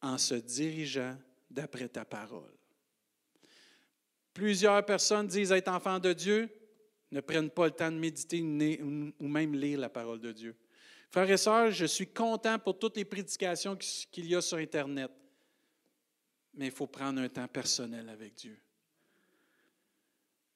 En 0.00 0.16
se 0.16 0.34
dirigeant 0.34 1.18
d'après 1.50 1.88
ta 1.88 2.06
parole. 2.06 2.53
Plusieurs 4.34 4.84
personnes 4.84 5.28
disent 5.28 5.52
être 5.52 5.68
enfants 5.68 6.00
de 6.00 6.12
Dieu, 6.12 6.50
ne 7.12 7.20
prennent 7.20 7.50
pas 7.50 7.66
le 7.66 7.70
temps 7.70 7.90
de 7.90 7.96
méditer 7.96 8.42
ou 8.42 9.28
même 9.28 9.54
lire 9.54 9.78
la 9.78 9.88
parole 9.88 10.20
de 10.20 10.32
Dieu. 10.32 10.56
Frères 11.10 11.30
et 11.30 11.36
sœurs, 11.36 11.70
je 11.70 11.86
suis 11.86 12.08
content 12.08 12.58
pour 12.58 12.76
toutes 12.76 12.96
les 12.96 13.04
prédications 13.04 13.76
qu'il 14.10 14.26
y 14.26 14.34
a 14.34 14.40
sur 14.40 14.58
Internet, 14.58 15.12
mais 16.54 16.66
il 16.66 16.72
faut 16.72 16.88
prendre 16.88 17.20
un 17.20 17.28
temps 17.28 17.46
personnel 17.46 18.08
avec 18.08 18.34
Dieu. 18.34 18.58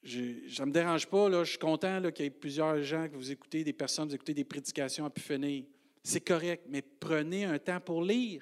Je, 0.03 0.19
ne 0.19 0.65
me 0.65 0.71
dérange 0.71 1.07
pas, 1.07 1.43
je 1.43 1.49
suis 1.49 1.57
content 1.57 2.01
qu'il 2.11 2.25
y 2.25 2.27
ait 2.27 2.31
plusieurs 2.31 2.81
gens 2.83 3.07
que 3.07 3.15
vous 3.15 3.31
écoutez, 3.31 3.63
des 3.63 3.73
personnes, 3.73 4.09
vous 4.09 4.15
écoutez 4.15 4.33
des 4.33 4.43
prédications 4.43 5.05
à 5.05 5.09
pu 5.09 5.21
finir. 5.21 5.63
C'est 6.03 6.21
correct, 6.21 6.65
mais 6.67 6.81
prenez 6.81 7.45
un 7.45 7.59
temps 7.59 7.79
pour 7.79 8.03
lire. 8.03 8.41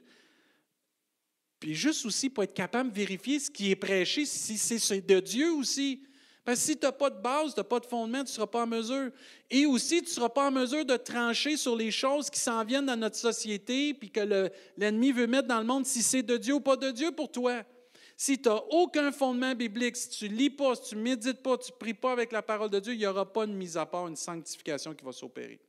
Puis 1.59 1.73
juste 1.73 2.05
aussi 2.05 2.29
pour 2.29 2.43
être 2.43 2.53
capable 2.53 2.91
de 2.91 2.95
vérifier 2.95 3.39
ce 3.39 3.49
qui 3.49 3.71
est 3.71 3.75
prêché, 3.75 4.25
si 4.25 4.57
c'est 4.57 5.01
de 5.05 5.19
Dieu 5.19 5.51
aussi. 5.53 6.03
Parce 6.45 6.59
que 6.59 6.65
si 6.65 6.77
tu 6.77 6.85
n'as 6.85 6.93
pas 6.93 7.09
de 7.09 7.19
base, 7.19 7.53
tu 7.53 7.59
n'as 7.59 7.65
pas 7.65 7.79
de 7.79 7.85
fondement, 7.85 8.19
tu 8.19 8.31
ne 8.31 8.35
seras 8.35 8.47
pas 8.47 8.63
en 8.63 8.67
mesure. 8.67 9.11
Et 9.49 9.65
aussi, 9.65 9.97
tu 9.97 10.05
ne 10.05 10.09
seras 10.09 10.29
pas 10.29 10.47
en 10.47 10.51
mesure 10.51 10.85
de 10.85 10.95
trancher 10.95 11.57
sur 11.57 11.75
les 11.75 11.91
choses 11.91 12.29
qui 12.29 12.39
s'en 12.39 12.63
viennent 12.63 12.85
dans 12.85 12.95
notre 12.95 13.17
société, 13.17 13.93
puis 13.93 14.09
que 14.09 14.49
l'ennemi 14.77 15.11
veut 15.11 15.27
mettre 15.27 15.49
dans 15.49 15.59
le 15.59 15.65
monde, 15.65 15.85
si 15.85 16.01
c'est 16.01 16.23
de 16.23 16.37
Dieu 16.37 16.53
ou 16.53 16.61
pas 16.61 16.77
de 16.77 16.91
Dieu 16.91 17.11
pour 17.11 17.29
toi. 17.29 17.63
Si 18.15 18.41
tu 18.41 18.47
n'as 18.47 18.61
aucun 18.69 19.11
fondement 19.11 19.53
biblique, 19.55 19.97
si 19.97 20.09
tu 20.09 20.29
ne 20.29 20.35
lis 20.35 20.49
pas, 20.49 20.75
si 20.75 20.89
tu 20.89 20.95
ne 20.95 21.01
médites 21.01 21.43
pas, 21.43 21.57
tu 21.57 21.71
ne 21.71 21.77
pries 21.77 21.93
pas 21.93 22.13
avec 22.13 22.31
la 22.31 22.41
parole 22.41 22.69
de 22.69 22.79
Dieu, 22.79 22.93
il 22.93 22.99
n'y 22.99 23.05
aura 23.05 23.31
pas 23.31 23.43
une 23.43 23.53
mise 23.53 23.75
à 23.75 23.85
part, 23.85 24.07
une 24.07 24.15
sanctification 24.15 24.95
qui 24.95 25.03
va 25.03 25.11
s'opérer. 25.11 25.59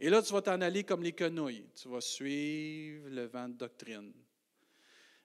Et 0.00 0.08
là, 0.08 0.22
tu 0.22 0.32
vas 0.32 0.40
t'en 0.40 0.60
aller 0.60 0.84
comme 0.84 1.02
les 1.02 1.12
quenouilles. 1.12 1.66
Tu 1.80 1.88
vas 1.88 2.00
suivre 2.00 3.08
le 3.10 3.26
vent 3.26 3.48
de 3.48 3.54
doctrine. 3.54 4.12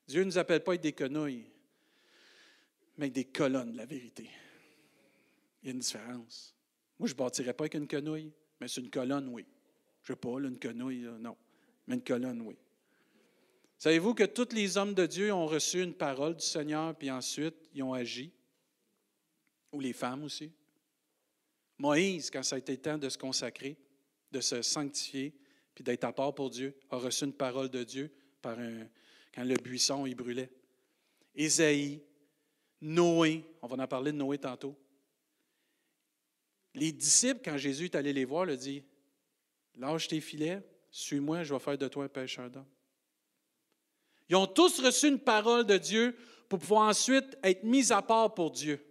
Dieu 0.09 0.21
ne 0.21 0.25
nous 0.25 0.39
appelle 0.39 0.63
pas 0.63 0.73
être 0.73 0.81
des 0.81 0.93
quenouilles, 0.93 1.45
mais 2.97 3.11
des 3.11 3.25
colonnes 3.25 3.73
de 3.73 3.77
la 3.77 3.85
vérité. 3.85 4.27
Il 5.61 5.67
y 5.67 5.69
a 5.69 5.71
une 5.73 5.79
différence. 5.79 6.55
Moi, 6.97 7.07
je 7.07 7.13
ne 7.13 7.17
bâtirais 7.17 7.53
pas 7.53 7.65
avec 7.65 7.75
une 7.75 7.87
quenouille, 7.87 8.33
mais 8.59 8.67
c'est 8.67 8.81
une 8.81 8.89
colonne, 8.89 9.29
oui. 9.29 9.45
Je 10.01 10.13
ne 10.13 10.15
pas, 10.15 10.29
une 10.39 10.57
quenouille, 10.57 11.07
non. 11.19 11.37
Mais 11.85 11.93
une 11.93 12.03
colonne, 12.03 12.41
oui. 12.41 12.55
Savez-vous 13.77 14.15
que 14.15 14.23
tous 14.23 14.51
les 14.51 14.77
hommes 14.77 14.95
de 14.95 15.05
Dieu 15.05 15.31
ont 15.31 15.45
reçu 15.45 15.83
une 15.83 15.93
parole 15.93 16.35
du 16.35 16.45
Seigneur, 16.45 16.95
puis 16.95 17.11
ensuite, 17.11 17.69
ils 17.75 17.83
ont 17.83 17.93
agi? 17.93 18.31
Ou 19.71 19.79
les 19.79 19.93
femmes 19.93 20.23
aussi? 20.23 20.51
Moïse, 21.77 22.31
quand 22.31 22.41
ça 22.41 22.55
a 22.55 22.59
été 22.59 22.75
temps 22.77 22.97
de 22.97 23.09
se 23.09 23.17
consacrer, 23.19 23.77
de 24.31 24.41
se 24.41 24.63
sanctifier, 24.63 25.35
puis 25.75 25.83
d'être 25.83 26.03
à 26.03 26.11
part 26.11 26.33
pour 26.33 26.49
Dieu, 26.49 26.75
a 26.89 26.97
reçu 26.97 27.25
une 27.25 27.33
parole 27.33 27.69
de 27.69 27.83
Dieu 27.83 28.11
par 28.41 28.57
un, 28.57 28.87
quand 29.33 29.43
le 29.43 29.55
buisson 29.55 30.05
y 30.05 30.15
brûlait. 30.15 30.49
Ésaïe, 31.35 32.01
Noé, 32.81 33.43
on 33.61 33.67
va 33.67 33.83
en 33.83 33.87
parler 33.87 34.11
de 34.11 34.17
Noé 34.17 34.37
tantôt. 34.37 34.75
Les 36.73 36.91
disciples, 36.91 37.41
quand 37.43 37.57
Jésus 37.57 37.85
est 37.85 37.95
allé 37.95 38.13
les 38.13 38.25
voir, 38.25 38.45
leur 38.45 38.57
dit 38.57 38.83
Lâche 39.75 40.07
tes 40.07 40.21
filets, 40.21 40.61
suis-moi, 40.91 41.43
je 41.43 41.53
vais 41.53 41.59
faire 41.59 41.77
de 41.77 41.87
toi 41.87 42.05
un 42.05 42.09
pêcheur 42.09 42.49
d'hommes. 42.49 42.65
Ils 44.29 44.35
ont 44.35 44.47
tous 44.47 44.79
reçu 44.79 45.07
une 45.07 45.19
parole 45.19 45.65
de 45.65 45.77
Dieu 45.77 46.15
pour 46.47 46.59
pouvoir 46.59 46.87
ensuite 46.87 47.37
être 47.43 47.63
mis 47.63 47.91
à 47.91 48.01
part 48.01 48.33
pour 48.33 48.51
Dieu. 48.51 48.83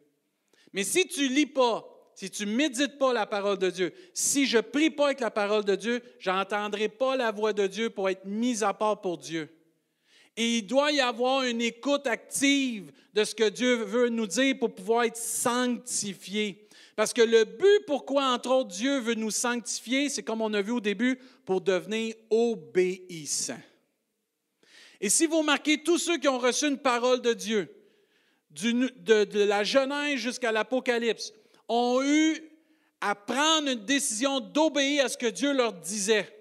Mais 0.72 0.84
si 0.84 1.06
tu 1.06 1.28
ne 1.28 1.34
lis 1.34 1.46
pas, 1.46 1.86
si 2.14 2.30
tu 2.30 2.46
ne 2.46 2.52
médites 2.52 2.98
pas 2.98 3.12
la 3.12 3.26
parole 3.26 3.58
de 3.58 3.70
Dieu, 3.70 3.92
si 4.12 4.46
je 4.46 4.56
ne 4.56 4.62
prie 4.62 4.90
pas 4.90 5.06
avec 5.06 5.20
la 5.20 5.30
parole 5.30 5.64
de 5.64 5.76
Dieu, 5.76 6.02
je 6.18 6.30
n'entendrai 6.30 6.88
pas 6.88 7.16
la 7.16 7.30
voix 7.30 7.52
de 7.52 7.66
Dieu 7.66 7.90
pour 7.90 8.08
être 8.08 8.24
mis 8.24 8.64
à 8.64 8.74
part 8.74 9.00
pour 9.00 9.18
Dieu. 9.18 9.48
Et 10.40 10.58
il 10.58 10.62
doit 10.62 10.92
y 10.92 11.00
avoir 11.00 11.42
une 11.42 11.60
écoute 11.60 12.06
active 12.06 12.92
de 13.12 13.24
ce 13.24 13.34
que 13.34 13.48
Dieu 13.48 13.74
veut 13.82 14.08
nous 14.08 14.28
dire 14.28 14.56
pour 14.56 14.72
pouvoir 14.72 15.02
être 15.02 15.16
sanctifié. 15.16 16.68
Parce 16.94 17.12
que 17.12 17.22
le 17.22 17.42
but 17.42 17.84
pourquoi, 17.88 18.32
entre 18.32 18.50
autres, 18.50 18.68
Dieu 18.68 19.00
veut 19.00 19.14
nous 19.16 19.32
sanctifier, 19.32 20.08
c'est 20.08 20.22
comme 20.22 20.40
on 20.40 20.54
a 20.54 20.62
vu 20.62 20.70
au 20.70 20.80
début, 20.80 21.18
pour 21.44 21.60
devenir 21.60 22.14
obéissant. 22.30 23.58
Et 25.00 25.08
si 25.08 25.26
vous 25.26 25.38
remarquez, 25.38 25.82
tous 25.82 25.98
ceux 25.98 26.18
qui 26.18 26.28
ont 26.28 26.38
reçu 26.38 26.68
une 26.68 26.78
parole 26.78 27.20
de 27.20 27.32
Dieu, 27.32 27.74
de, 28.52 29.24
de 29.24 29.42
la 29.42 29.64
Genèse 29.64 30.20
jusqu'à 30.20 30.52
l'Apocalypse, 30.52 31.32
ont 31.66 32.00
eu 32.00 32.40
à 33.00 33.16
prendre 33.16 33.70
une 33.70 33.84
décision 33.84 34.38
d'obéir 34.38 35.06
à 35.06 35.08
ce 35.08 35.18
que 35.18 35.26
Dieu 35.26 35.52
leur 35.52 35.72
disait. 35.72 36.32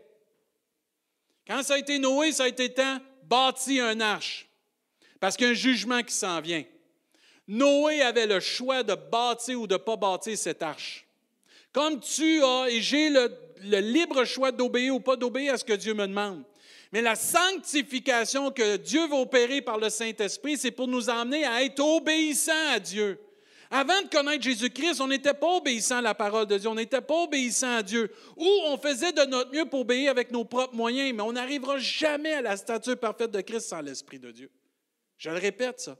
Quand 1.48 1.64
ça 1.64 1.74
a 1.74 1.78
été 1.80 1.98
Noé, 1.98 2.32
ça 2.32 2.44
a 2.44 2.48
été 2.48 2.72
temps 2.72 3.00
bâti 3.28 3.80
un 3.80 4.00
arche, 4.00 4.48
parce 5.20 5.36
qu'il 5.36 5.48
y 5.48 5.50
a 5.50 5.52
un 5.52 5.56
jugement 5.56 6.04
qui 6.04 6.14
s'en 6.14 6.40
vient. 6.42 6.64
Noé 7.48 8.02
avait 8.02 8.28
le 8.28 8.40
choix 8.40 8.84
de 8.84 8.94
bâtir 8.94 9.62
ou 9.62 9.68
de 9.68 9.76
ne 9.76 9.80
pas 9.80 9.96
bâtir 9.96 10.38
cette 10.38 10.62
arche. 10.62 11.06
Comme 11.72 12.00
tu 12.00 12.44
as, 12.44 12.68
et 12.70 12.82
j'ai 12.82 13.10
le, 13.10 13.32
le 13.64 13.80
libre 13.80 14.26
choix 14.26 14.52
d'obéir 14.52 14.96
ou 14.96 15.00
pas 15.00 15.16
d'obéir 15.16 15.54
à 15.54 15.58
ce 15.58 15.64
que 15.64 15.74
Dieu 15.74 15.94
me 15.94 16.08
demande. 16.08 16.44
Mais 16.92 17.02
la 17.02 17.16
sanctification 17.16 18.52
que 18.52 18.78
Dieu 18.78 19.08
va 19.08 19.18
opérer 19.18 19.62
par 19.62 19.78
le 19.78 19.90
Saint-Esprit, 19.90 20.58
c'est 20.58 20.72
pour 20.72 20.88
nous 20.88 21.10
emmener 21.10 21.46
à 21.46 21.64
être 21.64 21.80
obéissants 21.80 22.70
à 22.70 22.80
Dieu. 22.80 23.20
Avant 23.70 24.02
de 24.02 24.08
connaître 24.08 24.44
Jésus-Christ, 24.44 25.02
on 25.02 25.08
n'était 25.08 25.34
pas 25.34 25.58
obéissant 25.58 25.98
à 25.98 26.02
la 26.02 26.16
parole 26.16 26.48
de 26.48 26.58
Dieu, 26.58 26.70
on 26.70 26.76
n'était 26.76 27.02
pas 27.02 27.24
obéissant 27.24 27.76
à 27.76 27.84
Dieu, 27.84 28.12
ou 28.38 28.48
on 28.66 28.78
faisait 28.78 29.12
de 29.12 29.24
notre 29.24 29.52
mieux 29.52 29.66
pour 29.66 29.82
obéir 29.82 30.12
avec 30.12 30.32
nos 30.32 30.46
propres 30.46 30.76
moyens, 30.76 31.14
mais 31.14 31.22
on 31.22 31.34
n'arrivera 31.34 31.78
jamais 31.78 32.34
à 32.34 32.42
la 32.42 32.56
stature 32.56 32.98
parfaite 32.98 33.32
de 33.32 33.42
Christ 33.42 33.68
sans 33.68 33.82
l'Esprit 33.82 34.20
de 34.20 34.32
Dieu. 34.32 34.50
Je 35.18 35.30
le 35.30 35.38
répète, 35.38 35.82
ça. 35.82 35.98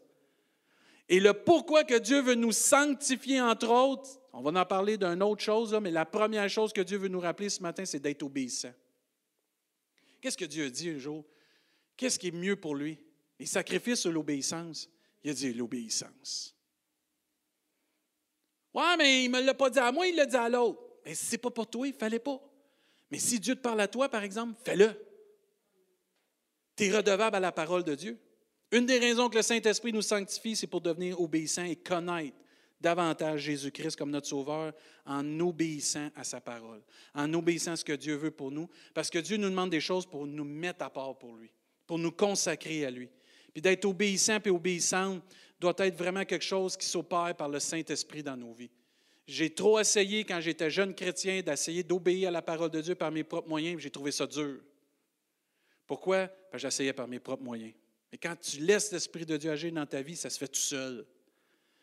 Et 1.10 1.20
le 1.20 1.34
pourquoi 1.34 1.84
que 1.84 1.98
Dieu 1.98 2.22
veut 2.22 2.36
nous 2.36 2.52
sanctifier, 2.52 3.42
entre 3.42 3.70
autres, 3.70 4.20
on 4.34 4.42
va 4.42 4.62
en 4.62 4.66
parler 4.66 4.98
d'une 4.98 5.24
autre 5.24 5.44
chose, 5.44 5.74
mais 5.82 5.92
la 5.92 6.06
première 6.06 6.50
chose 6.50 6.74
que 6.74 6.82
Dieu 6.82 6.98
veut 6.98 7.08
nous 7.08 7.20
rappeler 7.20 7.50
ce 7.50 7.62
matin, 7.62 7.86
c'est 7.86 8.00
d'être 8.00 8.24
obéissant. 8.24 8.74
Qu'est-ce 10.22 10.38
que 10.38 10.46
Dieu 10.46 10.66
a 10.66 10.70
dit 10.70 10.90
un 10.90 10.98
jour? 10.98 11.26
Qu'est-ce 11.96 12.20
qui 12.20 12.28
est 12.28 12.32
mieux 12.32 12.56
pour 12.56 12.76
lui? 12.76 13.00
Les 13.40 13.46
sacrifices 13.46 14.06
ou 14.06 14.12
l'obéissance? 14.12 14.90
Il 15.24 15.32
a 15.32 15.34
dit 15.34 15.54
l'obéissance. 15.54 16.57
Ouais, 18.78 18.96
mais 18.96 19.24
il 19.24 19.32
ne 19.32 19.40
me 19.40 19.44
l'a 19.44 19.56
pas 19.56 19.72
dit 19.72 19.80
à 19.80 19.92
moi, 19.92 20.06
il 20.06 20.16
l'a 20.16 20.28
dit 20.28 20.36
à 20.36 20.48
l'autre. 20.48 20.80
Mais 21.04 21.16
si 21.16 21.26
ce 21.26 21.32
n'est 21.32 21.40
pas 21.40 21.50
pour 21.50 21.68
toi, 21.68 21.88
il 21.88 21.94
ne 21.94 21.98
fallait 21.98 22.20
pas. 22.20 22.40
Mais 23.10 23.18
si 23.18 23.40
Dieu 23.40 23.56
te 23.56 23.62
parle 23.62 23.82
à 23.82 23.88
toi, 23.88 24.08
par 24.08 24.22
exemple, 24.22 24.54
fais-le. 24.64 24.92
Tu 26.76 26.86
es 26.86 26.96
redevable 26.96 27.38
à 27.38 27.40
la 27.40 27.52
parole 27.52 27.84
de 27.84 27.96
Dieu. 27.96 28.20
Une 28.72 28.86
des 28.86 29.00
raisons 29.00 29.30
que 29.30 29.38
le 29.38 29.42
Saint-Esprit 29.42 29.94
nous 29.94 30.04
sanctifie, 30.04 30.56
c'est 30.56 30.68
pour 30.68 30.82
devenir 30.82 31.20
obéissant 31.20 31.64
et 31.64 31.76
connaître 31.76 32.38
davantage 32.80 33.42
Jésus-Christ 33.42 33.96
comme 33.96 34.12
notre 34.12 34.28
Sauveur 34.28 34.74
en 35.08 35.40
obéissant 35.40 36.10
à 36.16 36.24
sa 36.24 36.40
parole, 36.40 36.84
en 37.16 37.34
obéissant 37.34 37.72
à 37.72 37.78
ce 37.78 37.84
que 37.84 37.94
Dieu 37.94 38.14
veut 38.14 38.30
pour 38.30 38.52
nous, 38.52 38.70
parce 38.94 39.10
que 39.10 39.18
Dieu 39.18 39.38
nous 39.38 39.50
demande 39.50 39.72
des 39.72 39.82
choses 39.82 40.06
pour 40.06 40.28
nous 40.28 40.44
mettre 40.44 40.86
à 40.86 40.92
part 40.92 41.18
pour 41.18 41.36
lui, 41.36 41.52
pour 41.88 41.98
nous 41.98 42.12
consacrer 42.12 42.86
à 42.86 42.92
lui. 42.92 43.10
Puis 43.54 43.62
d'être 43.64 43.86
obéissant 43.86 44.38
et 44.46 44.52
obéissante 44.52 45.24
doit 45.60 45.76
être 45.78 45.98
vraiment 45.98 46.26
quelque 46.26 46.46
chose 46.46 46.78
qui 46.78 46.86
s'opère 46.86 47.36
par 47.36 47.50
le 47.50 47.60
Saint-Esprit 47.60 48.24
dans 48.24 48.38
nos 48.38 48.54
vies. 48.54 48.70
J'ai 49.28 49.54
trop 49.54 49.80
essayé, 49.80 50.24
quand 50.24 50.40
j'étais 50.40 50.70
jeune 50.70 50.96
chrétien, 50.96 51.42
d'essayer 51.42 51.84
d'obéir 51.84 52.30
à 52.30 52.32
la 52.32 52.42
parole 52.42 52.72
de 52.72 52.80
Dieu 52.80 52.96
par 52.96 53.12
mes 53.12 53.24
propres 53.24 53.50
moyens, 53.50 53.82
j'ai 53.82 53.92
trouvé 53.92 54.12
ça 54.12 54.26
dur. 54.26 54.62
Pourquoi? 55.86 56.28
Parce 56.28 56.52
que 56.52 56.58
j'essayais 56.60 56.94
par 56.94 57.08
mes 57.08 57.20
propres 57.20 57.44
moyens. 57.44 57.74
Mais 58.12 58.18
quand 58.18 58.36
tu 58.40 58.60
laisses 58.60 58.92
l'Esprit 58.92 59.26
de 59.26 59.36
Dieu 59.36 59.52
agir 59.52 59.72
dans 59.74 59.86
ta 59.86 60.02
vie, 60.02 60.16
ça 60.16 60.30
se 60.30 60.38
fait 60.38 60.48
tout 60.48 60.60
seul. 60.60 61.06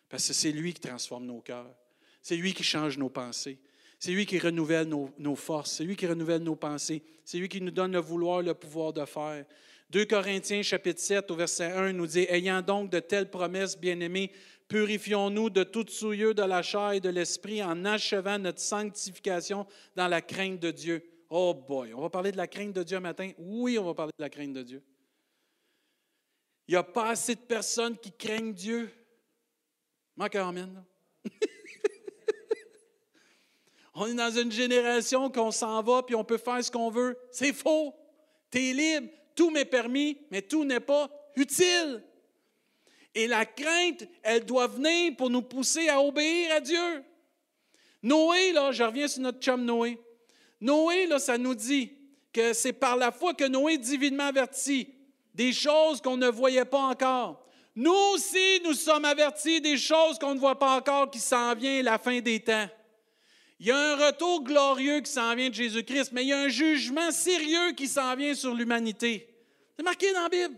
Parce 0.08 0.26
que 0.28 0.32
c'est 0.32 0.52
lui 0.52 0.72
qui 0.72 0.80
transforme 0.80 1.26
nos 1.26 1.40
cœurs. 1.40 1.74
C'est 2.22 2.36
lui 2.36 2.54
qui 2.54 2.62
change 2.62 2.96
nos 2.96 3.10
pensées. 3.10 3.58
C'est 3.98 4.12
lui 4.12 4.26
qui 4.26 4.38
renouvelle 4.38 4.88
nos, 4.88 5.36
forces. 5.36 5.72
C'est 5.72 5.84
lui 5.84 5.96
qui 5.96 6.06
renouvelle 6.06 6.42
nos 6.42 6.56
pensées. 6.56 7.02
C'est 7.24 7.38
lui 7.38 7.48
qui 7.48 7.60
nous 7.60 7.70
donne 7.70 7.92
le 7.92 7.98
vouloir, 7.98 8.42
le 8.42 8.54
pouvoir 8.54 8.92
de 8.92 9.04
faire. 9.04 9.44
2 9.90 10.06
Corinthiens 10.06 10.62
chapitre 10.62 11.00
7 11.00 11.30
au 11.30 11.36
verset 11.36 11.72
1 11.72 11.92
nous 11.92 12.06
dit, 12.06 12.26
Ayant 12.28 12.62
donc 12.62 12.90
de 12.90 13.00
telles 13.00 13.30
promesses, 13.30 13.78
bien-aimés, 13.78 14.32
purifions-nous 14.68 15.50
de 15.50 15.62
toute 15.62 15.90
souillure 15.90 16.34
de 16.34 16.42
la 16.42 16.62
chair 16.62 16.92
et 16.92 17.00
de 17.00 17.10
l'esprit 17.10 17.62
en 17.62 17.84
achevant 17.84 18.38
notre 18.38 18.60
sanctification 18.60 19.66
dans 19.94 20.08
la 20.08 20.22
crainte 20.22 20.60
de 20.60 20.70
Dieu. 20.70 21.04
Oh 21.30 21.54
boy, 21.54 21.92
on 21.94 22.00
va 22.00 22.10
parler 22.10 22.32
de 22.32 22.36
la 22.36 22.46
crainte 22.46 22.72
de 22.72 22.82
Dieu 22.82 22.98
matin? 23.00 23.30
Oui, 23.38 23.78
on 23.78 23.84
va 23.84 23.94
parler 23.94 24.12
de 24.18 24.22
la 24.22 24.30
crainte 24.30 24.52
de 24.52 24.62
Dieu. 24.62 24.82
Il 26.66 26.72
n'y 26.72 26.76
a 26.76 26.82
pas 26.82 27.10
assez 27.10 27.34
de 27.34 27.40
personnes 27.40 27.98
qui 27.98 28.10
craignent 28.10 28.54
Dieu. 28.54 28.90
Manque 30.16 30.36
amen. 30.36 30.84
on 33.94 34.06
est 34.06 34.14
dans 34.14 34.30
une 34.30 34.50
génération 34.50 35.30
qu'on 35.30 35.50
s'en 35.50 35.82
va 35.82 36.02
puis 36.02 36.14
on 36.14 36.24
peut 36.24 36.38
faire 36.38 36.64
ce 36.64 36.70
qu'on 36.70 36.90
veut. 36.90 37.18
C'est 37.30 37.52
faux. 37.52 37.94
Tu 38.50 38.70
es 38.70 38.72
libre. 38.72 39.12
Tout 39.34 39.50
m'est 39.50 39.64
permis, 39.64 40.18
mais 40.30 40.42
tout 40.42 40.64
n'est 40.64 40.80
pas 40.80 41.10
utile. 41.36 42.02
Et 43.14 43.26
la 43.26 43.46
crainte, 43.46 44.04
elle 44.22 44.44
doit 44.44 44.66
venir 44.66 45.14
pour 45.16 45.30
nous 45.30 45.42
pousser 45.42 45.88
à 45.88 46.00
obéir 46.00 46.52
à 46.52 46.60
Dieu. 46.60 47.04
Noé, 48.02 48.52
là, 48.52 48.72
je 48.72 48.82
reviens 48.82 49.08
sur 49.08 49.22
notre 49.22 49.40
chum 49.40 49.64
Noé. 49.64 49.98
Noé, 50.60 51.06
là, 51.06 51.18
ça 51.18 51.38
nous 51.38 51.54
dit 51.54 51.92
que 52.32 52.52
c'est 52.52 52.72
par 52.72 52.96
la 52.96 53.12
foi 53.12 53.34
que 53.34 53.44
Noé, 53.44 53.78
divinement 53.78 54.24
averti, 54.24 54.88
des 55.32 55.52
choses 55.52 56.00
qu'on 56.00 56.16
ne 56.16 56.28
voyait 56.28 56.64
pas 56.64 56.82
encore. 56.82 57.46
Nous 57.76 57.92
aussi, 58.12 58.60
nous 58.64 58.74
sommes 58.74 59.04
avertis 59.04 59.60
des 59.60 59.76
choses 59.76 60.18
qu'on 60.18 60.34
ne 60.34 60.40
voit 60.40 60.58
pas 60.58 60.76
encore 60.76 61.10
qui 61.10 61.18
s'en 61.18 61.54
vient 61.54 61.82
la 61.82 61.98
fin 61.98 62.20
des 62.20 62.40
temps. 62.40 62.68
Il 63.60 63.66
y 63.66 63.70
a 63.70 63.76
un 63.76 64.06
retour 64.06 64.42
glorieux 64.42 65.00
qui 65.00 65.10
s'en 65.10 65.34
vient 65.34 65.48
de 65.48 65.54
Jésus-Christ, 65.54 66.10
mais 66.12 66.24
il 66.24 66.28
y 66.28 66.32
a 66.32 66.40
un 66.40 66.48
jugement 66.48 67.10
sérieux 67.10 67.72
qui 67.72 67.86
s'en 67.86 68.14
vient 68.16 68.34
sur 68.34 68.54
l'humanité. 68.54 69.28
C'est 69.76 69.82
marqué 69.82 70.12
dans 70.12 70.22
la 70.22 70.28
Bible. 70.28 70.56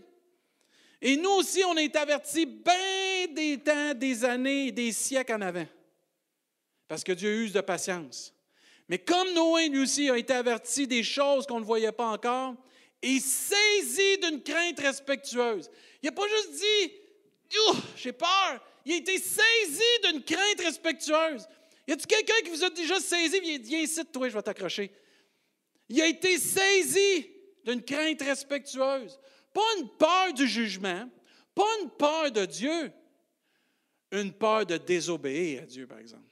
Et 1.01 1.15
nous 1.15 1.29
aussi, 1.29 1.63
on 1.63 1.75
est 1.77 1.95
avertis 1.95 2.45
bien 2.45 3.27
des 3.31 3.59
temps, 3.63 3.93
des 3.93 4.25
années, 4.25 4.71
des 4.71 4.91
siècles 4.91 5.33
en 5.33 5.41
avant. 5.41 5.67
Parce 6.87 7.03
que 7.03 7.11
Dieu 7.11 7.43
use 7.43 7.53
de 7.53 7.61
patience. 7.61 8.33
Mais 8.89 8.97
comme 8.97 9.31
Noé, 9.33 9.69
lui 9.69 9.81
aussi, 9.81 10.09
a 10.09 10.17
été 10.17 10.33
averti 10.33 10.87
des 10.87 11.03
choses 11.03 11.45
qu'on 11.45 11.59
ne 11.59 11.65
voyait 11.65 11.91
pas 11.91 12.07
encore, 12.07 12.55
et 13.01 13.19
saisi 13.19 14.17
d'une 14.23 14.41
crainte 14.41 14.79
respectueuse. 14.79 15.69
Il 16.01 16.07
n'a 16.07 16.11
pas 16.13 16.27
juste 16.27 16.53
dit 16.53 16.93
J'ai 17.95 18.13
peur. 18.13 18.59
Il 18.85 18.93
a 18.93 18.95
été 18.95 19.19
saisi 19.19 19.83
d'une 20.03 20.23
crainte 20.23 20.61
respectueuse. 20.61 21.47
Y 21.87 21.93
a-t-il 21.93 22.07
quelqu'un 22.07 22.41
qui 22.43 22.49
vous 22.49 22.63
a 22.63 22.69
déjà 22.69 22.99
saisi? 22.99 23.39
Viens 23.39 23.79
ici, 23.79 24.05
toi, 24.05 24.27
je 24.27 24.33
vais 24.33 24.41
t'accrocher. 24.41 24.91
Il 25.89 26.01
a 26.01 26.07
été 26.07 26.37
saisi 26.37 27.27
d'une 27.63 27.81
crainte 27.81 28.21
respectueuse. 28.21 29.19
Pas 29.53 29.61
une 29.79 29.89
peur 29.97 30.33
du 30.33 30.47
jugement, 30.47 31.09
pas 31.55 31.67
une 31.81 31.89
peur 31.91 32.31
de 32.31 32.45
Dieu, 32.45 32.91
une 34.11 34.33
peur 34.33 34.65
de 34.65 34.77
désobéir 34.77 35.63
à 35.63 35.65
Dieu, 35.65 35.87
par 35.87 35.99
exemple. 35.99 36.23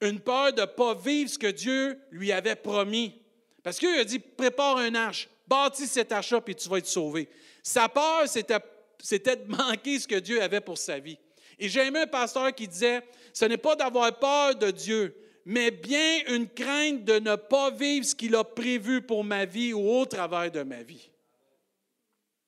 Une 0.00 0.20
peur 0.20 0.52
de 0.52 0.62
ne 0.62 0.66
pas 0.66 0.94
vivre 0.94 1.30
ce 1.30 1.38
que 1.38 1.48
Dieu 1.48 1.98
lui 2.10 2.32
avait 2.32 2.56
promis. 2.56 3.20
Parce 3.62 3.78
qu'il 3.78 3.88
a 3.90 4.04
dit 4.04 4.18
prépare 4.18 4.78
un 4.78 4.94
arche 4.94 5.28
bâtis 5.46 5.86
cet 5.86 6.12
achat 6.12 6.40
puis 6.40 6.54
tu 6.54 6.68
vas 6.68 6.78
être 6.78 6.86
sauvé. 6.86 7.28
Sa 7.62 7.88
peur, 7.88 8.26
c'était, 8.26 9.36
de 9.36 9.50
manquer 9.50 9.98
ce 9.98 10.08
que 10.08 10.16
Dieu 10.16 10.42
avait 10.42 10.60
pour 10.60 10.78
sa 10.78 10.98
vie. 10.98 11.18
Et 11.62 11.68
j'ai 11.68 11.86
aimé 11.86 12.00
un 12.00 12.06
pasteur 12.08 12.52
qui 12.52 12.66
disait, 12.66 13.04
ce 13.32 13.44
n'est 13.44 13.56
pas 13.56 13.76
d'avoir 13.76 14.18
peur 14.18 14.56
de 14.56 14.72
Dieu, 14.72 15.16
mais 15.44 15.70
bien 15.70 16.26
une 16.26 16.48
crainte 16.48 17.04
de 17.04 17.20
ne 17.20 17.36
pas 17.36 17.70
vivre 17.70 18.04
ce 18.04 18.16
qu'il 18.16 18.34
a 18.34 18.42
prévu 18.42 19.00
pour 19.00 19.22
ma 19.22 19.44
vie 19.44 19.72
ou 19.72 19.88
au 19.88 20.04
travers 20.04 20.50
de 20.50 20.64
ma 20.64 20.82
vie. 20.82 21.08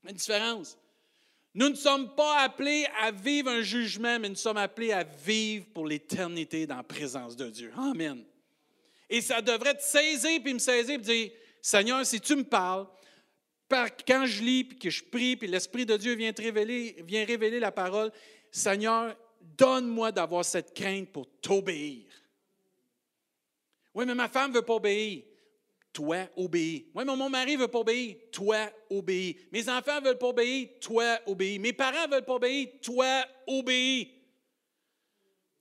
Une 0.02 0.16
différence. 0.16 0.76
Nous 1.54 1.68
ne 1.68 1.76
sommes 1.76 2.12
pas 2.16 2.40
appelés 2.40 2.88
à 3.00 3.12
vivre 3.12 3.52
un 3.52 3.62
jugement, 3.62 4.18
mais 4.18 4.28
nous 4.28 4.34
sommes 4.34 4.56
appelés 4.56 4.90
à 4.90 5.04
vivre 5.04 5.66
pour 5.72 5.86
l'éternité 5.86 6.66
dans 6.66 6.78
la 6.78 6.82
présence 6.82 7.36
de 7.36 7.48
Dieu. 7.50 7.72
Amen. 7.76 8.24
Et 9.08 9.20
ça 9.20 9.40
devrait 9.40 9.76
te 9.76 9.82
saisir, 9.84 10.40
puis 10.42 10.54
me 10.54 10.58
saisir, 10.58 10.96
puis 10.96 11.06
dire, 11.06 11.30
Seigneur, 11.62 12.04
si 12.04 12.20
tu 12.20 12.34
me 12.34 12.42
parles, 12.42 12.88
quand 14.06 14.26
je 14.26 14.42
lis, 14.42 14.64
puis 14.64 14.78
que 14.78 14.90
je 14.90 15.02
prie, 15.02 15.36
puis 15.36 15.48
l'Esprit 15.48 15.86
de 15.86 15.96
Dieu 15.96 16.14
vient, 16.14 16.32
révéler, 16.36 16.96
vient 17.06 17.24
révéler 17.24 17.60
la 17.60 17.72
parole, 17.72 18.12
Seigneur, 18.56 19.16
donne-moi 19.40 20.12
d'avoir 20.12 20.44
cette 20.44 20.72
crainte 20.74 21.10
pour 21.10 21.26
t'obéir. 21.40 22.04
Oui, 23.92 24.06
mais 24.06 24.14
ma 24.14 24.28
femme 24.28 24.52
ne 24.52 24.56
veut 24.56 24.62
pas 24.62 24.74
obéir. 24.74 25.24
Toi, 25.92 26.28
obéis. 26.36 26.86
Oui, 26.94 27.04
mais 27.04 27.16
mon 27.16 27.28
mari 27.28 27.56
ne 27.56 27.62
veut 27.62 27.68
pas 27.68 27.80
obéir. 27.80 28.16
Toi, 28.30 28.70
obéis. 28.90 29.36
Mes 29.50 29.68
enfants 29.68 30.00
ne 30.00 30.06
veulent 30.06 30.18
pas 30.18 30.28
obéir. 30.28 30.68
Toi, 30.80 31.18
obéis. 31.26 31.58
Mes 31.58 31.72
parents 31.72 32.06
ne 32.06 32.12
veulent 32.12 32.24
pas 32.24 32.34
obéir. 32.34 32.68
Toi, 32.80 33.24
obéis. 33.46 34.12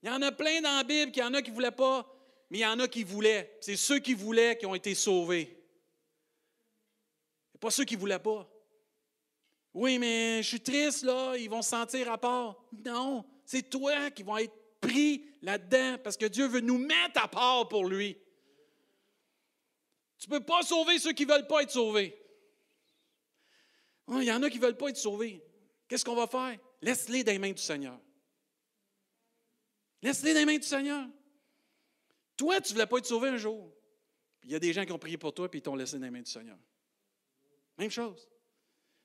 Il 0.04 0.10
y 0.10 0.12
en 0.12 0.22
a 0.22 0.32
plein 0.32 0.62
dans 0.62 0.78
la 0.78 0.84
Bible, 0.84 1.12
qu'il 1.12 1.24
y 1.24 1.26
en 1.26 1.34
a 1.34 1.42
qui 1.42 1.50
ne 1.50 1.56
voulaient 1.56 1.72
pas, 1.72 2.06
mais 2.50 2.60
il 2.60 2.62
y 2.62 2.66
en 2.66 2.80
a 2.80 2.88
qui 2.88 3.04
voulaient. 3.04 3.58
C'est 3.62 3.76
ceux 3.76 4.00
qui 4.00 4.14
voulaient 4.14 4.58
qui 4.58 4.66
ont 4.66 4.76
été 4.76 4.94
sauvés 4.96 5.64
pas 7.64 7.72
ceux 7.72 7.86
qui 7.86 7.96
ne 7.96 8.00
voulaient 8.02 8.20
pas. 8.20 8.46
Oui, 9.74 9.98
mais 9.98 10.44
je 10.44 10.48
suis 10.48 10.62
triste, 10.62 11.04
là, 11.04 11.36
ils 11.36 11.50
vont 11.50 11.62
se 11.62 11.70
sentir 11.70 12.12
à 12.12 12.18
part. 12.18 12.64
Non, 12.86 13.26
c'est 13.46 13.70
toi 13.70 14.12
qui 14.12 14.24
vas 14.24 14.44
être 14.44 14.54
pris 14.80 15.26
là-dedans 15.42 15.98
parce 16.04 16.18
que 16.18 16.26
Dieu 16.26 16.48
veut 16.48 16.60
nous 16.60 16.78
mettre 16.78 17.24
à 17.24 17.28
part 17.28 17.68
pour 17.68 17.86
lui. 17.86 18.18
Tu 20.20 20.30
ne 20.30 20.38
peux 20.38 20.46
pas 20.46 20.62
sauver 20.62 21.00
ceux 21.00 21.14
qui 21.14 21.26
ne 21.26 21.32
veulent 21.32 21.48
pas 21.48 21.64
être 21.64 21.72
sauvés. 21.72 22.18
Il 24.10 24.24
y 24.24 24.32
en 24.32 24.44
a 24.44 24.50
qui 24.50 24.58
ne 24.58 24.64
veulent 24.64 24.78
pas 24.78 24.90
être 24.90 24.98
sauvés. 24.98 25.44
Qu'est-ce 25.88 26.06
qu'on 26.06 26.16
va 26.16 26.28
faire? 26.28 26.58
Laisse-les 26.82 27.24
dans 27.24 27.32
les 27.32 27.40
mains 27.40 27.52
du 27.52 27.62
Seigneur. 27.62 28.00
Laisse-les 30.02 30.34
dans 30.34 30.40
les 30.40 30.46
mains 30.46 30.58
du 30.58 30.68
Seigneur. 30.68 31.08
Toi, 32.38 32.62
tu 32.62 32.70
ne 32.70 32.74
voulais 32.74 32.88
pas 32.88 32.98
être 32.98 33.06
sauvé 33.06 33.30
un 33.30 33.38
jour. 33.38 33.74
Il 34.44 34.52
y 34.52 34.56
a 34.56 34.60
des 34.60 34.74
gens 34.74 34.86
qui 34.86 34.92
ont 34.92 35.00
prié 35.00 35.18
pour 35.18 35.34
toi 35.34 35.48
et 35.52 35.58
ils 35.58 35.62
t'ont 35.62 35.76
laissé 35.76 35.98
dans 35.98 36.06
les 36.06 36.12
mains 36.12 36.22
du 36.22 36.32
Seigneur. 36.32 36.58
Même 37.78 37.90
chose. 37.90 38.28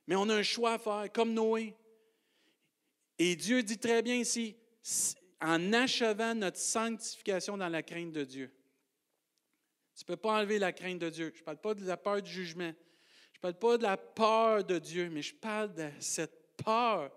Mais 0.08 0.16
on 0.16 0.28
a 0.30 0.36
un 0.36 0.42
choix 0.42 0.72
à 0.72 0.78
faire, 0.78 1.12
comme 1.12 1.34
Noé. 1.34 1.76
Et 3.18 3.36
Dieu 3.36 3.62
dit 3.62 3.78
très 3.78 4.00
bien 4.02 4.14
ici, 4.14 4.56
en 5.38 5.72
achevant 5.74 6.34
notre 6.34 6.56
sanctification 6.56 7.58
dans 7.58 7.68
la 7.68 7.82
crainte 7.82 8.12
de 8.12 8.24
Dieu. 8.24 8.50
Tu 9.94 10.04
ne 10.04 10.06
peux 10.06 10.16
pas 10.16 10.38
enlever 10.38 10.58
la 10.58 10.72
crainte 10.72 10.98
de 10.98 11.10
Dieu. 11.10 11.30
Je 11.34 11.40
ne 11.40 11.44
parle 11.44 11.60
pas 11.60 11.74
de 11.74 11.84
la 11.84 11.98
peur 11.98 12.22
du 12.22 12.30
jugement. 12.30 12.72
Je 13.32 13.38
ne 13.38 13.40
parle 13.42 13.58
pas 13.58 13.76
de 13.76 13.82
la 13.82 13.96
peur 13.98 14.64
de 14.64 14.78
Dieu, 14.78 15.10
mais 15.10 15.20
je 15.20 15.34
parle 15.34 15.74
de 15.74 15.90
cette 16.00 16.56
peur 16.56 17.14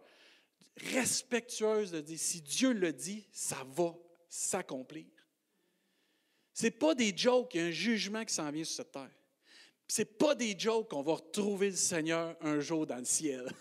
respectueuse 0.94 1.92
de 1.92 2.02
dire, 2.02 2.20
si 2.20 2.42
Dieu 2.42 2.74
le 2.74 2.92
dit, 2.92 3.26
ça 3.32 3.64
va 3.70 3.96
s'accomplir. 4.28 5.08
Ce 6.54 6.64
n'est 6.64 6.72
pas 6.72 6.94
des 6.94 7.16
jokes, 7.16 7.54
il 7.54 7.62
y 7.62 7.64
a 7.64 7.68
un 7.68 7.72
jugement 7.72 8.26
qui 8.26 8.34
s'en 8.34 8.52
vient 8.52 8.66
sur 8.66 8.76
cette 8.76 8.92
terre 8.92 9.10
n'est 10.00 10.06
pas 10.06 10.36
des 10.36 10.58
jokes 10.58 10.90
qu'on 10.90 11.02
va 11.02 11.16
retrouver 11.16 11.72
le 11.72 11.76
Seigneur 11.76 12.36
un 12.42 12.60
jour 12.60 12.86
dans 12.86 12.98
le 12.98 13.06
ciel. 13.06 13.52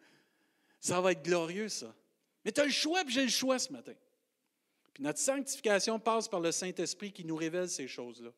ça 0.80 1.00
va 1.00 1.12
être 1.12 1.22
glorieux, 1.22 1.68
ça. 1.68 1.94
Mais 2.44 2.52
tu 2.52 2.60
as 2.60 2.64
le 2.64 2.72
choix, 2.72 3.04
puis 3.04 3.14
j'ai 3.14 3.22
le 3.22 3.28
choix 3.28 3.58
ce 3.58 3.72
matin. 3.72 3.94
Puis 4.92 5.02
notre 5.02 5.18
sanctification 5.18 5.98
passe 5.98 6.28
par 6.28 6.40
le 6.40 6.52
Saint-Esprit 6.52 7.12
qui 7.12 7.24
nous 7.24 7.36
révèle 7.36 7.68
ces 7.68 7.88
choses-là. 7.88 8.30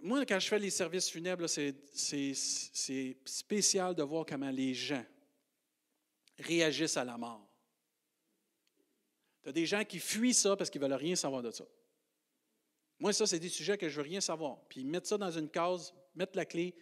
moi, 0.00 0.24
quand 0.24 0.38
je 0.38 0.48
fais 0.48 0.58
les 0.58 0.70
services 0.70 1.10
funèbres, 1.10 1.46
c'est 1.46 3.16
spécial 3.24 3.94
de 3.94 4.02
voir 4.02 4.24
comment 4.24 4.50
les 4.50 4.74
gens 4.74 5.04
réagissent 6.38 6.96
à 6.96 7.04
la 7.04 7.18
mort. 7.18 7.46
Tu 9.42 9.48
as 9.48 9.52
des 9.52 9.66
gens 9.66 9.84
qui 9.84 9.98
fuient 9.98 10.34
ça 10.34 10.56
parce 10.56 10.70
qu'ils 10.70 10.80
ne 10.80 10.86
veulent 10.86 10.96
rien 10.96 11.16
savoir 11.16 11.42
de 11.42 11.50
ça. 11.50 11.64
Moi, 12.98 13.12
ça, 13.12 13.26
c'est 13.26 13.38
des 13.38 13.48
sujets 13.48 13.76
que 13.76 13.88
je 13.88 13.98
ne 13.98 14.02
veux 14.02 14.08
rien 14.08 14.20
savoir. 14.20 14.58
Puis 14.68 14.80
ils 14.80 14.86
mettent 14.86 15.06
ça 15.06 15.18
dans 15.18 15.30
une 15.30 15.48
case, 15.48 15.92
mettent 16.14 16.36
la 16.36 16.46
clé, 16.46 16.74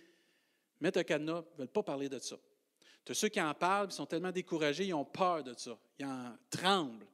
mettent 0.80 0.96
un 0.96 1.04
cadenas, 1.04 1.42
ne 1.54 1.58
veulent 1.58 1.68
pas 1.68 1.82
parler 1.82 2.08
de 2.08 2.18
ça. 2.18 2.36
Tu 3.04 3.12
as 3.12 3.14
ceux 3.14 3.28
qui 3.28 3.40
en 3.40 3.52
parlent, 3.52 3.88
ils 3.90 3.94
sont 3.94 4.06
tellement 4.06 4.32
découragés, 4.32 4.86
ils 4.86 4.94
ont 4.94 5.04
peur 5.04 5.42
de 5.42 5.54
ça. 5.56 5.78
Ils 5.98 6.06
en 6.06 6.36
tremblent, 6.50 7.06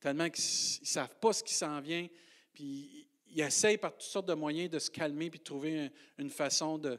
tellement 0.00 0.28
qu'ils 0.28 0.44
ne 0.80 0.86
savent 0.86 1.16
pas 1.20 1.32
ce 1.32 1.42
qui 1.42 1.54
s'en 1.54 1.80
vient. 1.80 2.08
Puis 2.52 3.08
ils 3.28 3.40
essayent 3.40 3.78
par 3.78 3.92
toutes 3.92 4.02
sortes 4.02 4.26
de 4.26 4.34
moyens 4.34 4.70
de 4.70 4.78
se 4.78 4.90
calmer 4.90 5.30
puis 5.30 5.38
de 5.38 5.44
trouver 5.44 5.90
une 6.18 6.30
façon 6.30 6.78
de, 6.78 6.98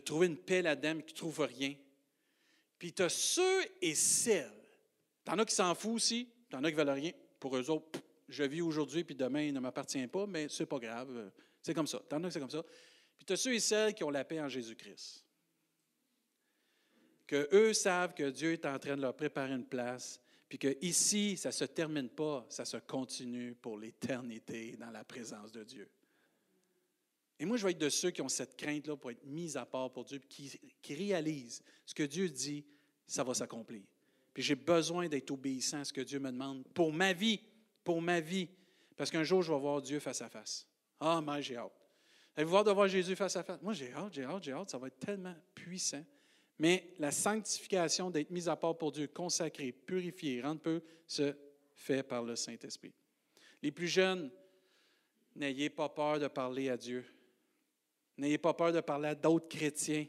trouver 0.00 0.26
une 0.26 0.38
paix 0.38 0.62
là-dedans, 0.62 0.94
mais 0.96 1.02
qui 1.02 1.12
ne 1.12 1.18
trouvent 1.18 1.40
rien. 1.40 1.74
Puis 2.78 2.92
tu 2.92 3.02
as 3.02 3.10
ceux 3.10 3.62
et 3.80 3.94
celles. 3.94 4.50
T'en 5.24 5.38
as 5.38 5.44
qui 5.44 5.54
s'en 5.54 5.74
foutent 5.74 5.94
aussi, 5.94 6.28
t'en 6.50 6.64
as 6.64 6.70
qui 6.70 6.76
veulent 6.76 6.88
rien. 6.88 7.12
Pour 7.38 7.56
eux 7.56 7.70
autres, 7.70 8.00
je 8.32 8.42
vis 8.44 8.62
aujourd'hui, 8.62 9.04
puis 9.04 9.14
demain, 9.14 9.42
il 9.42 9.54
ne 9.54 9.60
m'appartient 9.60 10.06
pas, 10.06 10.26
mais 10.26 10.48
c'est 10.48 10.66
pas 10.66 10.78
grave. 10.78 11.30
C'est 11.60 11.74
comme 11.74 11.86
ça. 11.86 12.00
T'en 12.08 12.22
as 12.24 12.28
qui 12.28 12.32
c'est 12.32 12.40
comme 12.40 12.50
ça. 12.50 12.64
Puis 13.16 13.26
tu 13.26 13.32
as 13.32 13.36
ceux 13.36 13.54
et 13.54 13.60
celles 13.60 13.94
qui 13.94 14.04
ont 14.04 14.10
la 14.10 14.24
paix 14.24 14.40
en 14.40 14.48
Jésus-Christ. 14.48 15.24
Que 17.26 17.48
eux 17.52 17.72
savent 17.72 18.14
que 18.14 18.30
Dieu 18.30 18.52
est 18.52 18.66
en 18.66 18.78
train 18.78 18.96
de 18.96 19.02
leur 19.02 19.14
préparer 19.14 19.52
une 19.52 19.66
place, 19.66 20.20
puis 20.48 20.58
que 20.58 20.76
ici, 20.82 21.36
ça 21.36 21.50
ne 21.50 21.54
se 21.54 21.64
termine 21.64 22.08
pas, 22.08 22.44
ça 22.48 22.64
se 22.64 22.76
continue 22.76 23.54
pour 23.54 23.78
l'éternité 23.78 24.76
dans 24.76 24.90
la 24.90 25.04
présence 25.04 25.52
de 25.52 25.62
Dieu. 25.64 25.88
Et 27.38 27.44
moi, 27.44 27.56
je 27.56 27.64
vais 27.64 27.72
être 27.72 27.78
de 27.78 27.88
ceux 27.88 28.10
qui 28.10 28.22
ont 28.22 28.28
cette 28.28 28.56
crainte-là 28.56 28.96
pour 28.96 29.10
être 29.10 29.24
mis 29.24 29.56
à 29.56 29.66
part 29.66 29.92
pour 29.92 30.04
Dieu, 30.04 30.18
qui, 30.18 30.60
qui 30.80 30.94
réalisent 30.94 31.62
ce 31.84 31.94
que 31.94 32.02
Dieu 32.02 32.28
dit, 32.28 32.64
ça 33.06 33.24
va 33.24 33.34
s'accomplir. 33.34 33.82
Puis 34.32 34.42
j'ai 34.42 34.54
besoin 34.54 35.08
d'être 35.08 35.30
obéissant 35.30 35.80
à 35.80 35.84
ce 35.84 35.92
que 35.92 36.00
Dieu 36.00 36.18
me 36.18 36.30
demande 36.30 36.64
pour 36.74 36.92
ma 36.92 37.12
vie, 37.12 37.40
pour 37.84 38.00
ma 38.00 38.20
vie. 38.20 38.48
Parce 38.96 39.10
qu'un 39.10 39.24
jour, 39.24 39.42
je 39.42 39.52
vais 39.52 39.58
voir 39.58 39.80
Dieu 39.82 39.98
face 40.00 40.22
à 40.22 40.28
face. 40.28 40.66
Ah, 41.00 41.20
mais 41.20 41.42
j'ai 41.42 41.56
hâte. 41.56 41.72
Avez-vous 42.36 42.56
hâte 42.56 42.66
de 42.66 42.70
voir 42.72 42.88
Jésus 42.88 43.16
face 43.16 43.36
à 43.36 43.42
face? 43.42 43.60
Moi, 43.60 43.72
j'ai 43.72 43.92
hâte, 43.92 44.12
j'ai 44.12 44.24
hâte, 44.24 44.42
j'ai 44.42 44.52
hâte. 44.52 44.70
Ça 44.70 44.78
va 44.78 44.86
être 44.86 44.98
tellement 44.98 45.34
puissant. 45.54 46.04
Mais 46.58 46.94
la 46.98 47.10
sanctification 47.10 48.10
d'être 48.10 48.30
mis 48.30 48.48
à 48.48 48.56
part 48.56 48.76
pour 48.76 48.92
Dieu, 48.92 49.08
consacré, 49.08 49.72
purifié, 49.72 50.40
rendre 50.40 50.60
peu, 50.60 50.82
se 51.06 51.34
fait 51.74 52.02
par 52.02 52.22
le 52.22 52.36
Saint-Esprit. 52.36 52.92
Les 53.62 53.72
plus 53.72 53.88
jeunes, 53.88 54.30
n'ayez 55.34 55.70
pas 55.70 55.88
peur 55.88 56.20
de 56.20 56.28
parler 56.28 56.70
à 56.70 56.76
Dieu. 56.76 57.04
N'ayez 58.16 58.38
pas 58.38 58.54
peur 58.54 58.72
de 58.72 58.80
parler 58.80 59.08
à 59.08 59.14
d'autres 59.14 59.48
chrétiens. 59.48 60.06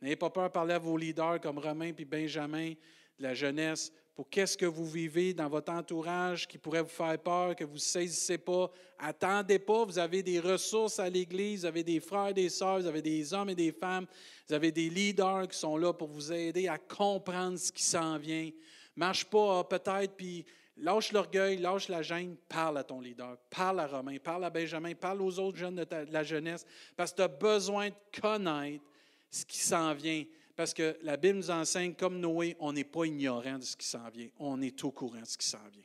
N'ayez 0.00 0.16
pas 0.16 0.30
peur 0.30 0.44
de 0.44 0.52
parler 0.52 0.74
à 0.74 0.78
vos 0.78 0.96
leaders 0.96 1.40
comme 1.40 1.58
Romain 1.58 1.92
puis 1.92 2.04
Benjamin 2.04 2.70
de 2.70 3.22
la 3.22 3.34
jeunesse 3.34 3.92
pour 4.14 4.28
qu'est-ce 4.28 4.56
que 4.58 4.66
vous 4.66 4.86
vivez 4.86 5.32
dans 5.32 5.48
votre 5.48 5.72
entourage 5.72 6.46
qui 6.46 6.58
pourrait 6.58 6.82
vous 6.82 6.88
faire 6.88 7.18
peur, 7.18 7.56
que 7.56 7.64
vous 7.64 7.74
ne 7.74 7.78
saisissez 7.78 8.38
pas. 8.38 8.70
Attendez 8.98 9.58
pas, 9.58 9.84
vous 9.84 9.98
avez 9.98 10.22
des 10.22 10.38
ressources 10.38 10.98
à 10.98 11.08
l'Église, 11.08 11.60
vous 11.60 11.66
avez 11.66 11.82
des 11.82 12.00
frères, 12.00 12.34
des 12.34 12.48
sœurs, 12.50 12.80
vous 12.80 12.86
avez 12.86 13.02
des 13.02 13.32
hommes 13.32 13.50
et 13.50 13.54
des 13.54 13.72
femmes, 13.72 14.06
vous 14.48 14.54
avez 14.54 14.70
des 14.70 14.90
leaders 14.90 15.48
qui 15.48 15.58
sont 15.58 15.76
là 15.76 15.92
pour 15.92 16.08
vous 16.08 16.32
aider 16.32 16.68
à 16.68 16.78
comprendre 16.78 17.58
ce 17.58 17.72
qui 17.72 17.82
s'en 17.82 18.18
vient. 18.18 18.50
Marche 18.94 19.24
pas 19.24 19.60
ah, 19.60 19.64
peut-être, 19.64 20.14
puis 20.14 20.44
Lâche 20.78 21.12
l'orgueil, 21.12 21.58
lâche 21.58 21.88
la 21.88 22.02
gêne, 22.02 22.36
parle 22.48 22.78
à 22.78 22.84
ton 22.84 23.00
leader, 23.00 23.36
parle 23.50 23.80
à 23.80 23.86
Romain, 23.86 24.16
parle 24.18 24.44
à 24.44 24.50
Benjamin, 24.50 24.94
parle 24.94 25.20
aux 25.20 25.38
autres 25.38 25.58
jeunes 25.58 25.76
de, 25.76 25.86
la 26.10 26.24
jeunesse, 26.24 26.64
parce 26.96 27.10
que 27.12 27.16
tu 27.16 27.22
as 27.22 27.28
besoin 27.28 27.90
de 27.90 28.20
connaître 28.20 28.82
ce 29.30 29.44
qui 29.44 29.58
s'en 29.58 29.92
vient. 29.92 30.24
Parce 30.54 30.74
que 30.74 30.96
la 31.02 31.16
Bible 31.16 31.38
nous 31.38 31.50
enseigne, 31.50 31.94
comme 31.94 32.20
Noé, 32.20 32.56
on 32.60 32.72
n'est 32.72 32.84
pas 32.84 33.04
ignorant 33.04 33.58
de 33.58 33.64
ce 33.64 33.76
qui 33.76 33.86
s'en 33.86 34.08
vient, 34.10 34.28
on 34.38 34.60
est 34.60 34.84
au 34.84 34.90
courant 34.90 35.20
de 35.20 35.26
ce 35.26 35.38
qui 35.38 35.46
s'en 35.46 35.66
vient. 35.72 35.82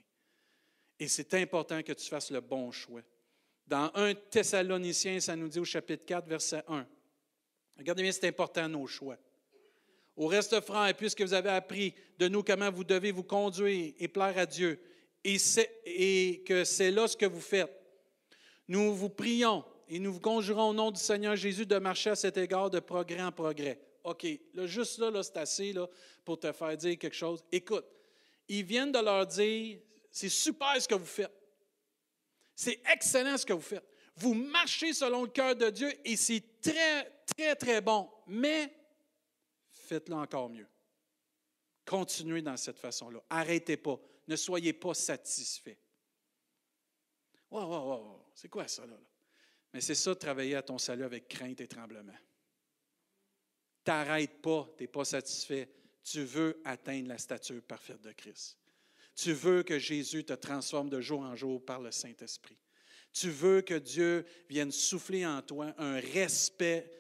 Et 1.00 1.08
c'est 1.08 1.34
important 1.36 1.82
que 1.84 1.94
tu 1.94 2.08
fasses 2.08 2.32
le 2.32 2.42
bon 2.42 2.72
choix. 2.72 3.02
Dans 3.66 3.92
1 3.94 4.16
Thessaloniciens, 4.16 5.20
ça 5.20 5.36
nous 5.36 5.48
dit 5.48 5.60
au 5.60 5.66
chapitre 5.66 6.06
4, 6.06 6.28
verset 6.28 6.64
1. 6.68 6.86
Regardez 7.78 8.04
bien, 8.04 8.12
c'est 8.12 8.28
important 8.28 8.68
nos 8.68 8.88
choix. 8.88 9.18
Au 10.16 10.28
reste, 10.28 10.60
frères, 10.62 10.96
puisque 10.96 11.22
vous 11.22 11.34
avez 11.34 11.52
appris 11.52 11.94
de 12.18 12.28
nous 12.28 12.42
comment 12.42 12.72
vous 12.72 12.84
devez 12.84 13.12
vous 13.12 13.24
conduire 13.24 13.94
et 14.00 14.08
plaire 14.08 14.38
à 14.38 14.46
Dieu, 14.46 14.80
et, 15.24 15.38
et 15.86 16.44
que 16.44 16.64
c'est 16.64 16.92
là 16.92 17.08
ce 17.08 17.16
que 17.16 17.26
vous 17.26 17.42
faites, 17.42 17.72
nous 18.68 18.96
vous 18.96 19.10
prions 19.10 19.64
et 19.90 20.00
nous 20.00 20.14
vous 20.14 20.20
conjurons 20.20 20.70
au 20.70 20.74
nom 20.74 20.92
du 20.92 21.00
Seigneur 21.00 21.36
Jésus 21.36 21.66
de 21.66 21.78
marcher 21.78 22.12
à 22.12 22.16
cet 22.16 22.38
égard 22.38 22.70
de 22.70 22.80
progrès 22.80 23.22
en 23.22 23.32
progrès. 23.32 23.80
OK, 24.08 24.26
là, 24.54 24.66
juste 24.66 25.00
là, 25.00 25.12
là 25.12 25.22
c'est 25.22 25.36
assez 25.36 25.74
là, 25.74 25.86
pour 26.24 26.40
te 26.40 26.50
faire 26.54 26.78
dire 26.78 26.98
quelque 26.98 27.16
chose. 27.16 27.44
Écoute, 27.52 27.86
ils 28.48 28.64
viennent 28.64 28.92
de 28.94 29.00
leur 29.00 29.28
dire, 29.28 29.82
c'est 30.10 30.30
super 30.30 30.82
ce 30.82 30.88
que 30.88 30.96
vous 30.96 31.06
faites. 31.06 31.34
C'est 32.56 32.82
excellent 32.90 33.38
ce 33.38 33.46
que 33.46 33.52
vous 33.52 33.60
faites. 33.60 33.86
Vous 34.16 34.34
marchez 34.34 34.94
selon 34.94 35.24
le 35.24 35.30
cœur 35.30 35.58
de 35.58 35.70
Dieu 35.70 35.92
et 36.06 36.16
c'est 36.16 36.62
très, 36.62 37.04
très, 37.36 37.56
très 37.58 37.82
bon. 37.82 38.10
Mais 38.28 38.74
faites-le 39.72 40.16
encore 40.16 40.50
mieux. 40.50 40.68
Continuez 41.86 42.42
dans 42.42 42.58
cette 42.58 42.80
façon-là. 42.80 43.22
Arrêtez 43.30 43.76
pas. 43.76 44.00
Ne 44.28 44.38
soyez 44.38 44.72
pas 44.72 44.94
satisfait. 44.94 45.78
Wow, 47.52 47.66
wow, 47.66 47.90
wow. 47.90 48.26
C'est 48.34 48.50
quoi 48.50 48.68
ça, 48.70 48.86
là? 48.86 48.98
Mais 49.74 49.82
c'est 49.82 49.96
ça, 49.96 50.16
travailler 50.16 50.56
à 50.56 50.62
ton 50.62 50.78
salut 50.78 51.04
avec 51.04 51.28
crainte 51.28 51.60
et 51.60 51.68
tremblement. 51.68 52.16
T'arrêtes 53.88 54.42
pas, 54.42 54.68
tu 54.78 54.86
pas 54.86 55.06
satisfait. 55.06 55.70
Tu 56.04 56.22
veux 56.26 56.60
atteindre 56.66 57.08
la 57.08 57.18
stature 57.18 57.62
parfaite 57.62 58.02
de 58.02 58.12
Christ. 58.12 58.58
Tu 59.16 59.32
veux 59.32 59.64
que 59.64 59.80
Jésus 59.80 60.26
te 60.26 60.34
transforme 60.34 60.90
de 60.90 61.00
jour 61.00 61.22
en 61.22 61.38
jour 61.38 61.64
par 61.64 61.80
le 61.80 61.90
Saint-Esprit. 61.92 62.58
Tu 63.14 63.30
veux 63.30 63.62
que 63.62 63.76
Dieu 63.76 64.26
vienne 64.50 64.74
souffler 64.74 65.26
en 65.26 65.42
toi 65.42 65.74
un 65.78 66.02
respect, 66.02 66.92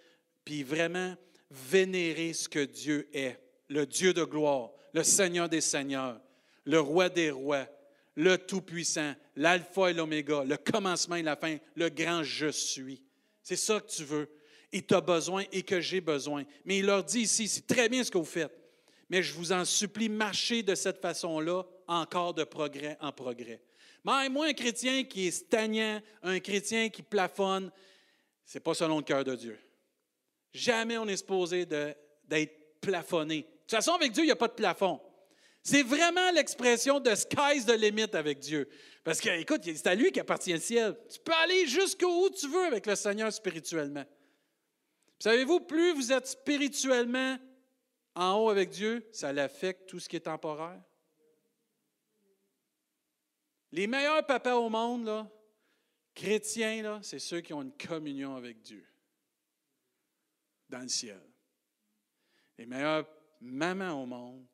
puis 0.45 0.63
vraiment 0.63 1.13
vénérer 1.51 2.31
ce 2.31 2.47
que 2.47 2.63
Dieu 2.63 3.09
est, 3.11 3.37
le 3.67 3.85
Dieu 3.85 4.13
de 4.13 4.23
gloire, 4.23 4.71
le 4.93 5.03
Seigneur 5.03 5.49
des 5.49 5.59
Seigneurs, 5.59 6.21
le 6.63 6.79
Roi 6.79 7.09
des 7.09 7.31
Rois, 7.31 7.67
le 8.15 8.37
Tout-Puissant, 8.37 9.13
l'Alpha 9.35 9.91
et 9.91 9.93
l'Oméga, 9.93 10.45
le 10.45 10.55
commencement 10.55 11.17
et 11.17 11.21
la 11.21 11.35
fin, 11.35 11.57
le 11.75 11.89
grand 11.89 12.23
Je 12.23 12.47
suis. 12.47 13.03
C'est 13.43 13.57
ça 13.57 13.81
que 13.81 13.91
tu 13.91 14.05
veux. 14.05 14.29
Et 14.71 14.81
tu 14.81 14.93
as 14.93 15.01
besoin 15.01 15.43
et 15.51 15.63
que 15.63 15.79
j'ai 15.79 16.01
besoin. 16.01 16.43
Mais 16.65 16.79
il 16.79 16.85
leur 16.85 17.03
dit 17.03 17.21
ici, 17.21 17.47
c'est 17.47 17.65
très 17.65 17.87
bien 17.87 18.03
ce 18.03 18.11
que 18.11 18.17
vous 18.17 18.25
faites, 18.25 18.51
mais 19.09 19.23
je 19.23 19.33
vous 19.33 19.51
en 19.51 19.63
supplie, 19.63 20.09
marchez 20.09 20.63
de 20.63 20.75
cette 20.75 20.99
façon-là, 20.99 21.63
encore 21.87 22.33
de 22.33 22.43
progrès 22.43 22.97
en 22.99 23.11
progrès. 23.11 23.61
Mais 24.03 24.29
moi, 24.29 24.47
un 24.47 24.53
chrétien 24.53 25.03
qui 25.03 25.27
est 25.27 25.31
stagnant, 25.31 26.01
un 26.21 26.39
chrétien 26.39 26.89
qui 26.89 27.01
plafonne, 27.01 27.71
ce 28.45 28.57
n'est 28.57 28.61
pas 28.61 28.73
selon 28.73 28.97
le 28.97 29.03
cœur 29.03 29.23
de 29.23 29.35
Dieu. 29.35 29.57
Jamais 30.53 30.97
on 30.97 31.07
est 31.07 31.17
supposé 31.17 31.65
d'être 31.65 32.79
plafonné. 32.81 33.37
De 33.37 33.41
toute 33.41 33.71
façon, 33.71 33.93
avec 33.93 34.11
Dieu, 34.11 34.23
il 34.23 34.27
n'y 34.27 34.31
a 34.31 34.37
pas 34.37 34.47
de 34.47 34.53
plafond. 34.53 34.99
C'est 35.61 35.83
vraiment 35.83 36.31
l'expression 36.31 37.01
de 37.01 37.13
sky's 37.13 37.65
the 37.65 37.77
limit 37.77 38.13
avec 38.13 38.39
Dieu. 38.39 38.69
Parce 39.03 39.19
que, 39.19 39.29
écoute, 39.29 39.61
c'est 39.63 39.87
à 39.87 39.95
lui 39.95 40.11
qui 40.11 40.19
appartient 40.21 40.53
le 40.53 40.59
ciel. 40.59 40.97
Tu 41.11 41.19
peux 41.19 41.33
aller 41.43 41.67
jusqu'où 41.67 42.29
tu 42.29 42.47
veux 42.47 42.65
avec 42.65 42.85
le 42.85 42.95
Seigneur 42.95 43.31
spirituellement. 43.33 44.05
Savez-vous, 45.19 45.61
plus 45.61 45.93
vous 45.93 46.11
êtes 46.11 46.27
spirituellement 46.27 47.37
en 48.15 48.35
haut 48.35 48.49
avec 48.49 48.69
Dieu, 48.69 49.07
ça 49.11 49.31
l'affecte 49.33 49.87
tout 49.87 49.99
ce 49.99 50.09
qui 50.09 50.15
est 50.15 50.21
temporaire. 50.21 50.81
Les 53.71 53.87
meilleurs 53.87 54.25
papas 54.25 54.55
au 54.55 54.69
monde, 54.69 55.05
là, 55.05 55.29
chrétiens, 56.15 56.99
c'est 57.03 57.19
ceux 57.19 57.41
qui 57.41 57.53
ont 57.53 57.61
une 57.61 57.77
communion 57.77 58.35
avec 58.35 58.61
Dieu 58.61 58.85
dans 60.69 60.79
le 60.79 60.87
ciel. 60.87 61.21
Les 62.57 62.65
meilleurs 62.65 63.07
mamans 63.39 64.01
au 64.01 64.05
monde, 64.05 64.45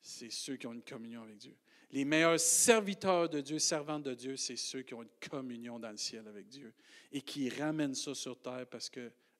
c'est 0.00 0.30
ceux 0.30 0.56
qui 0.56 0.66
ont 0.66 0.72
une 0.72 0.84
communion 0.84 1.22
avec 1.22 1.38
Dieu. 1.38 1.56
Les 1.90 2.04
meilleurs 2.04 2.38
serviteurs 2.38 3.28
de 3.28 3.40
Dieu, 3.40 3.58
servantes 3.58 4.02
de 4.02 4.14
Dieu, 4.14 4.36
c'est 4.36 4.56
ceux 4.56 4.82
qui 4.82 4.94
ont 4.94 5.02
une 5.02 5.30
communion 5.30 5.78
dans 5.78 5.90
le 5.90 5.96
ciel 5.96 6.28
avec 6.28 6.46
Dieu 6.46 6.74
et 7.10 7.22
qui 7.22 7.48
ramènent 7.48 7.94
ça 7.94 8.14
sur 8.14 8.38
terre 8.40 8.66
parce 8.70 8.90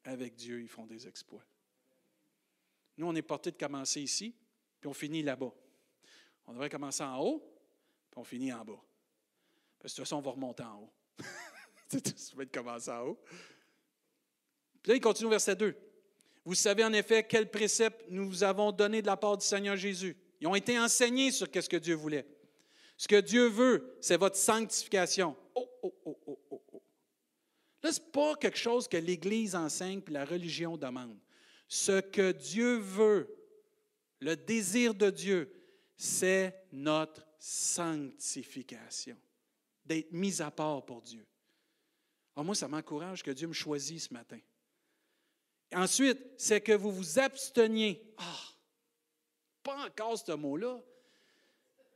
qu'avec 0.08 0.34
Dieu, 0.34 0.60
ils 0.60 0.68
font 0.68 0.86
des 0.86 1.06
exploits. 1.06 1.44
Nous, 2.96 3.06
on 3.06 3.14
est 3.14 3.22
porté 3.22 3.50
de 3.50 3.56
commencer 3.56 4.00
ici, 4.00 4.34
puis 4.80 4.88
on 4.88 4.94
finit 4.94 5.22
là-bas. 5.22 5.52
On 6.46 6.52
devrait 6.52 6.70
commencer 6.70 7.02
en 7.02 7.18
haut, 7.20 7.40
puis 8.10 8.18
on 8.18 8.24
finit 8.24 8.52
en 8.52 8.64
bas. 8.64 8.82
Parce 9.78 9.92
que 9.92 10.00
de 10.00 10.02
toute 10.02 10.08
façon, 10.08 10.16
on 10.16 10.22
va 10.22 10.30
remonter 10.30 10.62
en 10.62 10.80
haut. 10.80 10.92
C'est 11.88 12.02
tout, 12.02 12.36
de 12.36 12.44
commencer 12.44 12.90
en 12.90 13.08
haut. 13.08 13.18
Puis 14.82 14.90
là, 14.90 14.96
il 14.96 15.00
continue 15.00 15.26
au 15.26 15.30
verset 15.30 15.56
2. 15.56 15.76
Vous 16.44 16.54
savez 16.54 16.84
en 16.84 16.92
effet 16.92 17.26
quel 17.26 17.50
précepte 17.50 18.06
nous 18.08 18.26
vous 18.26 18.42
avons 18.42 18.72
donné 18.72 19.02
de 19.02 19.06
la 19.06 19.16
part 19.16 19.36
du 19.36 19.44
Seigneur 19.44 19.76
Jésus. 19.76 20.16
Ils 20.40 20.46
ont 20.46 20.54
été 20.54 20.78
enseignés 20.78 21.30
sur 21.30 21.46
ce 21.52 21.68
que 21.68 21.76
Dieu 21.76 21.94
voulait. 21.94 22.26
Ce 22.96 23.06
que 23.06 23.20
Dieu 23.20 23.48
veut, 23.48 23.96
c'est 24.00 24.16
votre 24.16 24.36
sanctification. 24.36 25.36
Oh, 25.54 25.68
oh, 25.82 25.94
oh, 26.04 26.18
oh. 26.26 26.27
Là, 27.82 27.92
ce 27.92 28.00
n'est 28.00 28.06
pas 28.06 28.34
quelque 28.36 28.58
chose 28.58 28.88
que 28.88 28.96
l'Église 28.96 29.54
enseigne 29.54 30.00
puis 30.00 30.14
la 30.14 30.24
religion 30.24 30.76
demande. 30.76 31.18
Ce 31.68 32.00
que 32.00 32.32
Dieu 32.32 32.78
veut, 32.78 33.28
le 34.20 34.36
désir 34.36 34.94
de 34.94 35.10
Dieu, 35.10 35.52
c'est 35.96 36.66
notre 36.72 37.26
sanctification, 37.38 39.16
d'être 39.84 40.12
mis 40.12 40.42
à 40.42 40.50
part 40.50 40.84
pour 40.84 41.02
Dieu. 41.02 41.24
Alors 42.34 42.44
moi, 42.44 42.54
ça 42.54 42.68
m'encourage 42.68 43.22
que 43.22 43.30
Dieu 43.30 43.48
me 43.48 43.52
choisisse 43.52 44.08
ce 44.08 44.14
matin. 44.14 44.38
Ensuite, 45.72 46.18
c'est 46.36 46.60
que 46.60 46.72
vous 46.72 46.90
vous 46.90 47.18
absteniez. 47.18 48.14
Ah, 48.16 48.44
pas 49.62 49.84
encore 49.86 50.18
ce 50.18 50.32
mot-là. 50.32 50.80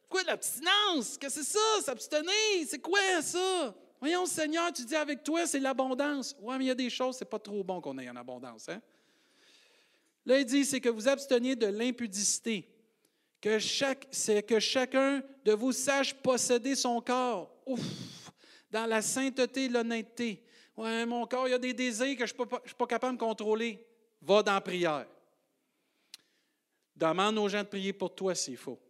Quoi, 0.09 0.24
l'abstinence? 0.24 1.16
Qu'est-ce 1.16 1.37
que 1.37 1.45
c'est 1.45 1.59
ça, 1.59 1.83
s'abstenir? 1.83 2.66
C'est 2.68 2.80
quoi 2.80 3.22
ça? 3.22 3.74
Voyons, 4.03 4.26
Seigneur, 4.26 4.72
tu 4.72 4.84
dis 4.84 4.96
avec 4.96 5.22
toi, 5.22 5.46
c'est 5.46 5.61
l'abondance. 5.61 6.34
Oui, 6.40 6.57
mais 6.59 6.64
il 6.64 6.66
y 6.66 6.70
a 6.72 6.74
des 6.74 6.90
choses, 6.90 7.18
c'est 7.18 7.24
pas 7.24 7.38
trop 7.38 7.62
bon 7.62 7.80
qu'on 7.80 7.96
ait 7.98 8.11
en 8.11 8.16
abondance. 8.16 8.68
Hein? 8.68 8.82
Là, 10.26 10.40
il 10.40 10.44
dit, 10.44 10.64
c'est 10.64 10.80
que 10.80 10.88
vous 10.88 11.07
absteniez 11.07 11.55
de 11.55 11.66
l'impudicité, 11.68 12.68
que 13.40 13.61
chaque, 13.61 14.09
c'est 14.11 14.42
que 14.42 14.59
chacun 14.59 15.22
de 15.44 15.53
vous 15.53 15.70
sache 15.70 16.14
posséder 16.14 16.74
son 16.74 17.00
corps. 17.00 17.55
Ouf, 17.64 17.80
dans 18.72 18.86
la 18.86 19.03
sainteté 19.03 19.66
et 19.66 19.68
l'honnêteté. 19.68 20.42
Ouais, 20.76 21.07
mon 21.07 21.24
corps, 21.24 21.46
il 21.46 21.53
y 21.53 21.55
a 21.55 21.59
des 21.59 21.72
désirs 21.72 22.16
que 22.16 22.26
je 22.26 22.34
ne 22.34 22.46
suis 22.66 22.74
pas 22.74 22.86
capable 22.88 23.16
de 23.16 23.22
contrôler. 23.22 23.86
Va 24.20 24.42
dans 24.42 24.55
la 24.55 24.61
prière. 24.61 25.07
Demande 26.96 27.38
aux 27.38 27.48
gens 27.48 27.62
de 27.62 27.68
prier 27.68 27.92
pour 27.92 28.12
toi 28.12 28.34
s'il 28.34 28.57
faut. 28.57 28.80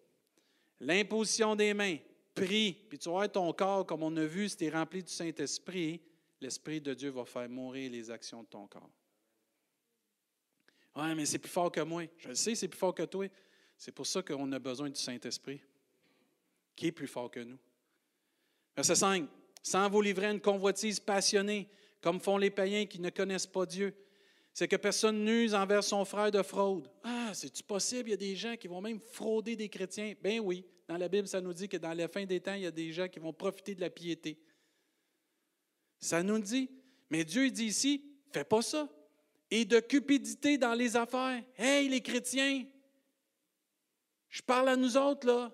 L'imposition 0.80 1.54
des 1.54 1.74
mains, 1.74 1.98
prie, 2.34 2.72
puis 2.88 2.98
tu 2.98 3.08
vois 3.08 3.28
ton 3.28 3.52
corps, 3.52 3.86
comme 3.86 4.02
on 4.02 4.16
a 4.16 4.24
vu, 4.24 4.48
si 4.48 4.56
tu 4.56 4.64
es 4.64 4.70
rempli 4.70 5.02
du 5.02 5.12
Saint-Esprit, 5.12 6.00
l'Esprit 6.40 6.80
de 6.80 6.94
Dieu 6.94 7.10
va 7.10 7.24
faire 7.24 7.48
mourir 7.48 7.90
les 7.90 8.10
actions 8.10 8.42
de 8.42 8.48
ton 8.48 8.66
corps. 8.66 8.90
Oui, 10.96 11.14
mais 11.14 11.24
c'est 11.24 11.38
plus 11.38 11.50
fort 11.50 11.72
que 11.72 11.80
moi. 11.80 12.04
Je 12.18 12.28
le 12.28 12.34
sais, 12.34 12.54
c'est 12.54 12.68
plus 12.68 12.78
fort 12.78 12.94
que 12.94 13.04
toi. 13.04 13.26
C'est 13.78 13.92
pour 13.92 14.06
ça 14.06 14.22
qu'on 14.22 14.50
a 14.52 14.58
besoin 14.58 14.90
du 14.90 15.00
Saint-Esprit, 15.00 15.60
qui 16.76 16.88
est 16.88 16.92
plus 16.92 17.06
fort 17.06 17.30
que 17.30 17.40
nous. 17.40 17.58
Verset 18.76 18.96
5. 18.96 19.28
Sans 19.62 19.88
vous 19.88 20.02
livrer 20.02 20.26
à 20.26 20.30
une 20.32 20.40
convoitise 20.40 21.00
passionnée, 21.00 21.68
comme 22.00 22.20
font 22.20 22.36
les 22.36 22.50
païens 22.50 22.84
qui 22.86 23.00
ne 23.00 23.10
connaissent 23.10 23.46
pas 23.46 23.64
Dieu. 23.64 23.94
C'est 24.52 24.68
que 24.68 24.76
personne 24.76 25.24
n'use 25.24 25.54
envers 25.54 25.82
son 25.82 26.04
frère 26.04 26.30
de 26.30 26.42
fraude. 26.42 26.90
Ah, 27.04 27.30
c'est-tu 27.32 27.62
possible? 27.62 28.08
Il 28.08 28.12
y 28.12 28.14
a 28.14 28.18
des 28.18 28.36
gens 28.36 28.56
qui 28.56 28.68
vont 28.68 28.82
même 28.82 29.00
frauder 29.00 29.56
des 29.56 29.68
chrétiens. 29.68 30.14
Ben 30.20 30.40
oui, 30.40 30.64
dans 30.88 30.96
la 30.96 31.08
Bible, 31.08 31.28
ça 31.28 31.40
nous 31.40 31.52
dit 31.52 31.68
que 31.68 31.76
dans 31.76 31.92
la 31.92 32.08
fin 32.08 32.24
des 32.24 32.40
temps, 32.40 32.54
il 32.54 32.62
y 32.62 32.66
a 32.66 32.70
des 32.70 32.92
gens 32.92 33.08
qui 33.08 33.18
vont 33.18 33.32
profiter 33.32 33.74
de 33.74 33.80
la 33.80 33.90
piété. 33.90 34.38
Ça 35.98 36.22
nous 36.22 36.38
dit. 36.38 36.70
Mais 37.10 37.24
Dieu 37.24 37.50
dit 37.50 37.66
ici, 37.66 38.04
fais 38.32 38.44
pas 38.44 38.62
ça. 38.62 38.88
Et 39.50 39.64
de 39.64 39.80
cupidité 39.80 40.58
dans 40.58 40.74
les 40.74 40.96
affaires. 40.96 41.42
Hey, 41.56 41.88
les 41.88 42.00
chrétiens, 42.00 42.64
je 44.28 44.42
parle 44.42 44.70
à 44.70 44.76
nous 44.76 44.96
autres, 44.96 45.26
là. 45.26 45.52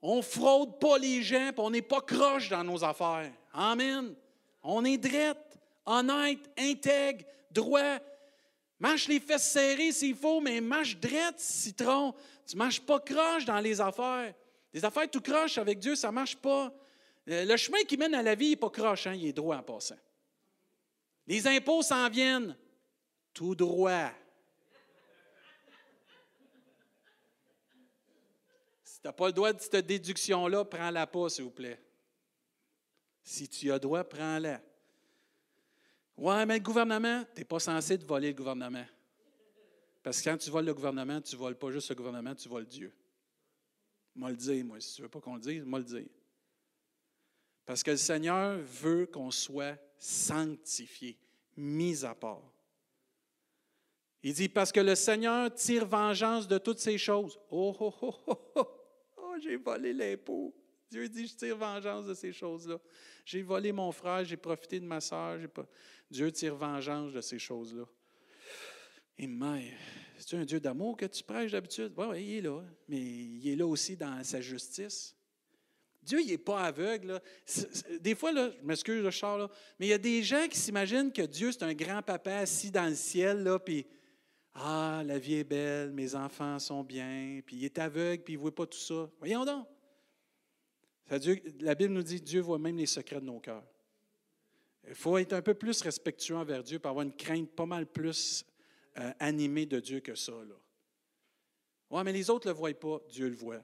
On 0.00 0.22
fraude 0.22 0.78
pas 0.78 0.96
les 0.96 1.22
gens, 1.22 1.50
puis 1.52 1.60
on 1.60 1.70
n'est 1.70 1.82
pas 1.82 2.00
croche 2.00 2.48
dans 2.48 2.64
nos 2.64 2.82
affaires. 2.84 3.30
Amen. 3.52 4.14
On 4.62 4.84
est 4.84 4.96
drette, 4.96 5.58
honnête, 5.84 6.38
intègre, 6.56 7.24
droit. 7.50 7.98
Mâche 8.80 9.08
les 9.08 9.20
fesses 9.20 9.52
serrées 9.52 9.92
s'il 9.92 10.16
faut, 10.16 10.40
mais 10.40 10.60
mâche 10.62 10.96
drette, 10.96 11.38
citron. 11.38 12.14
Tu 12.46 12.56
marches 12.56 12.80
pas 12.80 12.98
croche 12.98 13.44
dans 13.44 13.60
les 13.60 13.78
affaires. 13.78 14.34
Les 14.72 14.84
affaires 14.84 15.10
tout 15.10 15.20
croche 15.20 15.58
avec 15.58 15.78
Dieu, 15.78 15.94
ça 15.94 16.10
marche 16.10 16.36
pas. 16.36 16.72
Euh, 17.28 17.44
le 17.44 17.56
chemin 17.58 17.82
qui 17.86 17.98
mène 17.98 18.14
à 18.14 18.22
la 18.22 18.34
vie 18.34 18.50
n'est 18.50 18.56
pas 18.56 18.70
croche, 18.70 19.06
hein, 19.06 19.12
il 19.12 19.26
est 19.26 19.32
droit 19.34 19.58
en 19.58 19.62
passant. 19.62 19.98
Les 21.26 21.46
impôts 21.46 21.82
s'en 21.82 22.08
viennent 22.08 22.56
tout 23.34 23.54
droit. 23.54 24.10
Si 28.82 29.00
tu 29.00 29.06
n'as 29.06 29.12
pas 29.12 29.26
le 29.26 29.32
droit 29.32 29.52
de 29.52 29.60
cette 29.60 29.86
déduction-là, 29.86 30.64
prends-la 30.64 31.06
pas, 31.06 31.28
s'il 31.28 31.44
vous 31.44 31.50
plaît. 31.50 31.80
Si 33.22 33.46
tu 33.46 33.70
as 33.70 33.78
droit, 33.78 34.04
prends-la. 34.04 34.62
Ouais, 36.20 36.44
mais 36.44 36.58
le 36.58 36.62
gouvernement, 36.62 37.24
tu 37.34 37.40
n'es 37.40 37.44
pas 37.46 37.58
censé 37.58 37.96
de 37.96 38.04
voler 38.04 38.28
le 38.28 38.34
gouvernement. 38.34 38.84
Parce 40.02 40.20
que 40.20 40.28
quand 40.28 40.36
tu 40.36 40.50
voles 40.50 40.66
le 40.66 40.74
gouvernement, 40.74 41.18
tu 41.22 41.34
ne 41.34 41.40
voles 41.40 41.56
pas 41.56 41.70
juste 41.70 41.88
le 41.88 41.94
gouvernement, 41.94 42.34
tu 42.34 42.46
voles 42.46 42.66
Dieu. 42.66 42.92
Moi 44.14 44.28
le 44.28 44.36
dire, 44.36 44.62
moi, 44.62 44.78
si 44.80 44.96
tu 44.96 45.00
ne 45.00 45.06
veux 45.06 45.10
pas 45.10 45.20
qu'on 45.20 45.36
le 45.36 45.40
dise, 45.40 45.64
moi 45.64 45.78
le 45.78 45.86
dire. 45.86 46.08
Parce 47.64 47.82
que 47.82 47.92
le 47.92 47.96
Seigneur 47.96 48.58
veut 48.58 49.06
qu'on 49.06 49.30
soit 49.30 49.78
sanctifié, 49.96 51.18
mis 51.56 52.04
à 52.04 52.14
part. 52.14 52.52
Il 54.22 54.34
dit, 54.34 54.50
parce 54.50 54.72
que 54.72 54.80
le 54.80 54.96
Seigneur 54.96 55.54
tire 55.54 55.86
vengeance 55.86 56.46
de 56.46 56.58
toutes 56.58 56.80
ces 56.80 56.98
choses. 56.98 57.38
Oh, 57.50 57.74
oh, 57.80 57.94
oh, 58.02 58.14
oh, 58.26 58.68
oh 59.16 59.36
j'ai 59.42 59.56
volé 59.56 59.94
l'impôt. 59.94 60.54
Dieu 60.90 61.08
dit, 61.08 61.28
je 61.28 61.34
tire 61.34 61.56
vengeance 61.56 62.04
de 62.04 62.12
ces 62.12 62.32
choses-là. 62.32 62.78
J'ai 63.24 63.42
volé 63.42 63.72
mon 63.72 63.92
frère, 63.92 64.24
j'ai 64.24 64.36
profité 64.36 64.80
de 64.80 64.84
ma 64.84 65.00
soeur. 65.00 65.38
Pas... 65.48 65.66
Dieu 66.10 66.32
tire 66.32 66.56
vengeance 66.56 67.12
de 67.12 67.20
ces 67.20 67.38
choses-là. 67.38 67.84
Et 69.16 69.26
mais, 69.26 69.72
c'est 70.18 70.36
un 70.36 70.44
Dieu 70.44 70.60
d'amour 70.60 70.96
que 70.96 71.06
tu 71.06 71.22
prêches 71.22 71.52
d'habitude? 71.52 71.92
Oui, 71.96 72.06
ouais, 72.06 72.24
il 72.24 72.36
est 72.38 72.40
là, 72.40 72.62
mais 72.88 73.00
il 73.00 73.48
est 73.48 73.56
là 73.56 73.66
aussi 73.66 73.96
dans 73.96 74.22
sa 74.24 74.40
justice. 74.40 75.14
Dieu, 76.02 76.20
il 76.22 76.28
n'est 76.28 76.38
pas 76.38 76.62
aveugle. 76.62 77.20
Des 78.00 78.14
fois, 78.14 78.32
là, 78.32 78.50
je 78.50 78.64
m'excuse, 78.64 79.02
le 79.02 79.10
char, 79.10 79.36
là, 79.38 79.50
mais 79.78 79.86
il 79.86 79.90
y 79.90 79.94
a 79.94 79.98
des 79.98 80.22
gens 80.22 80.48
qui 80.48 80.58
s'imaginent 80.58 81.12
que 81.12 81.22
Dieu, 81.22 81.52
c'est 81.52 81.62
un 81.62 81.74
grand 81.74 82.02
papa 82.02 82.36
assis 82.36 82.70
dans 82.70 82.88
le 82.88 82.94
ciel, 82.94 83.46
puis 83.64 83.86
ah, 84.54 85.02
la 85.06 85.18
vie 85.18 85.34
est 85.34 85.44
belle, 85.44 85.92
mes 85.92 86.14
enfants 86.14 86.58
sont 86.58 86.82
bien, 86.82 87.40
puis 87.44 87.56
il 87.56 87.64
est 87.64 87.78
aveugle, 87.78 88.22
puis 88.22 88.34
il 88.34 88.36
ne 88.36 88.42
voit 88.42 88.54
pas 88.54 88.66
tout 88.66 88.78
ça. 88.78 89.10
Voyons 89.18 89.44
donc. 89.44 89.66
la 91.60 91.74
Bible 91.74 91.92
nous 91.92 92.02
dit 92.02 92.20
Dieu 92.20 92.40
voit 92.40 92.58
même 92.58 92.76
les 92.76 92.86
secrets 92.86 93.20
de 93.20 93.26
nos 93.26 93.38
cœurs. 93.38 93.64
Il 94.88 94.94
faut 94.94 95.18
être 95.18 95.32
un 95.32 95.42
peu 95.42 95.54
plus 95.54 95.80
respectueux 95.82 96.36
envers 96.36 96.62
Dieu 96.62 96.78
pour 96.78 96.90
avoir 96.90 97.04
une 97.04 97.14
crainte 97.14 97.50
pas 97.50 97.66
mal 97.66 97.86
plus 97.86 98.44
euh, 98.98 99.12
animée 99.18 99.66
de 99.66 99.78
Dieu 99.78 100.00
que 100.00 100.14
ça. 100.14 100.32
Là. 100.32 100.54
Ouais, 101.90 102.04
mais 102.04 102.12
les 102.12 102.30
autres 102.30 102.48
ne 102.48 102.52
le 102.52 102.58
voient 102.58 102.74
pas, 102.74 103.00
Dieu 103.10 103.28
le 103.28 103.34
voit. 103.34 103.62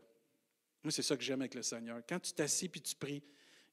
Moi, 0.82 0.90
c'est 0.90 1.02
ça 1.02 1.16
que 1.16 1.22
j'aime 1.22 1.40
avec 1.40 1.54
le 1.54 1.62
Seigneur. 1.62 2.00
Quand 2.08 2.20
tu 2.20 2.32
t'assis 2.32 2.68
puis 2.68 2.80
tu 2.80 2.94
pries, 2.94 3.22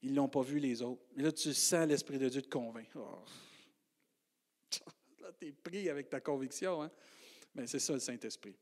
ils 0.02 0.10
ne 0.10 0.16
l'ont 0.16 0.28
pas 0.28 0.42
vu 0.42 0.58
les 0.58 0.82
autres. 0.82 1.02
Mais 1.16 1.22
là, 1.22 1.32
tu 1.32 1.52
sens 1.54 1.86
l'Esprit 1.86 2.18
de 2.18 2.28
Dieu 2.28 2.42
te 2.42 2.48
convainc. 2.48 2.88
Oh. 2.94 3.24
tu 5.40 5.46
es 5.46 5.52
pris 5.52 5.88
avec 5.88 6.08
ta 6.08 6.20
conviction. 6.20 6.82
Hein? 6.82 6.90
Mais 7.54 7.66
c'est 7.66 7.78
ça 7.78 7.92
le 7.92 8.00
Saint-Esprit. 8.00 8.56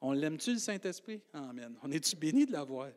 On 0.00 0.12
l'aime-tu, 0.12 0.52
le 0.52 0.58
Saint-Esprit? 0.58 1.22
Amen. 1.32 1.76
On 1.82 1.90
est-tu 1.90 2.16
béni 2.16 2.46
de 2.46 2.52
l'avoir? 2.52 2.90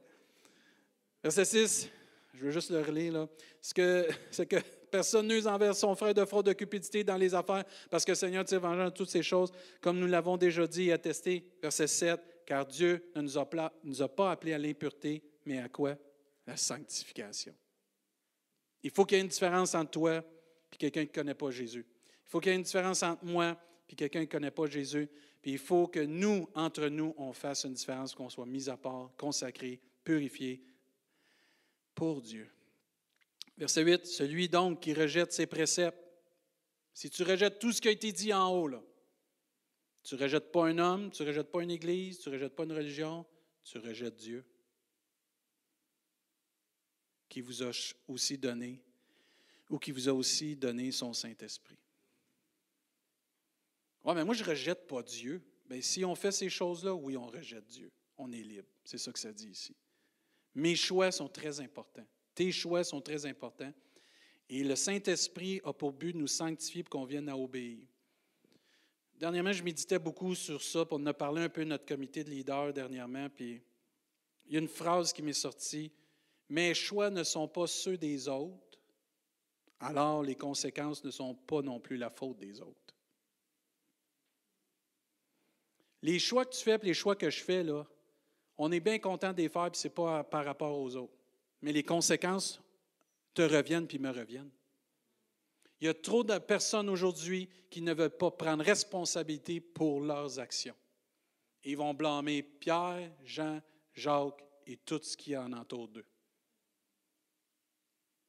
Verset 1.24 1.46
6, 1.46 1.90
je 2.34 2.40
veux 2.40 2.52
juste 2.52 2.70
le 2.70 2.82
relire. 2.82 3.14
Là. 3.14 3.30
C'est 3.62 3.76
que, 3.76 4.08
c'est 4.32 4.46
que 4.46 4.58
personne 4.90 5.28
n'use 5.28 5.48
envers 5.48 5.76
son 5.76 5.96
frère 5.96 6.14
de 6.14 6.26
fraude 6.26 6.46
de 6.46 6.54
cupidité 6.54 7.04
dans 7.04 7.18
les 7.18 7.34
affaires, 7.34 7.66
parce 7.90 8.06
que 8.06 8.12
le 8.12 8.16
Seigneur 8.16 8.46
tire 8.46 8.60
vengeance 8.60 8.94
toutes 8.94 9.10
ces 9.10 9.24
choses, 9.24 9.52
comme 9.82 10.00
nous 10.00 10.08
l'avons 10.08 10.38
déjà 10.38 10.66
dit 10.68 10.90
et 10.90 10.94
attesté. 10.94 11.46
Verset 11.62 11.88
7, 11.88 12.20
car 12.46 12.66
Dieu 12.66 13.12
ne 13.16 13.22
nous 13.22 13.38
a, 13.38 13.48
nous 13.84 14.02
a 14.02 14.08
pas 14.08 14.32
appelés 14.32 14.54
à 14.54 14.58
l'impureté, 14.58 15.24
mais 15.46 15.60
à 15.60 15.70
quoi? 15.70 15.96
La 16.46 16.56
sanctification. 16.56 17.54
Il 18.84 18.92
faut 18.92 19.06
qu'il 19.06 19.18
y 19.18 19.20
ait 19.20 19.24
une 19.24 19.30
différence 19.30 19.76
entre 19.76 19.92
toi 19.92 20.24
et 20.72 20.78
quelqu'un 20.78 21.04
qui 21.04 21.10
ne 21.10 21.16
connaît 21.16 21.34
pas 21.34 21.52
Jésus. 21.52 21.86
Il 22.26 22.30
faut 22.30 22.40
qu'il 22.40 22.52
y 22.52 22.54
ait 22.54 22.58
une 22.58 22.64
différence 22.64 23.04
entre 23.04 23.26
moi 23.26 23.58
et 23.90 23.96
quelqu'un 23.96 24.20
qui 24.20 24.28
ne 24.28 24.32
connaît 24.32 24.52
pas 24.52 24.68
Jésus. 24.68 25.10
Puis 25.42 25.52
il 25.52 25.58
faut 25.58 25.88
que 25.88 26.00
nous, 26.00 26.50
entre 26.56 26.88
nous, 26.88 27.14
on 27.18 27.34
fasse 27.34 27.66
une 27.66 27.74
différence, 27.74 28.14
qu'on 28.16 28.30
soit 28.30 28.46
mis 28.46 28.70
à 28.70 28.78
part, 28.78 29.12
consacré, 29.18 29.80
purifié 30.04 30.62
pour 31.94 32.22
Dieu. 32.22 32.50
Verset 33.58 33.84
8, 33.84 34.06
celui 34.06 34.50
donc 34.50 34.82
qui 34.82 34.94
rejette 34.94 35.32
ses 35.32 35.48
préceptes. 35.48 35.98
Si 36.94 37.10
tu 37.10 37.24
rejettes 37.24 37.60
tout 37.60 37.72
ce 37.72 37.82
qui 37.82 37.88
a 37.88 37.92
été 37.92 38.12
dit 38.12 38.34
en 38.34 38.50
haut, 38.54 38.70
tu 40.04 40.16
ne 40.16 40.20
rejettes 40.20 40.52
pas 40.52 40.68
un 40.68 40.78
homme, 40.78 41.12
tu 41.12 41.24
ne 41.24 41.28
rejettes 41.28 41.52
pas 41.52 41.62
une 41.62 41.72
église, 41.72 42.20
tu 42.20 42.30
ne 42.30 42.36
rejettes 42.36 42.56
pas 42.56 42.64
une 42.64 42.74
religion, 42.74 43.26
tu 43.64 43.78
rejettes 43.80 44.16
Dieu 44.16 44.46
qui 47.30 47.42
vous 47.42 47.64
a 47.64 47.72
aussi 48.08 48.38
donné 48.38 48.82
ou 49.70 49.78
qui 49.78 49.92
vous 49.92 50.08
a 50.08 50.14
aussi 50.14 50.56
donné 50.56 50.92
son 50.92 51.14
Saint-Esprit. 51.14 51.78
Oui, 54.04 54.16
mais 54.16 54.24
moi, 54.24 54.34
je 54.34 54.44
ne 54.44 54.50
rejette 54.50 54.88
pas 54.88 55.04
Dieu. 55.04 55.42
Bien, 55.66 55.82
si 55.82 56.06
on 56.06 56.16
fait 56.16 56.32
ces 56.32 56.50
choses-là, 56.50 56.94
oui, 56.94 57.18
on 57.18 57.28
rejette 57.28 57.68
Dieu. 57.68 57.92
On 58.18 58.32
est 58.32 58.42
libre. 58.42 58.70
C'est 58.86 58.98
ça 58.98 59.12
que 59.12 59.20
ça 59.20 59.34
dit 59.34 59.50
ici. 59.50 59.76
Mes 60.56 60.76
choix 60.76 61.12
sont 61.12 61.28
très 61.28 61.60
importants. 61.60 62.08
Tes 62.38 62.52
choix 62.52 62.84
sont 62.84 63.02
très 63.02 63.26
importants. 63.26 63.74
Et 64.48 64.64
le 64.64 64.76
Saint-Esprit 64.76 65.60
a 65.64 65.74
pour 65.74 65.92
but 65.92 66.14
de 66.14 66.20
nous 66.20 66.28
sanctifier 66.28 66.84
pour 66.84 66.92
qu'on 66.92 67.06
vienne 67.06 67.28
à 67.30 67.36
obéir. 67.36 67.80
Dernièrement, 69.16 69.52
je 69.52 69.64
méditais 69.64 69.98
beaucoup 69.98 70.36
sur 70.36 70.62
ça 70.62 70.86
pour 70.86 71.00
nous 71.00 71.14
parler 71.14 71.42
un 71.42 71.50
peu 71.50 71.62
de 71.66 71.70
notre 71.70 71.88
comité 71.88 72.24
de 72.24 72.30
leaders 72.30 72.74
dernièrement. 72.74 73.28
Il 73.40 73.60
y 74.52 74.56
a 74.56 74.60
une 74.60 74.68
phrase 74.68 75.12
qui 75.14 75.24
m'est 75.24 75.34
sortie 75.34 75.92
Mes 76.48 76.76
choix 76.76 77.10
ne 77.10 77.24
sont 77.24 77.48
pas 77.48 77.66
ceux 77.66 77.98
des 77.98 78.28
autres, 78.28 78.78
alors 79.80 80.22
les 80.22 80.36
conséquences 80.36 81.04
ne 81.04 81.10
sont 81.10 81.34
pas 81.34 81.64
non 81.64 81.80
plus 81.80 81.98
la 81.98 82.12
faute 82.12 82.38
des 82.38 82.62
autres. 82.62 82.96
Les 86.04 86.20
choix 86.20 86.46
que 86.46 86.56
tu 86.56 86.64
fais 86.64 86.76
et 86.76 86.86
les 86.86 86.94
choix 86.94 87.16
que 87.16 87.32
je 87.32 87.44
fais, 87.44 87.66
on 88.60 88.72
est 88.72 88.80
bien 88.80 89.00
content 89.00 89.34
de 89.34 89.38
les 89.42 89.50
faire, 89.50 89.72
puis 89.72 89.82
ce 89.82 89.88
n'est 89.88 89.94
pas 89.96 90.24
par 90.24 90.46
rapport 90.46 90.78
aux 90.80 90.96
autres. 90.96 91.17
Mais 91.62 91.72
les 91.72 91.84
conséquences 91.84 92.62
te 93.34 93.42
reviennent 93.42 93.88
puis 93.88 94.00
me 94.00 94.10
reviennent. 94.10 94.52
Il 95.80 95.86
y 95.86 95.90
a 95.90 95.94
trop 95.94 96.24
de 96.24 96.38
personnes 96.40 96.90
aujourd'hui 96.90 97.50
qui 97.70 97.82
ne 97.82 97.94
veulent 97.94 98.10
pas 98.10 98.32
prendre 98.32 98.64
responsabilité 98.64 99.60
pour 99.60 100.02
leurs 100.02 100.40
actions. 100.40 100.76
Ils 101.64 101.78
vont 101.78 101.94
blâmer 101.94 102.42
Pierre, 102.42 103.12
Jean, 103.24 103.62
Jacques 103.94 104.44
et 104.66 104.78
tout 104.78 105.00
ce 105.02 105.16
qui 105.16 105.36
en 105.38 105.54
entoure 105.54 105.88
d'eux. 105.88 106.06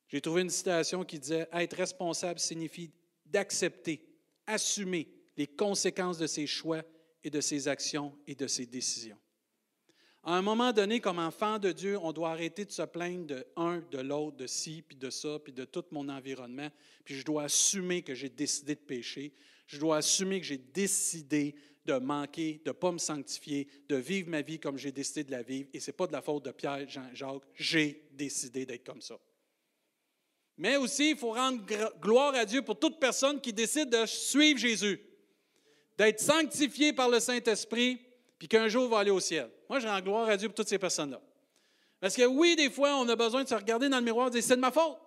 J'ai 0.09 0.21
trouvé 0.21 0.43
une 0.43 0.51
citation 0.51 1.05
qui 1.05 1.19
disait 1.19 1.49
Être 1.53 1.77
responsable 1.77 2.41
signifie 2.41 2.91
d'accepter, 3.27 4.03
assumer 4.47 5.09
les 5.37 5.47
conséquences 5.47 6.19
de 6.19 6.27
ses 6.27 6.47
choix 6.47 6.83
et 7.23 7.31
de 7.31 7.41
ses 7.41 7.69
actions 7.69 8.17
et 8.27 8.35
de 8.35 8.47
ses 8.47 8.67
décisions. 8.67 9.19
À 10.25 10.35
un 10.35 10.43
moment 10.43 10.73
donné, 10.73 11.01
comme 11.01 11.19
enfant 11.19 11.59
de 11.59 11.73
Dieu, 11.73 11.99
on 12.03 12.13
doit 12.13 12.31
arrêter 12.31 12.65
de 12.65 12.73
se 12.73 12.83
plaindre 12.83 13.27
de 13.27 13.47
un, 13.57 13.83
de 13.91 13.99
l'autre, 13.99 14.37
de 14.37 14.47
ci, 14.47 14.83
puis 14.87 14.97
de 14.97 15.11
ça, 15.11 15.39
puis 15.39 15.53
de 15.53 15.65
tout 15.65 15.85
mon 15.91 16.09
environnement. 16.09 16.69
Puis 17.05 17.15
je 17.15 17.25
dois 17.25 17.45
assumer 17.45 18.03
que 18.03 18.15
j'ai 18.15 18.29
décidé 18.29 18.75
de 18.75 18.81
pécher. 18.81 19.33
Je 19.67 19.79
dois 19.79 19.99
assumer 19.99 20.41
que 20.41 20.47
j'ai 20.47 20.59
décidé 20.59 21.55
de 21.87 21.95
manquer, 21.95 22.61
de 22.65 22.71
ne 22.71 22.73
pas 22.73 22.93
me 22.93 22.99
sanctifier, 22.99 23.67
de 23.89 23.97
vivre 23.97 24.29
ma 24.29 24.43
vie 24.43 24.59
comme 24.59 24.77
j'ai 24.77 24.93
décidé 24.93 25.25
de 25.25 25.31
la 25.31 25.43
vivre. 25.43 25.69
Et 25.73 25.81
ce 25.81 25.91
n'est 25.91 25.97
pas 25.97 26.07
de 26.07 26.13
la 26.13 26.21
faute 26.21 26.45
de 26.45 26.51
Pierre, 26.51 26.89
Jean, 26.89 27.09
Jacques. 27.15 27.43
J'ai 27.55 28.09
décidé 28.13 28.67
d'être 28.67 28.85
comme 28.85 29.01
ça. 29.01 29.19
Mais 30.59 30.77
aussi, 30.77 31.11
il 31.11 31.17
faut 31.17 31.33
rendre 31.33 31.65
gloire 32.01 32.35
à 32.35 32.45
Dieu 32.45 32.63
pour 32.63 32.79
toute 32.79 32.99
personne 32.99 33.41
qui 33.41 33.53
décide 33.53 33.91
de 33.91 34.05
suivre 34.07 34.59
Jésus, 34.59 35.01
d'être 35.97 36.21
sanctifié 36.21 36.93
par 36.93 37.09
le 37.09 37.21
Saint-Esprit, 37.21 38.01
puis 38.39 38.49
qu'un 38.49 38.69
jour 38.69 38.89
va 38.89 39.01
aller 39.01 39.11
au 39.11 39.21
ciel. 39.21 39.51
Moi, 39.69 39.81
je 39.81 39.89
rends 39.89 40.01
gloire 40.01 40.29
à 40.29 40.37
Dieu 40.37 40.49
pour 40.49 40.55
toutes 40.55 40.69
ces 40.69 40.79
personnes-là. 40.79 41.21
Parce 42.01 42.15
que 42.15 42.25
oui, 42.25 42.55
des 42.55 42.71
fois, 42.71 42.95
on 42.97 43.09
a 43.09 43.17
besoin 43.17 43.43
de 43.43 43.49
se 43.49 43.55
regarder 43.55 43.89
dans 43.89 43.99
le 43.99 44.05
miroir 44.05 44.29
et 44.29 44.31
dire 44.31 44.43
c'est 44.43 44.57
de 44.57 44.61
ma 44.61 44.71
faute. 44.71 44.99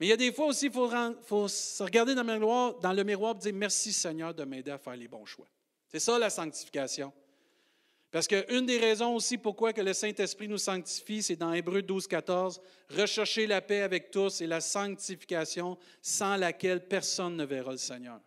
Mais 0.00 0.06
il 0.06 0.08
y 0.08 0.12
a 0.12 0.16
des 0.16 0.32
fois 0.32 0.46
aussi, 0.46 0.66
il 0.66 0.72
faut, 0.72 1.48
se 1.48 1.82
regarder 1.82 2.14
dans 2.14 2.24
le 2.24 2.32
miroir, 2.32 2.74
dans 2.80 2.92
le 2.92 3.04
miroir 3.04 3.36
et 3.36 3.38
dire 3.38 3.52
merci 3.54 3.92
Seigneur 3.92 4.34
de 4.34 4.42
m'aider 4.44 4.72
à 4.72 4.78
faire 4.78 4.96
les 4.96 5.06
bons 5.06 5.24
choix. 5.24 5.46
C'est 5.86 6.00
ça 6.00 6.18
la 6.18 6.30
sanctification. 6.30 7.12
Parce 8.10 8.26
qu'une 8.26 8.66
des 8.66 8.78
raisons 8.78 9.14
aussi 9.14 9.38
pourquoi 9.38 9.72
que 9.72 9.80
le 9.80 9.94
Saint-Esprit 9.94 10.48
nous 10.48 10.58
sanctifie, 10.58 11.22
c'est 11.22 11.36
dans 11.36 11.52
Hébreu 11.52 11.80
12, 11.80 12.06
14, 12.08 12.60
rechercher 12.90 13.46
la 13.46 13.62
paix 13.62 13.80
avec 13.80 14.10
tous 14.10 14.40
et 14.40 14.46
la 14.46 14.60
sanctification 14.60 15.78
sans 16.02 16.36
laquelle 16.36 16.86
personne 16.86 17.36
ne 17.36 17.44
verra 17.44 17.70
le 17.70 17.78
Seigneur. 17.78 18.20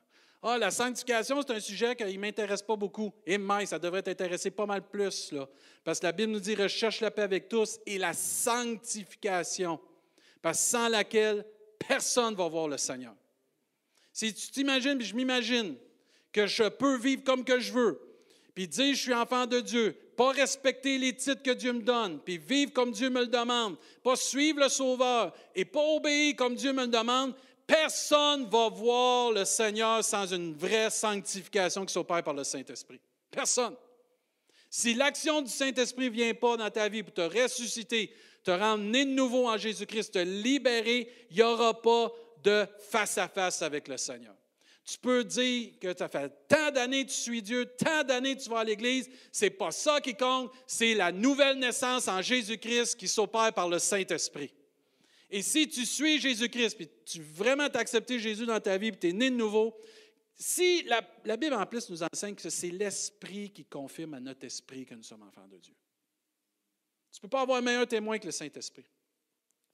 Ah, 0.48 0.60
la 0.60 0.70
sanctification, 0.70 1.42
c'est 1.42 1.56
un 1.56 1.60
sujet 1.60 1.96
qui 1.96 2.04
ne 2.04 2.20
m'intéresse 2.20 2.62
pas 2.62 2.76
beaucoup. 2.76 3.12
Et 3.26 3.36
mais, 3.36 3.66
ça 3.66 3.80
devrait 3.80 4.04
t'intéresser 4.04 4.52
pas 4.52 4.68
mal 4.68 4.88
plus, 4.88 5.32
là. 5.32 5.50
Parce 5.84 6.00
que 6.00 6.06
la 6.06 6.12
Bible 6.12 6.34
nous 6.34 6.40
dit 6.40 6.54
recherche 6.54 7.02
la 7.02 7.10
paix 7.10 7.24
avec 7.24 7.50
tous 7.50 7.80
et 7.84 7.98
la 7.98 8.14
sanctification. 8.14 9.80
Parce 10.44 10.60
que 10.60 10.66
sans 10.66 10.88
laquelle 10.88 11.44
personne 11.80 12.34
ne 12.34 12.38
va 12.38 12.48
voir 12.48 12.68
le 12.68 12.78
Seigneur. 12.78 13.16
Si 14.14 14.36
tu 14.36 14.52
t'imagines, 14.52 15.00
puis 15.00 15.08
je 15.08 15.16
m'imagine, 15.16 15.78
que 16.32 16.46
je 16.46 16.70
peux 16.70 16.96
vivre 16.96 17.24
comme 17.24 17.44
que 17.44 17.60
je 17.60 17.74
veux, 17.74 18.00
puis 18.54 18.68
dire 18.68 18.94
je 18.94 19.02
suis 19.02 19.14
enfant 19.16 19.48
de 19.48 19.60
Dieu, 19.62 19.98
pas 20.16 20.30
respecter 20.30 21.00
les 21.00 21.16
titres 21.16 21.42
que 21.42 21.52
Dieu 21.52 21.74
me 21.74 21.82
donne, 21.82 22.20
puis 22.20 22.38
vivre 22.38 22.72
comme 22.72 22.92
Dieu 22.92 23.10
me 23.10 23.22
le 23.22 23.28
demande, 23.28 23.78
pas 24.04 24.16
suivre 24.16 24.60
le 24.60 24.70
Sauveur 24.70 25.34
et 25.56 25.66
pas 25.66 25.82
obéir 25.82 26.36
comme 26.36 26.54
Dieu 26.54 26.72
me 26.72 26.84
le 26.84 26.92
demande, 26.92 27.34
personne 27.66 28.46
ne 28.46 28.50
va 28.50 28.70
voir 28.70 29.32
le 29.32 29.46
Seigneur 29.46 30.04
sans 30.04 30.32
une 30.32 30.54
vraie 30.54 30.90
sanctification 30.90 31.86
qui 31.86 31.94
s'opère 31.94 32.24
par 32.24 32.34
le 32.34 32.44
Saint-Esprit. 32.44 33.00
Personne. 33.32 33.76
Si 34.70 34.94
l'action 34.94 35.42
du 35.42 35.50
Saint-Esprit 35.50 36.06
ne 36.06 36.16
vient 36.16 36.34
pas 36.34 36.58
dans 36.58 36.70
ta 36.70 36.90
vie 36.90 37.04
pour 37.04 37.14
te 37.14 37.22
ressusciter, 37.22 38.14
te 38.44 38.78
né 38.78 39.06
de 39.06 39.12
nouveau 39.12 39.48
en 39.48 39.58
Jésus-Christ, 39.58 40.12
te 40.14 40.20
libérer, 40.20 41.10
il 41.32 41.38
n'y 41.38 41.42
aura 41.42 41.82
pas 41.82 42.12
de 42.44 42.66
face 42.90 43.18
à 43.18 43.28
face 43.28 43.62
avec 43.62 43.88
le 43.88 43.98
Seigneur. 43.98 44.36
Tu 44.86 45.00
peux 45.00 45.24
dire 45.24 45.72
que 45.82 45.98
ça 45.98 46.08
fait 46.08 46.32
tant 46.48 46.70
d'années 46.70 47.06
que 47.06 47.10
tu 47.10 47.18
suis 47.18 47.42
Dieu, 47.42 47.66
tant 47.66 48.04
d'années 48.04 48.36
que 48.36 48.44
tu 48.44 48.50
vas 48.50 48.60
à 48.60 48.64
l'Église. 48.64 49.10
Ce 49.32 49.46
n'est 49.46 49.50
pas 49.50 49.72
ça 49.72 50.00
qui 50.00 50.14
compte, 50.14 50.52
c'est 50.68 50.94
la 50.94 51.12
nouvelle 51.12 51.58
naissance 51.58 52.08
en 52.08 52.22
Jésus-Christ 52.22 52.96
qui 52.96 53.08
s'opère 53.08 53.52
par 53.52 53.68
le 53.68 53.80
Saint-Esprit. 53.80 54.54
Et 55.30 55.42
si 55.42 55.68
tu 55.68 55.86
suis 55.86 56.20
Jésus-Christ, 56.20 56.76
puis 56.76 56.90
tu 57.06 57.22
vraiment 57.22 57.66
accepté 57.66 58.20
Jésus 58.20 58.46
dans 58.46 58.60
ta 58.60 58.78
vie, 58.78 58.92
puis 58.92 59.00
tu 59.00 59.10
es 59.10 59.14
né 59.14 59.30
de 59.30 59.36
nouveau, 59.36 59.76
si 60.36 60.84
la, 60.84 61.02
la 61.24 61.38
Bible 61.38 61.56
en 61.56 61.66
plus 61.66 61.90
nous 61.90 62.04
enseigne 62.04 62.36
que 62.36 62.50
c'est 62.50 62.70
l'Esprit 62.70 63.52
qui 63.52 63.66
confirme 63.66 64.16
à 64.16 64.20
notre 64.20 64.46
esprit 64.46 64.86
que 64.86 64.94
nous 64.94 65.04
sommes 65.04 65.24
enfants 65.24 65.48
de 65.48 65.58
Dieu. 65.58 65.74
Tu 67.12 67.20
ne 67.20 67.22
peux 67.22 67.30
pas 67.30 67.42
avoir 67.42 67.60
un 67.60 67.62
meilleur 67.62 67.88
témoin 67.88 68.20
que 68.20 68.26
le 68.26 68.32
Saint-Esprit. 68.32 68.86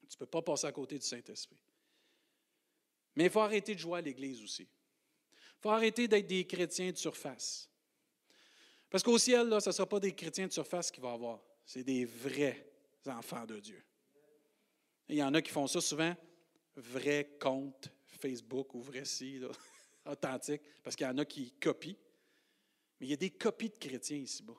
Tu 0.01 0.15
ne 0.15 0.19
peux 0.19 0.27
pas 0.27 0.41
passer 0.41 0.67
à 0.67 0.71
côté 0.71 0.99
du 0.99 1.05
Saint-Esprit. 1.05 1.57
Mais 3.15 3.25
il 3.25 3.29
faut 3.29 3.39
arrêter 3.39 3.73
de 3.73 3.79
jouer 3.79 3.99
à 3.99 4.01
l'Église 4.01 4.43
aussi. 4.43 4.63
Il 4.63 5.61
faut 5.61 5.69
arrêter 5.69 6.07
d'être 6.07 6.27
des 6.27 6.45
chrétiens 6.45 6.91
de 6.91 6.97
surface. 6.97 7.69
Parce 8.89 9.03
qu'au 9.03 9.17
ciel, 9.17 9.47
là, 9.47 9.59
ce 9.59 9.69
ne 9.69 9.73
sera 9.73 9.87
pas 9.87 9.99
des 9.99 10.13
chrétiens 10.13 10.47
de 10.47 10.51
surface 10.51 10.91
qu'il 10.91 11.01
va 11.01 11.13
avoir. 11.13 11.41
C'est 11.65 11.83
des 11.83 12.05
vrais 12.05 12.71
enfants 13.05 13.45
de 13.45 13.59
Dieu. 13.59 13.83
Il 15.11 15.17
y 15.17 15.23
en 15.23 15.33
a 15.33 15.41
qui 15.41 15.51
font 15.51 15.67
ça 15.67 15.81
souvent, 15.81 16.15
vrai 16.75 17.37
compte 17.39 17.89
Facebook 18.05 18.73
ou 18.73 18.81
vrai 18.81 19.05
si, 19.05 19.41
authentique, 20.05 20.61
parce 20.83 20.95
qu'il 20.95 21.05
y 21.05 21.09
en 21.09 21.17
a 21.17 21.25
qui 21.25 21.51
copient. 21.51 21.95
Mais 22.99 23.07
il 23.07 23.09
y 23.09 23.13
a 23.13 23.17
des 23.17 23.31
copies 23.31 23.69
de 23.69 23.77
chrétiens 23.77 24.17
ici-bas. 24.17 24.57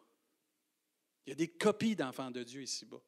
Il 1.26 1.30
y 1.30 1.32
a 1.32 1.36
des 1.36 1.48
copies 1.48 1.96
d'enfants 1.96 2.30
de 2.30 2.42
Dieu 2.42 2.62
ici-bas 2.62 3.02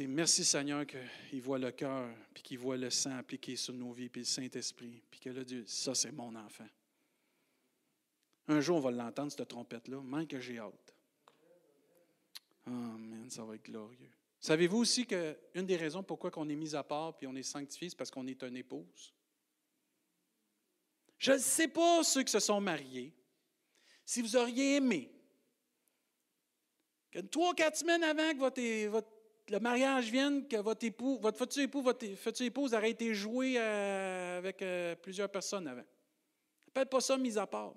merci 0.00 0.44
Seigneur 0.44 0.86
qu'il 0.86 1.42
voit 1.42 1.58
le 1.58 1.70
cœur, 1.70 2.08
puis 2.32 2.42
qu'il 2.42 2.58
voit 2.58 2.76
le 2.76 2.90
sang 2.90 3.16
appliqué 3.16 3.56
sur 3.56 3.74
nos 3.74 3.92
vies, 3.92 4.08
puis 4.08 4.22
le 4.22 4.26
Saint-Esprit, 4.26 5.02
puis 5.10 5.20
que 5.20 5.30
là, 5.30 5.44
Dieu, 5.44 5.64
ça 5.66 5.94
c'est 5.94 6.12
mon 6.12 6.34
enfant. 6.34 6.68
Un 8.48 8.60
jour, 8.60 8.78
on 8.78 8.80
va 8.80 8.90
l'entendre, 8.90 9.30
cette 9.30 9.48
trompette-là, 9.48 10.00
même 10.02 10.26
que 10.26 10.40
j'ai 10.40 10.58
hâte. 10.58 10.94
Amen, 12.66 13.28
ça 13.28 13.44
va 13.44 13.54
être 13.54 13.64
glorieux. 13.64 14.10
Savez-vous 14.42 14.78
aussi 14.78 15.06
qu'une 15.06 15.66
des 15.66 15.76
raisons 15.76 16.02
pourquoi 16.02 16.32
on 16.34 16.48
est 16.48 16.56
mis 16.56 16.74
à 16.74 16.82
part 16.82 17.16
puis 17.16 17.28
on 17.28 17.34
est 17.36 17.44
sanctifié, 17.44 17.88
c'est 17.88 17.96
parce 17.96 18.10
qu'on 18.10 18.26
est 18.26 18.42
une 18.42 18.56
épouse? 18.56 19.14
Je 21.16 21.32
ne 21.32 21.38
sais 21.38 21.68
pas 21.68 22.02
ceux 22.02 22.24
qui 22.24 22.32
se 22.32 22.40
sont 22.40 22.60
mariés, 22.60 23.14
si 24.04 24.20
vous 24.20 24.34
auriez 24.34 24.76
aimé 24.76 25.12
que 27.12 27.20
trois, 27.20 27.54
quatre 27.54 27.76
semaines 27.76 28.02
avant 28.02 28.34
que 28.34 29.04
le 29.48 29.60
mariage 29.60 30.10
vienne, 30.10 30.48
que 30.48 30.56
votre 30.56 30.84
époux, 30.86 31.20
votre 31.20 31.38
futur 31.38 31.62
époux, 31.62 31.82
votre 31.82 32.04
future 32.16 32.46
épouse 32.46 32.74
aurait 32.74 32.90
été 32.90 33.14
joué 33.14 33.54
euh, 33.58 34.38
avec 34.38 34.60
euh, 34.62 34.96
plusieurs 34.96 35.30
personnes 35.30 35.68
avant. 35.68 35.84
Appelle 36.66 36.88
pas 36.88 37.00
ça 37.00 37.16
mise 37.16 37.38
à 37.38 37.46
part. 37.46 37.74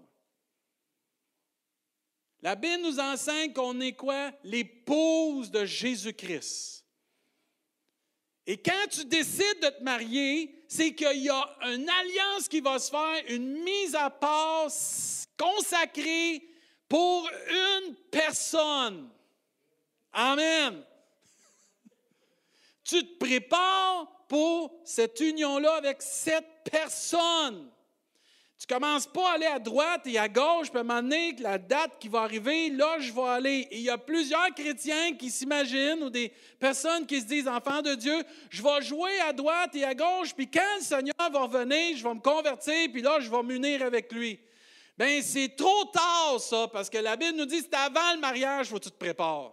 La 2.41 2.55
Bible 2.55 2.83
nous 2.83 2.99
enseigne 2.99 3.53
qu'on 3.53 3.79
est 3.79 3.93
quoi? 3.93 4.31
L'épouse 4.43 5.49
de 5.49 5.65
Jésus-Christ. 5.65 6.85
Et 8.47 8.57
quand 8.57 8.87
tu 8.91 9.05
décides 9.05 9.59
de 9.61 9.69
te 9.69 9.83
marier, 9.83 10.63
c'est 10.67 10.93
qu'il 10.93 11.23
y 11.23 11.29
a 11.29 11.57
une 11.63 11.89
alliance 11.89 12.47
qui 12.47 12.61
va 12.61 12.77
se 12.77 12.91
faire, 12.91 13.23
une 13.29 13.63
mise 13.63 13.95
à 13.95 14.09
part 14.09 14.69
consacrée 15.37 16.47
pour 16.87 17.29
une 17.49 17.95
personne. 18.11 19.09
Amen. 20.13 20.83
Tu 22.83 23.03
te 23.03 23.17
prépares 23.17 24.27
pour 24.27 24.79
cette 24.85 25.19
union-là 25.19 25.75
avec 25.75 26.01
cette 26.01 26.69
personne. 26.71 27.71
Tu 28.57 28.73
ne 28.73 28.79
commences 28.79 29.05
pas 29.05 29.31
à 29.31 29.33
aller 29.33 29.45
à 29.45 29.59
droite 29.59 30.07
et 30.07 30.17
à 30.17 30.29
gauche, 30.29 30.69
puis 30.69 30.77
à 30.77 30.81
un 30.81 30.83
moment 30.83 31.01
donné, 31.01 31.35
la 31.39 31.57
date 31.57 31.99
qui 31.99 32.07
va 32.07 32.21
arriver, 32.21 32.69
là, 32.69 32.99
je 32.99 33.11
vais 33.11 33.21
aller. 33.21 33.67
Et 33.69 33.77
il 33.77 33.81
y 33.81 33.89
a 33.89 33.97
plusieurs 33.97 34.49
chrétiens 34.55 35.13
qui 35.15 35.29
s'imaginent, 35.29 36.03
ou 36.03 36.09
des 36.09 36.31
personnes 36.59 37.05
qui 37.05 37.19
se 37.19 37.25
disent 37.25 37.47
enfants 37.49 37.81
de 37.81 37.95
Dieu, 37.95 38.23
je 38.49 38.63
vais 38.63 38.81
jouer 38.81 39.19
à 39.27 39.33
droite 39.33 39.75
et 39.75 39.83
à 39.83 39.93
gauche, 39.93 40.33
puis 40.33 40.49
quand 40.49 40.61
le 40.77 40.83
Seigneur 40.83 41.13
va 41.17 41.43
revenir, 41.43 41.97
je 41.97 42.03
vais 42.03 42.13
me 42.13 42.21
convertir, 42.21 42.89
puis 42.93 43.01
là, 43.01 43.19
je 43.19 43.29
vais 43.29 43.43
m'unir 43.43 43.83
avec 43.83 44.11
lui. 44.13 44.39
Bien, 44.97 45.21
c'est 45.21 45.55
trop 45.57 45.85
tard, 45.85 46.39
ça, 46.39 46.69
parce 46.71 46.89
que 46.89 46.97
la 46.97 47.17
Bible 47.17 47.37
nous 47.37 47.45
dit 47.45 47.59
c'est 47.59 47.75
avant 47.75 48.13
le 48.13 48.19
mariage, 48.19 48.67
faut 48.67 48.79
que 48.79 48.85
tu 48.85 48.91
te 48.91 48.97
prépares. 48.97 49.51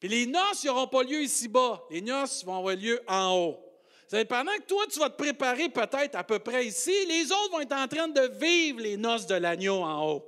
Puis 0.00 0.08
les 0.08 0.26
noces 0.26 0.64
n'auront 0.64 0.88
pas 0.88 1.02
lieu 1.02 1.22
ici-bas. 1.22 1.84
Les 1.90 2.00
noces 2.00 2.42
vont 2.44 2.58
avoir 2.58 2.74
lieu 2.74 3.00
en 3.06 3.36
haut. 3.36 3.69
Pendant 4.10 4.52
que 4.52 4.66
toi, 4.66 4.84
tu 4.90 4.98
vas 4.98 5.10
te 5.10 5.16
préparer 5.16 5.68
peut-être 5.68 6.16
à 6.16 6.24
peu 6.24 6.38
près 6.38 6.66
ici, 6.66 6.92
les 7.06 7.30
autres 7.30 7.52
vont 7.52 7.60
être 7.60 7.76
en 7.76 7.86
train 7.86 8.08
de 8.08 8.28
vivre 8.38 8.80
les 8.80 8.96
noces 8.96 9.26
de 9.26 9.36
l'agneau 9.36 9.82
en 9.82 10.08
haut. 10.08 10.24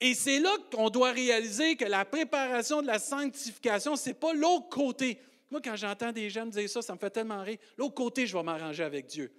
Et 0.00 0.14
c'est 0.14 0.38
là 0.38 0.50
qu'on 0.72 0.88
doit 0.88 1.10
réaliser 1.10 1.76
que 1.76 1.84
la 1.84 2.04
préparation 2.04 2.80
de 2.80 2.86
la 2.86 2.98
sanctification, 2.98 3.96
ce 3.96 4.08
n'est 4.08 4.14
pas 4.14 4.32
l'autre 4.32 4.68
côté. 4.68 5.20
Moi, 5.50 5.60
quand 5.62 5.76
j'entends 5.76 6.12
des 6.12 6.30
jeunes 6.30 6.50
dire 6.50 6.70
ça, 6.70 6.80
ça 6.80 6.94
me 6.94 6.98
fait 6.98 7.10
tellement 7.10 7.42
rire. 7.42 7.58
L'autre 7.76 7.94
côté, 7.94 8.26
je 8.26 8.36
vais 8.36 8.42
m'arranger 8.42 8.84
avec 8.84 9.06
Dieu. 9.06 9.32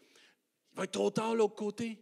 Il 0.73 0.77
va 0.77 0.83
être 0.83 0.91
trop 0.91 1.09
tard, 1.09 1.33
l'autre 1.33 1.55
côté. 1.55 1.99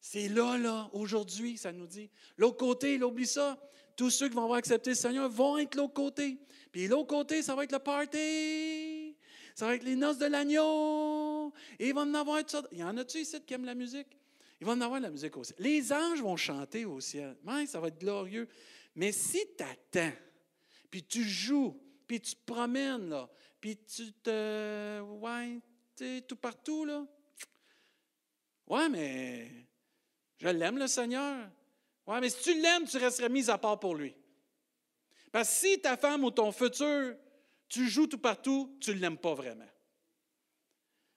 C'est 0.00 0.28
là, 0.28 0.58
là, 0.58 0.90
aujourd'hui, 0.92 1.56
ça 1.56 1.70
nous 1.70 1.86
dit. 1.86 2.10
L'autre 2.36 2.56
côté, 2.56 2.94
il 2.94 3.04
oublie 3.04 3.26
ça. 3.26 3.56
tous 3.96 4.10
ceux 4.10 4.28
qui 4.28 4.34
vont 4.34 4.44
avoir 4.44 4.58
accepté 4.58 4.90
le 4.90 4.96
Seigneur 4.96 5.28
vont 5.28 5.58
être 5.58 5.76
l'autre 5.76 5.92
côté. 5.92 6.38
Puis 6.72 6.88
l'autre 6.88 7.06
côté, 7.08 7.42
ça 7.42 7.54
va 7.54 7.62
être 7.62 7.72
le 7.72 7.78
party. 7.78 8.81
Ça 9.62 9.68
va 9.68 9.76
être 9.76 9.84
les 9.84 9.94
noces 9.94 10.18
de 10.18 10.26
l'agneau. 10.26 11.52
Et 11.78 11.86
il 11.86 11.94
va 11.94 12.00
en 12.00 12.14
avoir 12.14 12.44
tout. 12.44 12.64
Il 12.72 12.78
y 12.78 12.82
en 12.82 12.96
a-tu 12.96 13.18
ici 13.18 13.40
qui 13.42 13.54
aiment 13.54 13.64
la 13.64 13.76
musique? 13.76 14.08
Il 14.60 14.66
va 14.66 14.72
en 14.72 14.80
avoir 14.80 14.98
la 14.98 15.08
musique 15.08 15.36
aussi. 15.36 15.54
Les 15.60 15.92
anges 15.92 16.20
vont 16.20 16.36
chanter 16.36 16.84
au 16.84 16.98
ciel. 16.98 17.36
ça 17.68 17.78
va 17.78 17.86
être 17.86 18.00
glorieux. 18.00 18.48
Mais 18.96 19.12
si 19.12 19.38
tu 19.56 19.62
attends, 19.62 20.16
puis 20.90 21.04
tu 21.04 21.22
joues, 21.22 21.80
puis 22.08 22.20
tu 22.20 22.34
te 22.34 22.44
promènes, 22.44 23.08
là, 23.08 23.30
puis 23.60 23.76
tu 23.76 24.12
te. 24.14 25.00
Ouais, 25.00 25.60
tu 25.94 26.22
tout 26.22 26.34
partout, 26.34 26.84
là. 26.84 27.06
Ouais, 28.66 28.88
mais 28.88 29.48
je 30.38 30.48
l'aime, 30.48 30.78
le 30.78 30.88
Seigneur. 30.88 31.48
Ouais, 32.08 32.20
mais 32.20 32.30
si 32.30 32.42
tu 32.42 32.60
l'aimes, 32.60 32.88
tu 32.88 32.96
resterais 32.96 33.28
mis 33.28 33.48
à 33.48 33.58
part 33.58 33.78
pour 33.78 33.94
lui. 33.94 34.12
Parce 35.30 35.48
que 35.48 35.54
si 35.54 35.80
ta 35.80 35.96
femme 35.96 36.24
ou 36.24 36.32
ton 36.32 36.50
futur, 36.50 37.14
tu 37.72 37.88
joues 37.88 38.06
tout 38.06 38.18
partout, 38.18 38.76
tu 38.82 38.90
ne 38.90 39.00
l'aimes 39.00 39.16
pas 39.16 39.32
vraiment. 39.32 39.68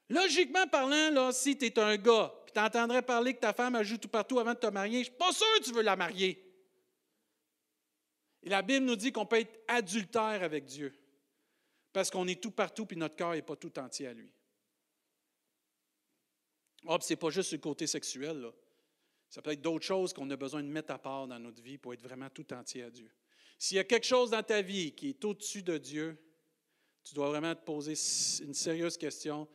Logiquement 0.08 0.66
parlant, 0.68 1.10
là, 1.10 1.34
si 1.34 1.58
tu 1.58 1.66
es 1.66 1.78
un 1.78 1.98
gars, 1.98 2.34
puis 2.46 2.54
tu 2.54 2.60
entendrais 2.62 3.02
parler 3.02 3.34
que 3.34 3.42
ta 3.42 3.52
femme 3.52 3.84
joue 3.84 3.98
tout 3.98 4.08
partout 4.08 4.40
avant 4.40 4.54
de 4.54 4.60
te 4.60 4.68
marier, 4.68 5.04
je 5.04 5.10
ne 5.10 5.16
suis 5.16 5.18
pas 5.18 5.34
sûr 5.34 5.46
que 5.58 5.66
tu 5.66 5.74
veux 5.74 5.82
la 5.82 5.98
marier. 5.98 6.42
Et 8.42 8.48
la 8.48 8.62
Bible 8.62 8.86
nous 8.86 8.96
dit 8.96 9.12
qu'on 9.12 9.26
peut 9.26 9.42
être 9.42 9.64
adultère 9.68 10.44
avec 10.44 10.64
Dieu. 10.66 10.98
Parce 11.92 12.10
qu'on 12.10 12.26
est 12.26 12.42
tout 12.42 12.52
partout, 12.52 12.86
puis 12.86 12.96
notre 12.96 13.18
cœur 13.18 13.34
n'est 13.34 13.42
pas 13.42 13.58
tout 13.58 13.78
entier 13.78 14.08
à 14.08 14.14
lui. 14.14 14.32
Oh, 16.86 16.98
ce 17.02 17.12
n'est 17.12 17.18
pas 17.18 17.32
juste 17.32 17.52
le 17.52 17.58
côté 17.58 17.86
sexuel. 17.86 18.40
Là. 18.40 18.52
Ça 19.30 19.42
peut 19.42 19.52
être 19.52 19.62
d'autres 19.62 19.86
choses 19.86 20.14
qu'on 20.14 20.30
a 20.30 20.38
besoin 20.38 20.64
de 20.64 20.70
mettre 20.70 20.94
à 20.94 21.00
part 21.00 21.28
dans 21.28 21.40
notre 21.40 21.62
vie 21.62 21.78
pour 21.78 21.94
être 21.94 22.02
vraiment 22.02 22.30
tout 22.30 22.54
entier 22.54 22.84
à 22.84 22.90
Dieu. 22.90 23.12
S'il 23.60 23.76
y 23.76 23.80
a 23.80 23.84
quelque 23.84 24.06
chose 24.06 24.30
dans 24.30 24.44
ta 24.44 24.62
vie 24.62 24.94
qui 24.94 25.10
est 25.10 25.26
au-dessus 25.26 25.64
de 25.64 25.78
Dieu, 25.78 26.18
tu 27.06 27.14
dois 27.14 27.30
vraiment 27.30 27.54
te 27.56 27.64
poser 27.64 27.94
une 28.44 28.54
sérieuse 28.54 28.98
question 28.98 29.48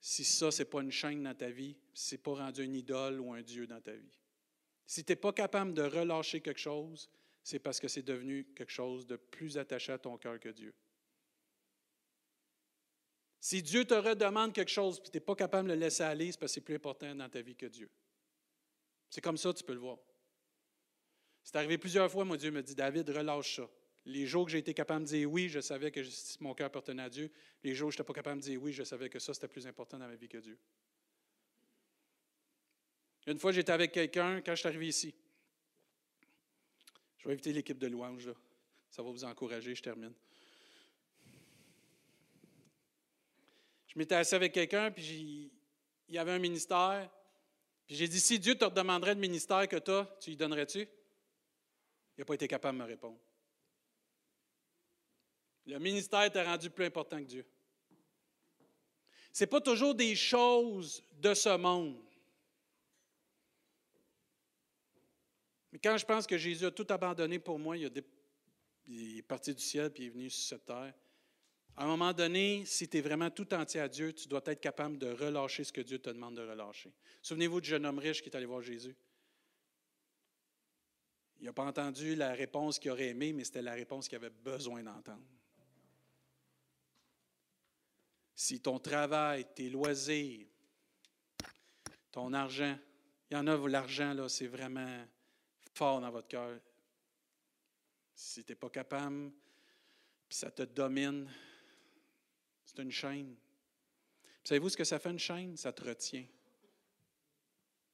si 0.00 0.24
ça, 0.24 0.50
ce 0.52 0.62
n'est 0.62 0.68
pas 0.68 0.80
une 0.80 0.92
chaîne 0.92 1.24
dans 1.24 1.34
ta 1.34 1.50
vie, 1.50 1.76
si 1.92 2.10
ce 2.10 2.14
n'est 2.14 2.22
pas 2.22 2.34
rendu 2.34 2.62
une 2.62 2.76
idole 2.76 3.20
ou 3.20 3.32
un 3.32 3.42
Dieu 3.42 3.66
dans 3.66 3.80
ta 3.80 3.92
vie. 3.92 4.16
Si 4.86 5.04
tu 5.04 5.12
n'es 5.12 5.16
pas 5.16 5.32
capable 5.32 5.74
de 5.74 5.82
relâcher 5.82 6.40
quelque 6.40 6.60
chose, 6.60 7.10
c'est 7.42 7.58
parce 7.58 7.80
que 7.80 7.88
c'est 7.88 8.02
devenu 8.02 8.44
quelque 8.54 8.70
chose 8.70 9.06
de 9.06 9.16
plus 9.16 9.58
attaché 9.58 9.92
à 9.92 9.98
ton 9.98 10.16
cœur 10.16 10.38
que 10.38 10.50
Dieu. 10.50 10.72
Si 13.40 13.60
Dieu 13.60 13.84
te 13.84 13.94
redemande 13.94 14.52
quelque 14.52 14.70
chose 14.70 14.98
et 14.98 15.10
tu 15.10 15.16
n'es 15.16 15.20
pas 15.20 15.34
capable 15.34 15.68
de 15.68 15.74
le 15.74 15.80
laisser 15.80 16.04
aller, 16.04 16.30
c'est 16.30 16.38
parce 16.38 16.52
que 16.52 16.54
c'est 16.54 16.60
plus 16.60 16.76
important 16.76 17.12
dans 17.12 17.28
ta 17.28 17.42
vie 17.42 17.56
que 17.56 17.66
Dieu. 17.66 17.90
C'est 19.10 19.20
comme 19.20 19.36
ça, 19.36 19.52
tu 19.52 19.64
peux 19.64 19.74
le 19.74 19.80
voir. 19.80 19.98
C'est 21.42 21.56
arrivé 21.56 21.76
plusieurs 21.76 22.10
fois, 22.10 22.24
moi, 22.24 22.36
Dieu 22.36 22.50
me 22.52 22.62
dit, 22.62 22.74
David, 22.74 23.08
relâche 23.10 23.56
ça. 23.56 23.68
Les 24.08 24.26
jours 24.26 24.46
que 24.46 24.52
j'ai 24.52 24.58
été 24.58 24.72
capable 24.72 25.04
de 25.04 25.10
dire 25.10 25.30
oui, 25.30 25.50
je 25.50 25.60
savais 25.60 25.90
que 25.90 26.00
mon 26.40 26.54
cœur 26.54 26.68
appartenait 26.68 27.02
à 27.02 27.10
Dieu. 27.10 27.30
Les 27.62 27.74
jours 27.74 27.88
où 27.88 27.90
je 27.90 27.96
n'étais 27.96 28.04
pas 28.04 28.14
capable 28.14 28.40
de 28.40 28.46
dire 28.46 28.62
oui, 28.62 28.72
je 28.72 28.82
savais 28.82 29.10
que 29.10 29.18
ça, 29.18 29.34
c'était 29.34 29.48
plus 29.48 29.66
important 29.66 29.98
dans 29.98 30.08
ma 30.08 30.14
vie 30.14 30.28
que 30.28 30.38
Dieu. 30.38 30.58
Une 33.26 33.38
fois, 33.38 33.52
j'étais 33.52 33.72
avec 33.72 33.92
quelqu'un 33.92 34.40
quand 34.40 34.52
je 34.52 34.60
suis 34.60 34.66
arrivé 34.66 34.88
ici. 34.88 35.14
Je 37.18 37.28
vais 37.28 37.34
inviter 37.34 37.52
l'équipe 37.52 37.76
de 37.76 37.86
louange. 37.86 38.30
Ça 38.88 39.02
va 39.02 39.10
vous 39.10 39.24
encourager, 39.24 39.74
je 39.74 39.82
termine. 39.82 40.14
Je 43.88 43.98
m'étais 43.98 44.14
assis 44.14 44.34
avec 44.34 44.52
quelqu'un, 44.54 44.90
puis 44.90 45.52
il 46.08 46.14
y 46.14 46.18
avait 46.18 46.32
un 46.32 46.38
ministère. 46.38 47.10
Puis 47.86 47.94
j'ai 47.94 48.08
dit, 48.08 48.20
si 48.20 48.38
Dieu 48.38 48.54
te 48.54 48.64
demanderait 48.64 49.14
le 49.14 49.20
ministère 49.20 49.68
que 49.68 49.76
tu 49.76 49.90
as, 49.90 50.16
tu 50.18 50.30
lui 50.30 50.36
donnerais-tu? 50.38 50.78
Il 50.78 52.20
n'a 52.20 52.24
pas 52.24 52.34
été 52.34 52.48
capable 52.48 52.78
de 52.78 52.84
me 52.84 52.88
répondre. 52.88 53.18
Le 55.68 55.78
ministère 55.78 56.32
t'a 56.32 56.44
rendu 56.44 56.70
plus 56.70 56.86
important 56.86 57.18
que 57.18 57.28
Dieu. 57.28 57.46
Ce 59.32 59.44
n'est 59.44 59.48
pas 59.48 59.60
toujours 59.60 59.94
des 59.94 60.16
choses 60.16 61.04
de 61.12 61.34
ce 61.34 61.54
monde. 61.56 62.02
Mais 65.70 65.78
quand 65.78 65.98
je 65.98 66.06
pense 66.06 66.26
que 66.26 66.38
Jésus 66.38 66.64
a 66.64 66.70
tout 66.70 66.86
abandonné 66.88 67.38
pour 67.38 67.58
moi, 67.58 67.76
il, 67.76 67.84
est 69.18 69.22
parti 69.22 69.54
du 69.54 69.62
ciel 69.62 69.92
puis 69.92 70.04
il 70.04 70.06
est 70.06 70.10
venu 70.10 70.30
sur 70.30 70.48
cette 70.48 70.64
terre. 70.64 70.94
À 71.76 71.84
un 71.84 71.86
moment 71.86 72.14
donné, 72.14 72.64
si 72.64 72.88
tu 72.88 72.96
es 72.96 73.00
vraiment 73.02 73.30
tout 73.30 73.52
entier 73.52 73.80
à 73.80 73.88
Dieu, 73.88 74.14
tu 74.14 74.26
dois 74.26 74.42
être 74.46 74.60
capable 74.60 74.96
de 74.96 75.12
relâcher 75.12 75.64
ce 75.64 75.72
que 75.72 75.82
Dieu 75.82 75.98
te 75.98 76.08
demande 76.08 76.34
de 76.34 76.48
relâcher. 76.48 76.90
Souvenez-vous 77.20 77.60
du 77.60 77.68
jeune 77.68 77.84
homme 77.84 77.98
riche 77.98 78.22
qui 78.22 78.30
est 78.30 78.36
allé 78.36 78.46
voir 78.46 78.62
Jésus. 78.62 78.96
Il 81.40 81.44
n'a 81.44 81.52
pas 81.52 81.66
entendu 81.66 82.16
la 82.16 82.32
réponse 82.32 82.78
qu'il 82.78 82.90
aurait 82.90 83.08
aimé, 83.08 83.34
mais 83.34 83.44
c'était 83.44 83.62
la 83.62 83.74
réponse 83.74 84.08
qu'il 84.08 84.16
avait 84.16 84.30
besoin 84.30 84.82
d'entendre. 84.82 85.22
Si 88.40 88.60
ton 88.60 88.78
travail, 88.78 89.52
tes 89.52 89.68
loisirs, 89.68 90.46
ton 92.12 92.32
argent, 92.32 92.78
il 93.28 93.34
y 93.34 93.36
en 93.36 93.48
a, 93.48 93.68
l'argent, 93.68 94.14
là, 94.14 94.28
c'est 94.28 94.46
vraiment 94.46 95.04
fort 95.74 96.00
dans 96.00 96.12
votre 96.12 96.28
cœur. 96.28 96.60
Si 98.14 98.44
tu 98.44 98.52
n'es 98.52 98.56
pas 98.56 98.70
capable, 98.70 99.32
puis 100.28 100.38
ça 100.38 100.52
te 100.52 100.62
domine, 100.62 101.28
c'est 102.64 102.78
une 102.78 102.92
chaîne. 102.92 103.34
Savez-vous 104.44 104.68
ce 104.68 104.76
que 104.76 104.84
ça 104.84 105.00
fait 105.00 105.10
une 105.10 105.18
chaîne? 105.18 105.56
Ça 105.56 105.72
te 105.72 105.82
retient. 105.82 106.24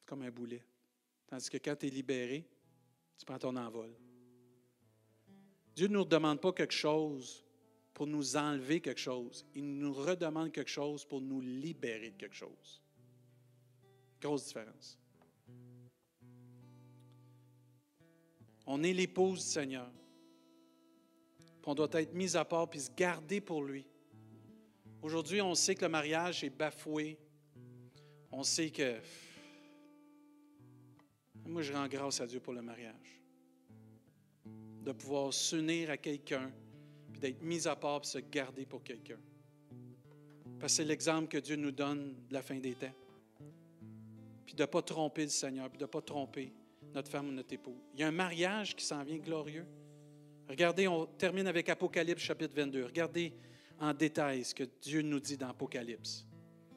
Comme 0.04 0.20
un 0.24 0.30
boulet. 0.30 0.62
Tandis 1.26 1.48
que 1.48 1.56
quand 1.56 1.76
tu 1.76 1.86
es 1.86 1.90
libéré, 1.90 2.46
tu 3.16 3.24
prends 3.24 3.38
ton 3.38 3.56
envol. 3.56 3.96
Dieu 5.74 5.86
ne 5.86 5.94
nous 5.94 6.04
demande 6.04 6.38
pas 6.38 6.52
quelque 6.52 6.74
chose 6.74 7.46
pour 7.94 8.08
nous 8.08 8.36
enlever 8.36 8.80
quelque 8.80 9.00
chose. 9.00 9.46
Il 9.54 9.78
nous 9.78 9.94
redemande 9.94 10.50
quelque 10.52 10.70
chose 10.70 11.04
pour 11.04 11.20
nous 11.20 11.40
libérer 11.40 12.10
de 12.10 12.16
quelque 12.16 12.34
chose. 12.34 12.82
Grosse 14.20 14.46
différence. 14.46 14.98
On 18.66 18.82
est 18.82 18.92
l'épouse 18.92 19.44
du 19.44 19.46
Seigneur. 19.46 19.90
On 21.66 21.74
doit 21.74 21.88
être 21.92 22.12
mis 22.12 22.36
à 22.36 22.44
part 22.44 22.68
puis 22.68 22.80
se 22.80 22.90
garder 22.90 23.40
pour 23.40 23.62
lui. 23.62 23.86
Aujourd'hui, 25.00 25.40
on 25.40 25.54
sait 25.54 25.74
que 25.74 25.84
le 25.84 25.90
mariage 25.90 26.42
est 26.44 26.50
bafoué. 26.50 27.18
On 28.32 28.42
sait 28.42 28.70
que... 28.70 28.98
Moi, 31.46 31.62
je 31.62 31.72
rends 31.72 31.86
grâce 31.86 32.20
à 32.20 32.26
Dieu 32.26 32.40
pour 32.40 32.54
le 32.54 32.62
mariage. 32.62 33.22
De 34.82 34.92
pouvoir 34.92 35.32
s'unir 35.32 35.90
à 35.90 35.96
quelqu'un, 35.96 36.50
d'être 37.24 37.42
mis 37.42 37.66
à 37.66 37.74
part, 37.74 38.02
puis 38.02 38.10
se 38.10 38.18
garder 38.18 38.66
pour 38.66 38.84
quelqu'un. 38.84 39.18
Parce 40.60 40.74
que 40.74 40.76
c'est 40.76 40.84
l'exemple 40.84 41.28
que 41.28 41.38
Dieu 41.38 41.56
nous 41.56 41.70
donne 41.70 42.14
de 42.28 42.34
la 42.34 42.42
fin 42.42 42.58
des 42.58 42.74
temps. 42.74 42.92
Puis 44.44 44.54
de 44.54 44.62
ne 44.62 44.66
pas 44.66 44.82
tromper 44.82 45.22
le 45.22 45.30
Seigneur, 45.30 45.70
puis 45.70 45.78
de 45.78 45.84
ne 45.84 45.88
pas 45.88 46.02
tromper 46.02 46.52
notre 46.94 47.10
femme 47.10 47.28
ou 47.28 47.32
notre 47.32 47.54
époux. 47.54 47.76
Il 47.94 48.00
y 48.00 48.02
a 48.02 48.08
un 48.08 48.12
mariage 48.12 48.76
qui 48.76 48.84
s'en 48.84 49.02
vient 49.02 49.16
glorieux. 49.16 49.64
Regardez, 50.50 50.86
on 50.86 51.06
termine 51.06 51.46
avec 51.46 51.70
Apocalypse 51.70 52.22
chapitre 52.22 52.54
22. 52.54 52.84
Regardez 52.84 53.32
en 53.80 53.94
détail 53.94 54.44
ce 54.44 54.54
que 54.54 54.64
Dieu 54.82 55.00
nous 55.00 55.18
dit 55.18 55.38
dans 55.38 55.48
Apocalypse, 55.48 56.26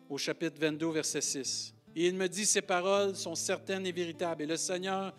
au 0.09 0.17
chapitre 0.17 0.61
22, 0.61 0.91
verset 0.91 1.19
6. 1.19 1.75
Et 1.93 2.07
il 2.07 2.15
me 2.15 2.29
dit, 2.29 2.45
ces 2.45 2.61
paroles 2.61 3.17
sont 3.17 3.35
certaines 3.35 3.85
et 3.85 3.91
véritables. 3.91 4.43
Et 4.43 4.47
le 4.47 4.55
Seigneur, 4.55 5.13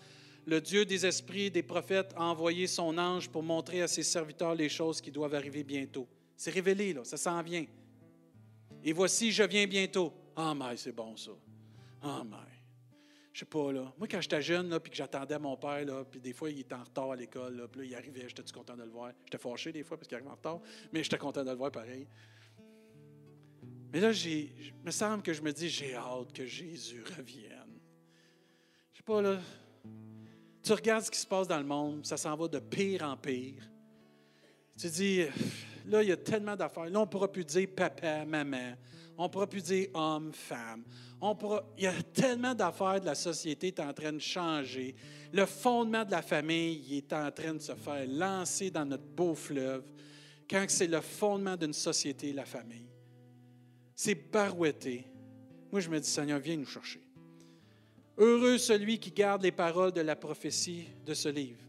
le 0.49 0.63
Dieu 0.63 0.87
des 0.87 1.05
esprits 1.05 1.51
des 1.51 1.63
prophètes, 1.63 2.15
a 2.17 2.25
envoyé 2.25 2.67
son 2.67 2.97
ange 2.97 3.29
pour 3.29 3.43
montrer 3.43 3.83
à 3.83 3.89
ses 3.89 4.03
serviteurs 4.03 4.55
les 4.55 4.71
choses 4.71 4.99
qui 4.99 5.11
doivent 5.11 5.35
arriver 5.35 5.63
bientôt. 5.63 6.09
C'est 6.37 6.51
révélé, 6.51 6.95
là, 6.95 7.05
ça 7.05 7.19
s'en 7.19 7.43
vient. 7.43 7.67
Et 8.83 8.95
voici, 8.95 9.31
je 9.31 9.43
viens 9.43 9.67
bientôt. 9.67 10.11
Ah, 10.35 10.55
mais 10.55 10.79
c'est 10.79 10.93
bon 10.93 11.15
ça. 11.19 11.33
Ah, 12.01 12.23
mais 12.25 12.37
je 13.35 13.41
sais 13.41 13.45
pas, 13.45 13.73
là. 13.73 13.93
Moi, 13.99 14.09
quand 14.09 14.23
j'étais 14.23 14.41
jeune, 14.41 14.71
là, 14.71 14.81
puis 14.81 14.91
que 14.91 14.97
j'attendais 14.97 15.39
mon 15.39 15.55
père, 15.59 15.85
puis 16.11 16.19
des 16.19 16.33
fois, 16.33 16.51
il 16.51 16.61
était 16.61 16.75
en 16.75 16.85
retard 16.85 17.11
à 17.11 17.17
l'école, 17.17 17.69
puis 17.71 17.83
là, 17.83 17.87
il 17.87 17.95
arrivait, 17.95 18.27
j'étais 18.27 18.43
content 18.51 18.75
de 18.75 18.85
le 18.85 18.91
voir? 18.91 19.13
J'étais 19.27 19.37
fâché 19.37 19.71
des 19.71 19.83
fois 19.83 19.99
parce 19.99 20.09
qu'il 20.09 20.15
arrivait 20.15 20.31
en 20.31 20.37
retard, 20.37 20.61
mais 20.95 21.03
j'étais 21.03 21.19
content 21.19 21.45
de 21.45 21.51
le 21.51 21.57
voir 21.57 21.71
pareil. 21.71 22.09
Mais 23.93 24.01
là, 24.01 24.13
il 24.13 24.73
me 24.83 24.91
semble 24.91 25.23
que 25.23 25.35
je 25.35 25.43
me 25.43 25.53
dis, 25.53 25.69
j'ai 25.69 25.95
hâte 25.95 26.33
que 26.33 26.47
Jésus 26.47 27.05
revienne. 27.19 27.79
Je 28.95 28.99
sais 28.99 29.05
pas, 29.05 29.21
là. 29.21 29.39
Tu 30.69 30.75
regardes 30.75 31.05
ce 31.05 31.11
qui 31.11 31.19
se 31.19 31.27
passe 31.27 31.49
dans 31.49 31.57
le 31.57 31.65
monde, 31.65 32.05
ça 32.05 32.19
s'en 32.19 32.37
va 32.37 32.47
de 32.47 32.59
pire 32.59 33.03
en 33.03 33.17
pire. 33.17 33.63
Tu 34.79 34.91
dis, 34.91 35.23
là, 35.87 36.03
il 36.03 36.11
y 36.11 36.13
a 36.13 36.17
tellement 36.19 36.57
d'affaires. 36.57 36.91
Là, 36.91 36.99
on 36.99 37.07
ne 37.07 37.09
pourra 37.09 37.33
plus 37.33 37.47
dire 37.47 37.69
papa, 37.75 38.27
maman. 38.27 38.75
On 39.17 39.23
ne 39.23 39.29
pourra 39.29 39.47
plus 39.47 39.63
dire 39.63 39.89
homme, 39.95 40.31
femme. 40.35 40.85
On 41.23 41.35
il 41.79 41.85
y 41.85 41.87
a 41.87 42.03
tellement 42.13 42.55
d'affaires 42.55 43.01
de 43.01 43.07
la 43.07 43.15
société 43.15 43.73
qui 43.73 43.81
est 43.81 43.85
en 43.85 43.95
train 43.95 44.13
de 44.13 44.19
changer. 44.19 44.95
Le 45.33 45.47
fondement 45.47 46.05
de 46.05 46.11
la 46.11 46.21
famille 46.21 46.99
est 46.99 47.15
en 47.15 47.31
train 47.31 47.55
de 47.55 47.61
se 47.61 47.75
faire 47.75 48.07
lancer 48.07 48.71
dans 48.71 48.85
notre 48.85 49.07
beau 49.07 49.35
fleuve 49.35 49.85
quand 50.51 50.67
c'est 50.69 50.87
le 50.87 51.01
fondement 51.01 51.57
d'une 51.57 51.73
société, 51.73 52.31
la 52.35 52.45
famille. 52.45 52.91
C'est 53.95 54.31
barouetté. 54.31 55.07
Moi, 55.73 55.81
je 55.81 55.89
me 55.89 55.99
dis, 55.99 56.11
Seigneur, 56.11 56.41
viens 56.41 56.59
nous 56.59 56.67
chercher. 56.67 57.08
Heureux 58.19 58.59
celui 58.59 58.99
qui 58.99 59.13
garde 59.13 59.43
les 59.43 59.53
paroles 59.53 59.93
de 59.93 60.01
la 60.01 60.17
prophétie 60.17 60.89
de 61.07 61.15
ce 61.15 61.29
livre. 61.29 61.61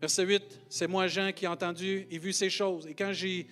Verset 0.00 0.24
8, 0.24 0.42
c'est 0.68 0.88
moi 0.88 1.06
Jean 1.06 1.30
qui 1.32 1.44
ai 1.44 1.48
entendu 1.48 2.08
et 2.10 2.18
vu 2.18 2.32
ces 2.32 2.50
choses. 2.50 2.88
Et 2.88 2.94
quand 2.94 3.12
j'ai 3.12 3.46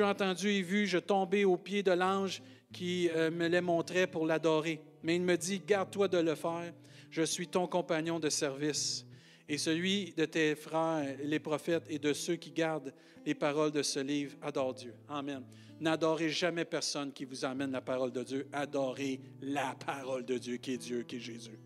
entendu 0.00 0.50
et 0.50 0.62
vu, 0.62 0.86
je 0.86 0.98
tombais 0.98 1.44
aux 1.44 1.56
pieds 1.56 1.82
de 1.82 1.90
l'ange 1.90 2.42
qui 2.72 3.10
euh, 3.10 3.32
me 3.32 3.48
les 3.48 3.60
montrait 3.60 4.06
pour 4.06 4.24
l'adorer. 4.24 4.80
Mais 5.02 5.16
il 5.16 5.22
me 5.22 5.36
dit, 5.36 5.60
garde-toi 5.66 6.06
de 6.06 6.18
le 6.18 6.36
faire, 6.36 6.72
je 7.10 7.22
suis 7.22 7.48
ton 7.48 7.66
compagnon 7.66 8.20
de 8.20 8.28
service 8.28 9.04
et 9.48 9.56
celui 9.56 10.12
de 10.12 10.26
tes 10.26 10.54
frères, 10.54 11.16
les 11.22 11.38
prophètes, 11.38 11.84
et 11.88 11.98
de 11.98 12.12
ceux 12.12 12.36
qui 12.36 12.50
gardent 12.50 12.92
les 13.24 13.34
paroles 13.34 13.72
de 13.72 13.82
ce 13.82 14.00
livre. 14.00 14.36
Adore 14.42 14.74
Dieu. 14.74 14.94
Amen. 15.08 15.42
N'adorez 15.80 16.28
jamais 16.28 16.64
personne 16.64 17.12
qui 17.12 17.24
vous 17.24 17.44
amène 17.44 17.70
la 17.70 17.80
parole 17.80 18.12
de 18.12 18.22
Dieu. 18.22 18.48
Adorez 18.52 19.20
la 19.40 19.74
parole 19.74 20.24
de 20.24 20.36
Dieu 20.36 20.56
qui 20.56 20.72
est 20.72 20.78
Dieu, 20.78 21.02
qui 21.02 21.16
est 21.16 21.20
Jésus. 21.20 21.58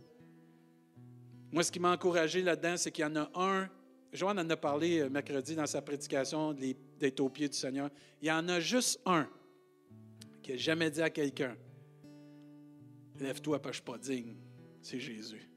Moi, 1.51 1.65
ce 1.65 1.73
qui 1.73 1.81
m'a 1.81 1.93
encouragé 1.93 2.43
là-dedans, 2.43 2.77
c'est 2.77 2.91
qu'il 2.93 3.03
y 3.03 3.07
en 3.07 3.17
a 3.17 3.31
un. 3.35 3.69
Joanne 4.13 4.39
en 4.39 4.49
a 4.49 4.57
parlé 4.57 5.01
euh, 5.01 5.09
mercredi 5.09 5.55
dans 5.55 5.67
sa 5.67 5.83
prédication 5.83 6.55
d'être 6.99 7.21
au 7.21 7.31
pied 7.31 7.49
du 7.49 7.57
Seigneur. 7.57 7.91
Il 8.21 8.29
y 8.29 8.33
en 8.33 8.47
a 8.49 8.61
juste 8.61 9.01
un 9.07 9.29
qui 10.43 10.53
n'a 10.53 10.57
jamais 10.57 10.91
dit 10.91 11.03
à 11.03 11.11
quelqu'un 11.11 11.57
Lève-toi, 13.19 13.61
parce 13.61 13.81
que 13.81 13.87
je 13.87 13.93
ne 13.93 13.97
suis 13.99 14.07
pas 14.07 14.15
digne. 14.15 14.37
C'est 14.81 15.01
Jésus. 15.01 15.52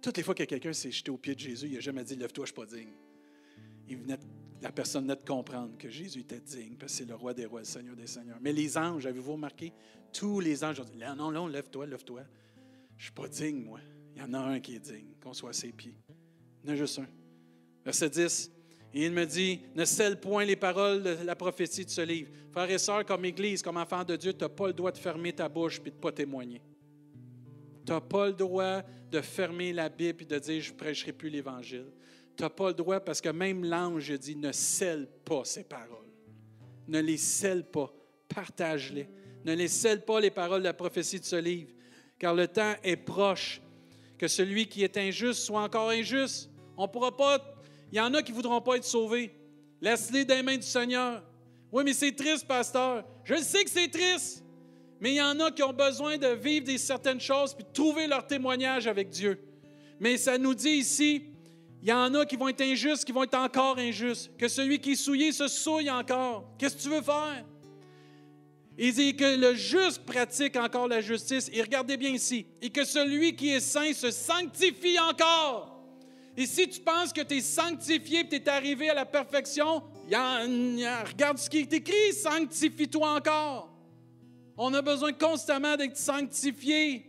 Toutes 0.00 0.16
les 0.16 0.22
fois 0.22 0.34
que 0.34 0.44
quelqu'un 0.44 0.72
s'est 0.72 0.90
jeté 0.90 1.10
au 1.10 1.18
pied 1.18 1.34
de 1.34 1.40
Jésus, 1.40 1.66
il 1.66 1.74
n'a 1.74 1.80
jamais 1.80 2.04
dit 2.04 2.16
Lève-toi, 2.16 2.46
je 2.46 2.52
ne 2.52 2.56
suis 2.56 2.66
pas 2.66 2.76
digne. 2.76 2.92
Il 3.88 3.98
venait, 3.98 4.18
la 4.62 4.72
personne 4.72 5.04
venait 5.04 5.16
de 5.16 5.26
comprendre 5.26 5.76
que 5.78 5.88
Jésus 5.88 6.20
était 6.20 6.40
digne, 6.40 6.76
parce 6.78 6.92
que 6.92 6.98
c'est 6.98 7.04
le 7.04 7.14
roi 7.14 7.34
des 7.34 7.46
rois, 7.46 7.60
le 7.60 7.66
Seigneur 7.66 7.96
des 7.96 8.06
seigneurs. 8.06 8.38
Mais 8.40 8.52
les 8.52 8.78
anges, 8.78 9.06
avez-vous 9.06 9.32
remarqué? 9.32 9.72
Tous 10.12 10.40
les 10.40 10.64
anges 10.64 10.80
ont 10.80 10.84
dit 10.84 10.98
Non, 10.98 11.30
non, 11.30 11.46
lève-toi, 11.46 11.86
lève-toi. 11.86 12.22
Je 12.96 13.02
ne 13.02 13.02
suis 13.02 13.12
pas 13.12 13.28
digne, 13.28 13.62
moi. 13.62 13.80
Il 14.14 14.20
y 14.20 14.24
en 14.24 14.34
a 14.34 14.38
un 14.38 14.60
qui 14.60 14.74
est 14.74 14.80
digne, 14.80 15.14
qu'on 15.22 15.32
soit 15.32 15.50
à 15.50 15.54
ses 15.54 15.72
pieds. 15.72 15.94
Il 16.62 16.68
y 16.68 16.70
en 16.70 16.74
a 16.74 16.76
juste 16.76 16.98
un. 16.98 17.06
Verset 17.84 18.10
10. 18.10 18.52
Et 18.92 19.06
il 19.06 19.12
me 19.12 19.24
dit, 19.24 19.60
ne 19.74 19.84
scelle 19.84 20.18
point 20.18 20.44
les 20.44 20.56
paroles 20.56 21.02
de 21.02 21.16
la 21.24 21.36
prophétie 21.36 21.84
de 21.84 21.90
ce 21.90 22.00
livre. 22.00 22.30
Frères 22.50 22.70
et 22.70 22.78
sœurs, 22.78 23.06
comme 23.06 23.24
Église, 23.24 23.62
comme 23.62 23.76
enfant 23.76 24.02
de 24.02 24.16
Dieu, 24.16 24.32
tu 24.32 24.40
n'as 24.40 24.48
pas 24.48 24.66
le 24.66 24.72
droit 24.72 24.90
de 24.90 24.98
fermer 24.98 25.32
ta 25.32 25.48
bouche 25.48 25.78
et 25.78 25.90
de 25.90 25.94
ne 25.94 26.00
pas 26.00 26.10
témoigner. 26.10 26.60
Tu 27.90 27.94
n'as 27.94 28.00
pas 28.00 28.28
le 28.28 28.34
droit 28.34 28.82
de 29.10 29.20
fermer 29.20 29.72
la 29.72 29.88
Bible 29.88 30.22
et 30.22 30.24
de 30.24 30.38
dire 30.38 30.62
je 30.62 30.70
ne 30.70 30.76
prêcherai 30.76 31.12
plus 31.12 31.28
l'Évangile. 31.28 31.90
Tu 32.36 32.44
n'as 32.44 32.48
pas 32.48 32.68
le 32.68 32.74
droit 32.74 33.00
parce 33.00 33.20
que 33.20 33.30
même 33.30 33.64
l'ange 33.64 34.16
dit 34.16 34.36
ne 34.36 34.52
scelle 34.52 35.08
pas 35.24 35.44
ces 35.44 35.64
paroles. 35.64 36.06
Ne 36.86 37.00
les 37.00 37.16
scelle 37.16 37.68
pas. 37.68 37.92
Partage-les. 38.32 39.08
Ne 39.44 39.54
les 39.54 39.66
scelle 39.66 40.04
pas 40.04 40.20
les 40.20 40.30
paroles 40.30 40.60
de 40.60 40.66
la 40.66 40.72
prophétie 40.72 41.18
de 41.18 41.24
ce 41.24 41.34
livre. 41.34 41.72
Car 42.16 42.32
le 42.32 42.46
temps 42.46 42.76
est 42.84 42.94
proche. 42.94 43.60
Que 44.16 44.28
celui 44.28 44.68
qui 44.68 44.84
est 44.84 44.96
injuste 44.96 45.40
soit 45.40 45.64
encore 45.64 45.90
injuste. 45.90 46.48
On 46.76 46.86
pourra 46.86 47.16
pas. 47.16 47.40
Il 47.90 47.98
y 47.98 48.00
en 48.00 48.14
a 48.14 48.22
qui 48.22 48.30
ne 48.30 48.36
voudront 48.36 48.60
pas 48.60 48.76
être 48.76 48.84
sauvés. 48.84 49.34
Laisse-les 49.80 50.24
dans 50.24 50.36
les 50.36 50.44
mains 50.44 50.58
du 50.58 50.62
Seigneur. 50.62 51.24
Oui, 51.72 51.82
mais 51.84 51.92
c'est 51.92 52.12
triste, 52.12 52.46
pasteur. 52.46 53.04
Je 53.24 53.34
sais 53.34 53.64
que 53.64 53.70
c'est 53.70 53.88
triste. 53.88 54.44
Mais 55.00 55.12
il 55.12 55.16
y 55.16 55.22
en 55.22 55.38
a 55.40 55.50
qui 55.50 55.62
ont 55.62 55.72
besoin 55.72 56.18
de 56.18 56.28
vivre 56.28 56.66
des 56.66 56.78
certaines 56.78 57.20
choses 57.20 57.54
puis 57.54 57.64
de 57.64 57.72
trouver 57.72 58.06
leur 58.06 58.26
témoignage 58.26 58.86
avec 58.86 59.08
Dieu. 59.08 59.38
Mais 59.98 60.16
ça 60.16 60.36
nous 60.38 60.54
dit 60.54 60.70
ici, 60.70 61.24
il 61.82 61.88
y 61.88 61.92
en 61.92 62.14
a 62.14 62.26
qui 62.26 62.36
vont 62.36 62.48
être 62.48 62.60
injustes, 62.60 63.04
qui 63.04 63.12
vont 63.12 63.22
être 63.22 63.38
encore 63.38 63.78
injustes. 63.78 64.30
Que 64.36 64.48
celui 64.48 64.78
qui 64.78 64.92
est 64.92 64.96
souillé 64.96 65.32
se 65.32 65.48
souille 65.48 65.90
encore. 65.90 66.54
Qu'est-ce 66.58 66.76
que 66.76 66.82
tu 66.82 66.88
veux 66.90 67.02
faire? 67.02 67.44
Il 68.76 68.94
dit 68.94 69.16
que 69.16 69.36
le 69.36 69.54
juste 69.54 70.04
pratique 70.04 70.56
encore 70.56 70.88
la 70.88 71.00
justice. 71.00 71.50
Et 71.52 71.62
regardez 71.62 71.96
bien 71.96 72.10
ici. 72.10 72.46
Et 72.60 72.70
que 72.70 72.84
celui 72.84 73.34
qui 73.34 73.50
est 73.50 73.60
saint 73.60 73.92
se 73.94 74.10
sanctifie 74.10 74.98
encore. 74.98 75.82
Et 76.36 76.46
si 76.46 76.68
tu 76.68 76.80
penses 76.80 77.12
que 77.12 77.22
tu 77.22 77.36
es 77.36 77.40
sanctifié 77.40 78.20
et 78.20 78.28
tu 78.28 78.36
es 78.36 78.48
arrivé 78.48 78.88
à 78.90 78.94
la 78.94 79.06
perfection, 79.06 79.82
regarde 80.06 81.38
ce 81.38 81.50
qui 81.50 81.58
est 81.58 81.72
écrit, 81.72 82.12
sanctifie-toi 82.12 83.16
encore. 83.16 83.69
On 84.62 84.74
a 84.74 84.82
besoin 84.82 85.14
constamment 85.14 85.74
d'être 85.74 85.96
sanctifié. 85.96 87.06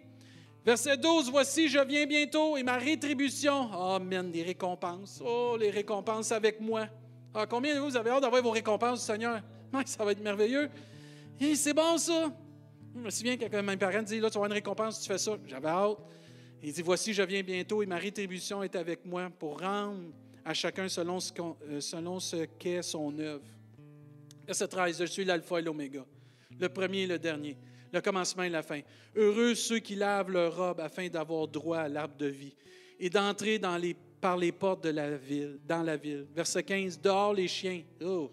Verset 0.65 0.95
12, 0.95 1.29
voici, 1.29 1.67
je 1.67 1.79
viens 1.79 2.05
bientôt 2.05 2.55
et 2.55 2.63
ma 2.63 2.77
rétribution. 2.77 3.69
Amen, 3.73 4.31
des 4.31 4.41
récompenses. 4.41 5.21
Oh, 5.21 5.57
les 5.59 5.69
récompenses 5.69 6.31
avec 6.31 6.61
moi. 6.61 6.87
Ah, 7.33 7.45
combien 7.45 7.75
de 7.75 7.81
vous 7.81 7.97
avez 7.97 8.09
hâte 8.09 8.21
d'avoir 8.21 8.41
vos 8.41 8.51
récompenses 8.51 9.05
Seigneur? 9.05 9.41
ça 9.85 10.05
va 10.05 10.13
être 10.13 10.23
merveilleux. 10.23 10.69
c'est 11.53 11.73
bon 11.73 11.97
ça. 11.97 12.31
Je 12.95 13.01
me 13.01 13.09
souviens 13.09 13.35
que 13.35 13.61
mes 13.61 13.75
parents 13.75 14.01
disaient, 14.01 14.21
là, 14.21 14.29
tu 14.29 14.39
vas 14.39 14.45
une 14.45 14.53
récompense, 14.53 15.01
tu 15.01 15.09
fais 15.09 15.17
ça. 15.17 15.37
J'avais 15.45 15.67
hâte. 15.67 15.97
Il 16.63 16.71
dit, 16.71 16.81
voici, 16.81 17.13
je 17.13 17.23
viens 17.23 17.43
bientôt 17.43 17.83
et 17.83 17.85
ma 17.85 17.97
rétribution 17.97 18.63
est 18.63 18.77
avec 18.77 19.05
moi 19.05 19.29
pour 19.29 19.59
rendre 19.59 20.13
à 20.45 20.53
chacun 20.53 20.87
selon 20.87 21.19
ce, 21.19 21.33
euh, 21.35 22.45
qu'est 22.57 22.81
son 22.81 23.19
œuvre. 23.19 23.43
Verset 24.47 24.69
13, 24.69 24.99
je 25.01 25.05
suis 25.05 25.25
l'alpha 25.25 25.59
et 25.59 25.63
l'oméga 25.63 26.05
le 26.59 26.69
premier 26.69 27.01
et 27.01 27.07
le 27.07 27.19
dernier, 27.19 27.57
le 27.91 28.01
commencement 28.01 28.43
et 28.43 28.49
la 28.49 28.63
fin. 28.63 28.81
Heureux 29.15 29.55
ceux 29.55 29.79
qui 29.79 29.95
lavent 29.95 30.31
leur 30.31 30.55
robe 30.55 30.79
afin 30.79 31.07
d'avoir 31.07 31.47
droit 31.47 31.79
à 31.79 31.89
l'arbre 31.89 32.17
de 32.17 32.27
vie 32.27 32.55
et 32.99 33.09
d'entrer 33.09 33.59
par 34.19 34.37
les 34.37 34.51
portes 34.51 34.83
de 34.83 34.89
la 34.89 35.17
ville, 35.17 35.59
dans 35.67 35.83
la 35.83 35.97
ville. 35.97 36.27
Verset 36.35 36.63
15, 36.63 37.01
dehors 37.01 37.33
les 37.33 37.47
chiens, 37.47 37.81
oh, 38.03 38.29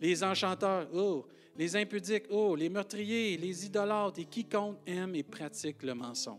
les 0.00 0.24
enchanteurs, 0.24 0.88
oh, 0.94 1.26
les 1.56 1.76
impudiques, 1.76 2.24
oh, 2.30 2.56
les 2.56 2.68
meurtriers, 2.68 3.36
les 3.36 3.66
idolâtres 3.66 4.20
et 4.20 4.24
quiconque 4.24 4.78
aime 4.86 5.14
et 5.14 5.22
pratique 5.22 5.82
le 5.82 5.94
mensonge. 5.94 6.38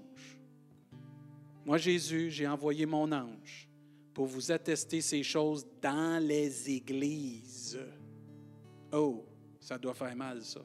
Moi, 1.66 1.78
Jésus, 1.78 2.32
j'ai 2.32 2.48
envoyé 2.48 2.86
mon 2.86 3.12
ange 3.12 3.70
pour 4.14 4.26
vous 4.26 4.52
attester 4.52 5.02
ces 5.02 5.22
choses 5.22 5.68
dans 5.82 6.22
les 6.26 6.70
églises. 6.72 7.80
Oh, 8.92 9.24
ça 9.60 9.78
doit 9.78 9.94
faire 9.94 10.16
mal, 10.16 10.42
ça. 10.44 10.62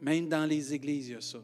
Même 0.00 0.28
dans 0.28 0.46
les 0.46 0.72
églises, 0.72 1.08
il 1.08 1.12
y 1.12 1.16
a 1.16 1.20
ça. 1.20 1.42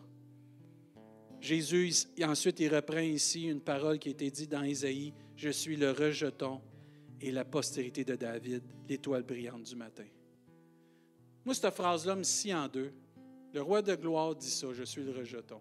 Jésus, 1.40 1.92
ensuite, 2.22 2.60
il 2.60 2.74
reprend 2.74 3.00
ici 3.00 3.44
une 3.44 3.60
parole 3.60 3.98
qui 3.98 4.08
a 4.08 4.12
été 4.12 4.30
dite 4.30 4.50
dans 4.50 4.62
Isaïe 4.62 5.12
Je 5.36 5.50
suis 5.50 5.76
le 5.76 5.90
rejeton 5.90 6.60
et 7.20 7.30
la 7.30 7.44
postérité 7.44 8.04
de 8.04 8.16
David, 8.16 8.62
l'étoile 8.88 9.22
brillante 9.22 9.62
du 9.62 9.76
matin. 9.76 10.06
Moi, 11.44 11.54
cette 11.54 11.74
phrase-là 11.74 12.16
me 12.16 12.22
scie 12.22 12.54
en 12.54 12.66
deux. 12.68 12.92
Le 13.52 13.62
roi 13.62 13.82
de 13.82 13.94
gloire 13.94 14.34
dit 14.34 14.50
ça 14.50 14.72
Je 14.72 14.82
suis 14.82 15.04
le 15.04 15.12
rejeton. 15.12 15.60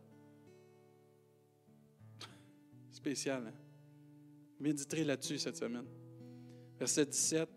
Spécial, 2.91 3.43
hein? 3.47 3.53
Méditerez 4.59 5.03
là-dessus 5.03 5.37
cette 5.37 5.57
semaine. 5.57 5.85
Verset 6.79 7.05
17. 7.05 7.49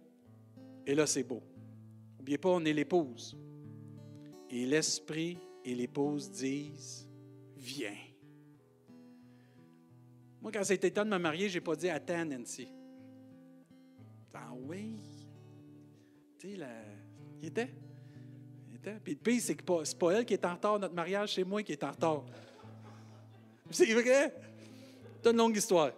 Et 0.87 0.95
là, 0.95 1.07
c'est 1.07 1.23
beau. 1.23 1.43
N'oubliez 2.19 2.39
pas, 2.39 2.51
on 2.51 2.65
est 2.65 2.73
l'épouse. 2.73 3.37
Et 4.51 4.67
l'esprit 4.67 5.39
et 5.65 5.75
l'épouse 5.75 6.31
disent 6.31 7.07
Viens. 7.57 7.97
Moi, 10.41 10.53
quand 10.53 10.65
c'était 10.65 10.91
temps 10.91 11.05
de 11.05 11.11
me 11.11 11.19
marier, 11.19 11.49
je 11.49 11.55
n'ai 11.55 11.61
pas 11.61 11.77
dit 11.77 11.89
Attends, 11.89 12.25
Nancy. 12.25 12.69
Ah 14.35 14.53
oui? 14.55 14.95
Tu 16.39 16.55
sais, 16.57 16.59
il 17.41 17.47
était. 17.49 17.71
Il 18.71 18.77
était. 18.77 18.99
Puis 19.03 19.15
le 19.15 19.19
pire, 19.19 19.43
c'est 19.43 19.99
pas 19.99 20.11
elle 20.13 20.25
qui 20.25 20.35
est 20.35 20.45
en 20.45 20.55
retard. 20.55 20.79
Notre 20.79 20.95
mariage, 20.95 21.35
c'est 21.35 21.45
moi 21.45 21.63
qui 21.63 21.73
est 21.73 21.83
en 21.83 21.91
retard. 21.91 22.25
C'est 23.71 23.93
vrai? 23.93 24.33
C'est 25.23 25.31
une 25.31 25.37
longue 25.37 25.57
histoire. 25.57 25.91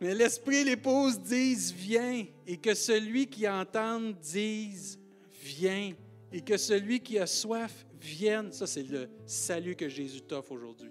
Mais 0.00 0.14
l'esprit 0.14 0.56
et 0.56 0.64
l'épouse 0.64 1.20
disent 1.20 1.72
Viens. 1.72 2.24
Et 2.46 2.56
que 2.56 2.74
celui 2.74 3.26
qui 3.26 3.46
entend 3.46 4.00
dise 4.00 4.98
Viens 5.42 5.92
et 6.36 6.42
que 6.42 6.58
celui 6.58 7.00
qui 7.00 7.18
a 7.18 7.26
soif 7.26 7.86
vienne. 7.98 8.52
Ça, 8.52 8.66
c'est 8.66 8.82
le 8.82 9.08
salut 9.24 9.74
que 9.74 9.88
Jésus 9.88 10.20
t'offre 10.20 10.52
aujourd'hui. 10.52 10.90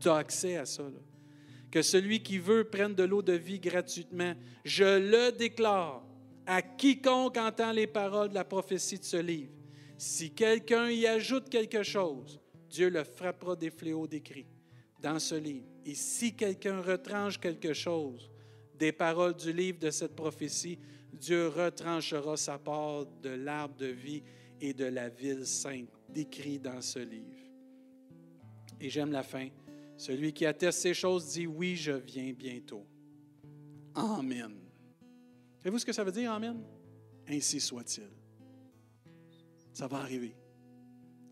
Tu 0.00 0.08
as 0.08 0.14
accès 0.14 0.56
à 0.56 0.64
ça. 0.64 0.84
Que 1.70 1.82
celui 1.82 2.22
qui 2.22 2.38
veut 2.38 2.64
prenne 2.64 2.94
de 2.94 3.02
l'eau 3.02 3.20
de 3.20 3.34
vie 3.34 3.60
gratuitement. 3.60 4.32
Je 4.64 4.98
le 4.98 5.30
déclare 5.30 6.02
à 6.46 6.62
quiconque 6.62 7.36
entend 7.36 7.70
les 7.70 7.86
paroles 7.86 8.30
de 8.30 8.34
la 8.34 8.46
prophétie 8.46 8.98
de 8.98 9.04
ce 9.04 9.18
livre. 9.18 9.52
Si 9.98 10.32
quelqu'un 10.32 10.88
y 10.88 11.06
ajoute 11.06 11.50
quelque 11.50 11.82
chose, 11.82 12.40
Dieu 12.70 12.88
le 12.88 13.04
frappera 13.04 13.56
des 13.56 13.70
fléaux 13.70 14.06
décrits 14.06 14.46
dans 15.02 15.18
ce 15.18 15.34
livre. 15.34 15.66
Et 15.84 15.94
si 15.94 16.34
quelqu'un 16.34 16.80
retranche 16.80 17.38
quelque 17.38 17.74
chose 17.74 18.30
des 18.78 18.92
paroles 18.92 19.36
du 19.36 19.52
livre 19.52 19.80
de 19.80 19.90
cette 19.90 20.16
prophétie, 20.16 20.78
Dieu 21.12 21.48
retranchera 21.48 22.38
sa 22.38 22.58
part 22.58 23.04
de 23.22 23.30
l'arbre 23.30 23.76
de 23.76 23.86
vie 23.86 24.22
et 24.60 24.72
de 24.72 24.84
la 24.84 25.08
ville 25.08 25.46
sainte, 25.46 25.90
décrit 26.08 26.58
dans 26.58 26.80
ce 26.80 26.98
livre. 26.98 27.36
Et 28.80 28.90
j'aime 28.90 29.12
la 29.12 29.22
fin. 29.22 29.48
Celui 29.96 30.32
qui 30.32 30.44
atteste 30.44 30.80
ces 30.80 30.94
choses 30.94 31.32
dit 31.32 31.46
Oui, 31.46 31.76
je 31.76 31.92
viens 31.92 32.32
bientôt. 32.32 32.86
Amen. 33.94 34.54
Savez-vous 35.58 35.78
ce 35.78 35.86
que 35.86 35.92
ça 35.92 36.04
veut 36.04 36.12
dire, 36.12 36.32
Amen? 36.32 36.62
Ainsi 37.28 37.60
soit-il. 37.60 38.10
Ça 39.72 39.86
va 39.86 39.98
arriver. 39.98 40.36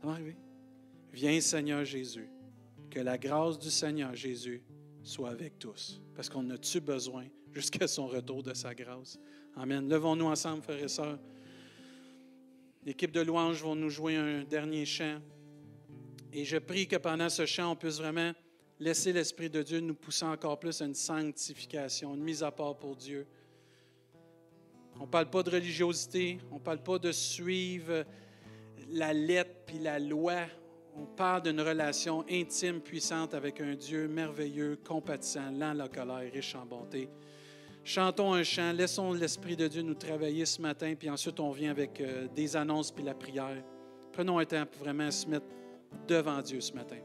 Ça 0.01 0.07
va 0.07 0.13
arriver. 0.15 0.37
Viens, 1.13 1.41
Seigneur 1.41 1.85
Jésus. 1.85 2.29
Que 2.91 3.01
la 3.01 3.19
grâce 3.19 3.59
du 3.59 3.71
Seigneur 3.71 4.15
Jésus 4.15 4.63
soit 5.03 5.31
avec 5.31 5.59
tous, 5.59 6.01
parce 6.15 6.29
qu'on 6.29 6.49
a-tu 6.51 6.81
besoin 6.81 7.27
jusqu'à 7.53 7.87
son 7.87 8.07
retour 8.07 8.43
de 8.43 8.55
sa 8.55 8.75
grâce? 8.75 9.19
Amen. 9.57 9.89
Levons-nous 9.89 10.27
ensemble, 10.27 10.63
frères 10.63 10.83
et 10.83 10.89
sœurs. 10.89 11.19
L'équipe 12.85 13.13
de 13.13 13.23
louanges 13.23 13.63
va 13.65 13.75
nous 13.75 13.89
jouer 13.89 14.17
un 14.17 14.45
dernier 14.45 14.85
chant. 14.85 15.19
Et 16.35 16.45
je 16.45 16.59
prie 16.59 16.87
que 16.87 16.97
pendant 16.97 17.31
ce 17.31 17.47
chant, 17.47 17.73
on 17.73 17.77
puisse 17.77 17.97
vraiment 17.97 18.33
laisser 18.79 19.11
l'Esprit 19.11 19.49
de 19.49 19.63
Dieu 19.63 19.81
nous 19.81 19.95
pousser 19.95 20.27
encore 20.27 20.59
plus 20.59 20.83
à 20.83 20.85
une 20.85 20.95
sanctification, 20.95 22.15
une 22.15 22.23
mise 22.23 22.43
à 22.43 22.51
part 22.51 22.77
pour 22.77 22.95
Dieu. 22.95 23.27
On 25.01 25.05
ne 25.05 25.11
parle 25.11 25.31
pas 25.31 25.43
de 25.43 25.49
religiosité, 25.49 26.39
on 26.51 26.57
ne 26.57 26.61
parle 26.61 26.83
pas 26.83 26.99
de 26.99 27.11
suivre 27.11 28.05
la 28.91 29.15
lettre 29.15 29.63
puis 29.67 29.79
la 29.79 29.99
loi. 29.99 30.43
On 30.95 31.07
parle 31.07 31.43
d'une 31.43 31.63
relation 31.63 32.25
intime, 32.31 32.81
puissante 32.81 33.33
avec 33.33 33.63
un 33.63 33.75
Dieu 33.75 34.09
merveilleux, 34.09 34.79
compatissant, 34.85 35.51
lent 35.51 35.71
à 35.71 35.75
la 35.75 35.89
colère, 35.89 36.31
riche 36.31 36.55
en 36.55 36.67
bonté. 36.67 37.09
Chantons 37.87 38.33
un 38.33 38.43
chant, 38.43 38.73
laissons 38.73 39.13
l'Esprit 39.13 39.57
de 39.57 39.69
Dieu 39.69 39.83
nous 39.83 39.95
travailler 39.95 40.47
ce 40.47 40.63
matin, 40.63 40.95
puis 40.99 41.11
ensuite 41.11 41.39
on 41.39 41.51
vient 41.51 41.71
avec 41.71 42.01
euh, 42.01 42.27
des 42.35 42.57
annonces 42.57 42.91
puis 42.91 43.05
la 43.05 43.13
prière. 43.13 43.63
Prenons 44.11 44.39
un 44.39 44.47
temps 44.47 44.65
pour 44.65 44.85
vraiment 44.85 45.11
se 45.11 45.27
mettre 45.27 45.45
devant 46.09 46.41
Dieu 46.41 46.63
ce 46.63 46.73
matin. 46.73 46.97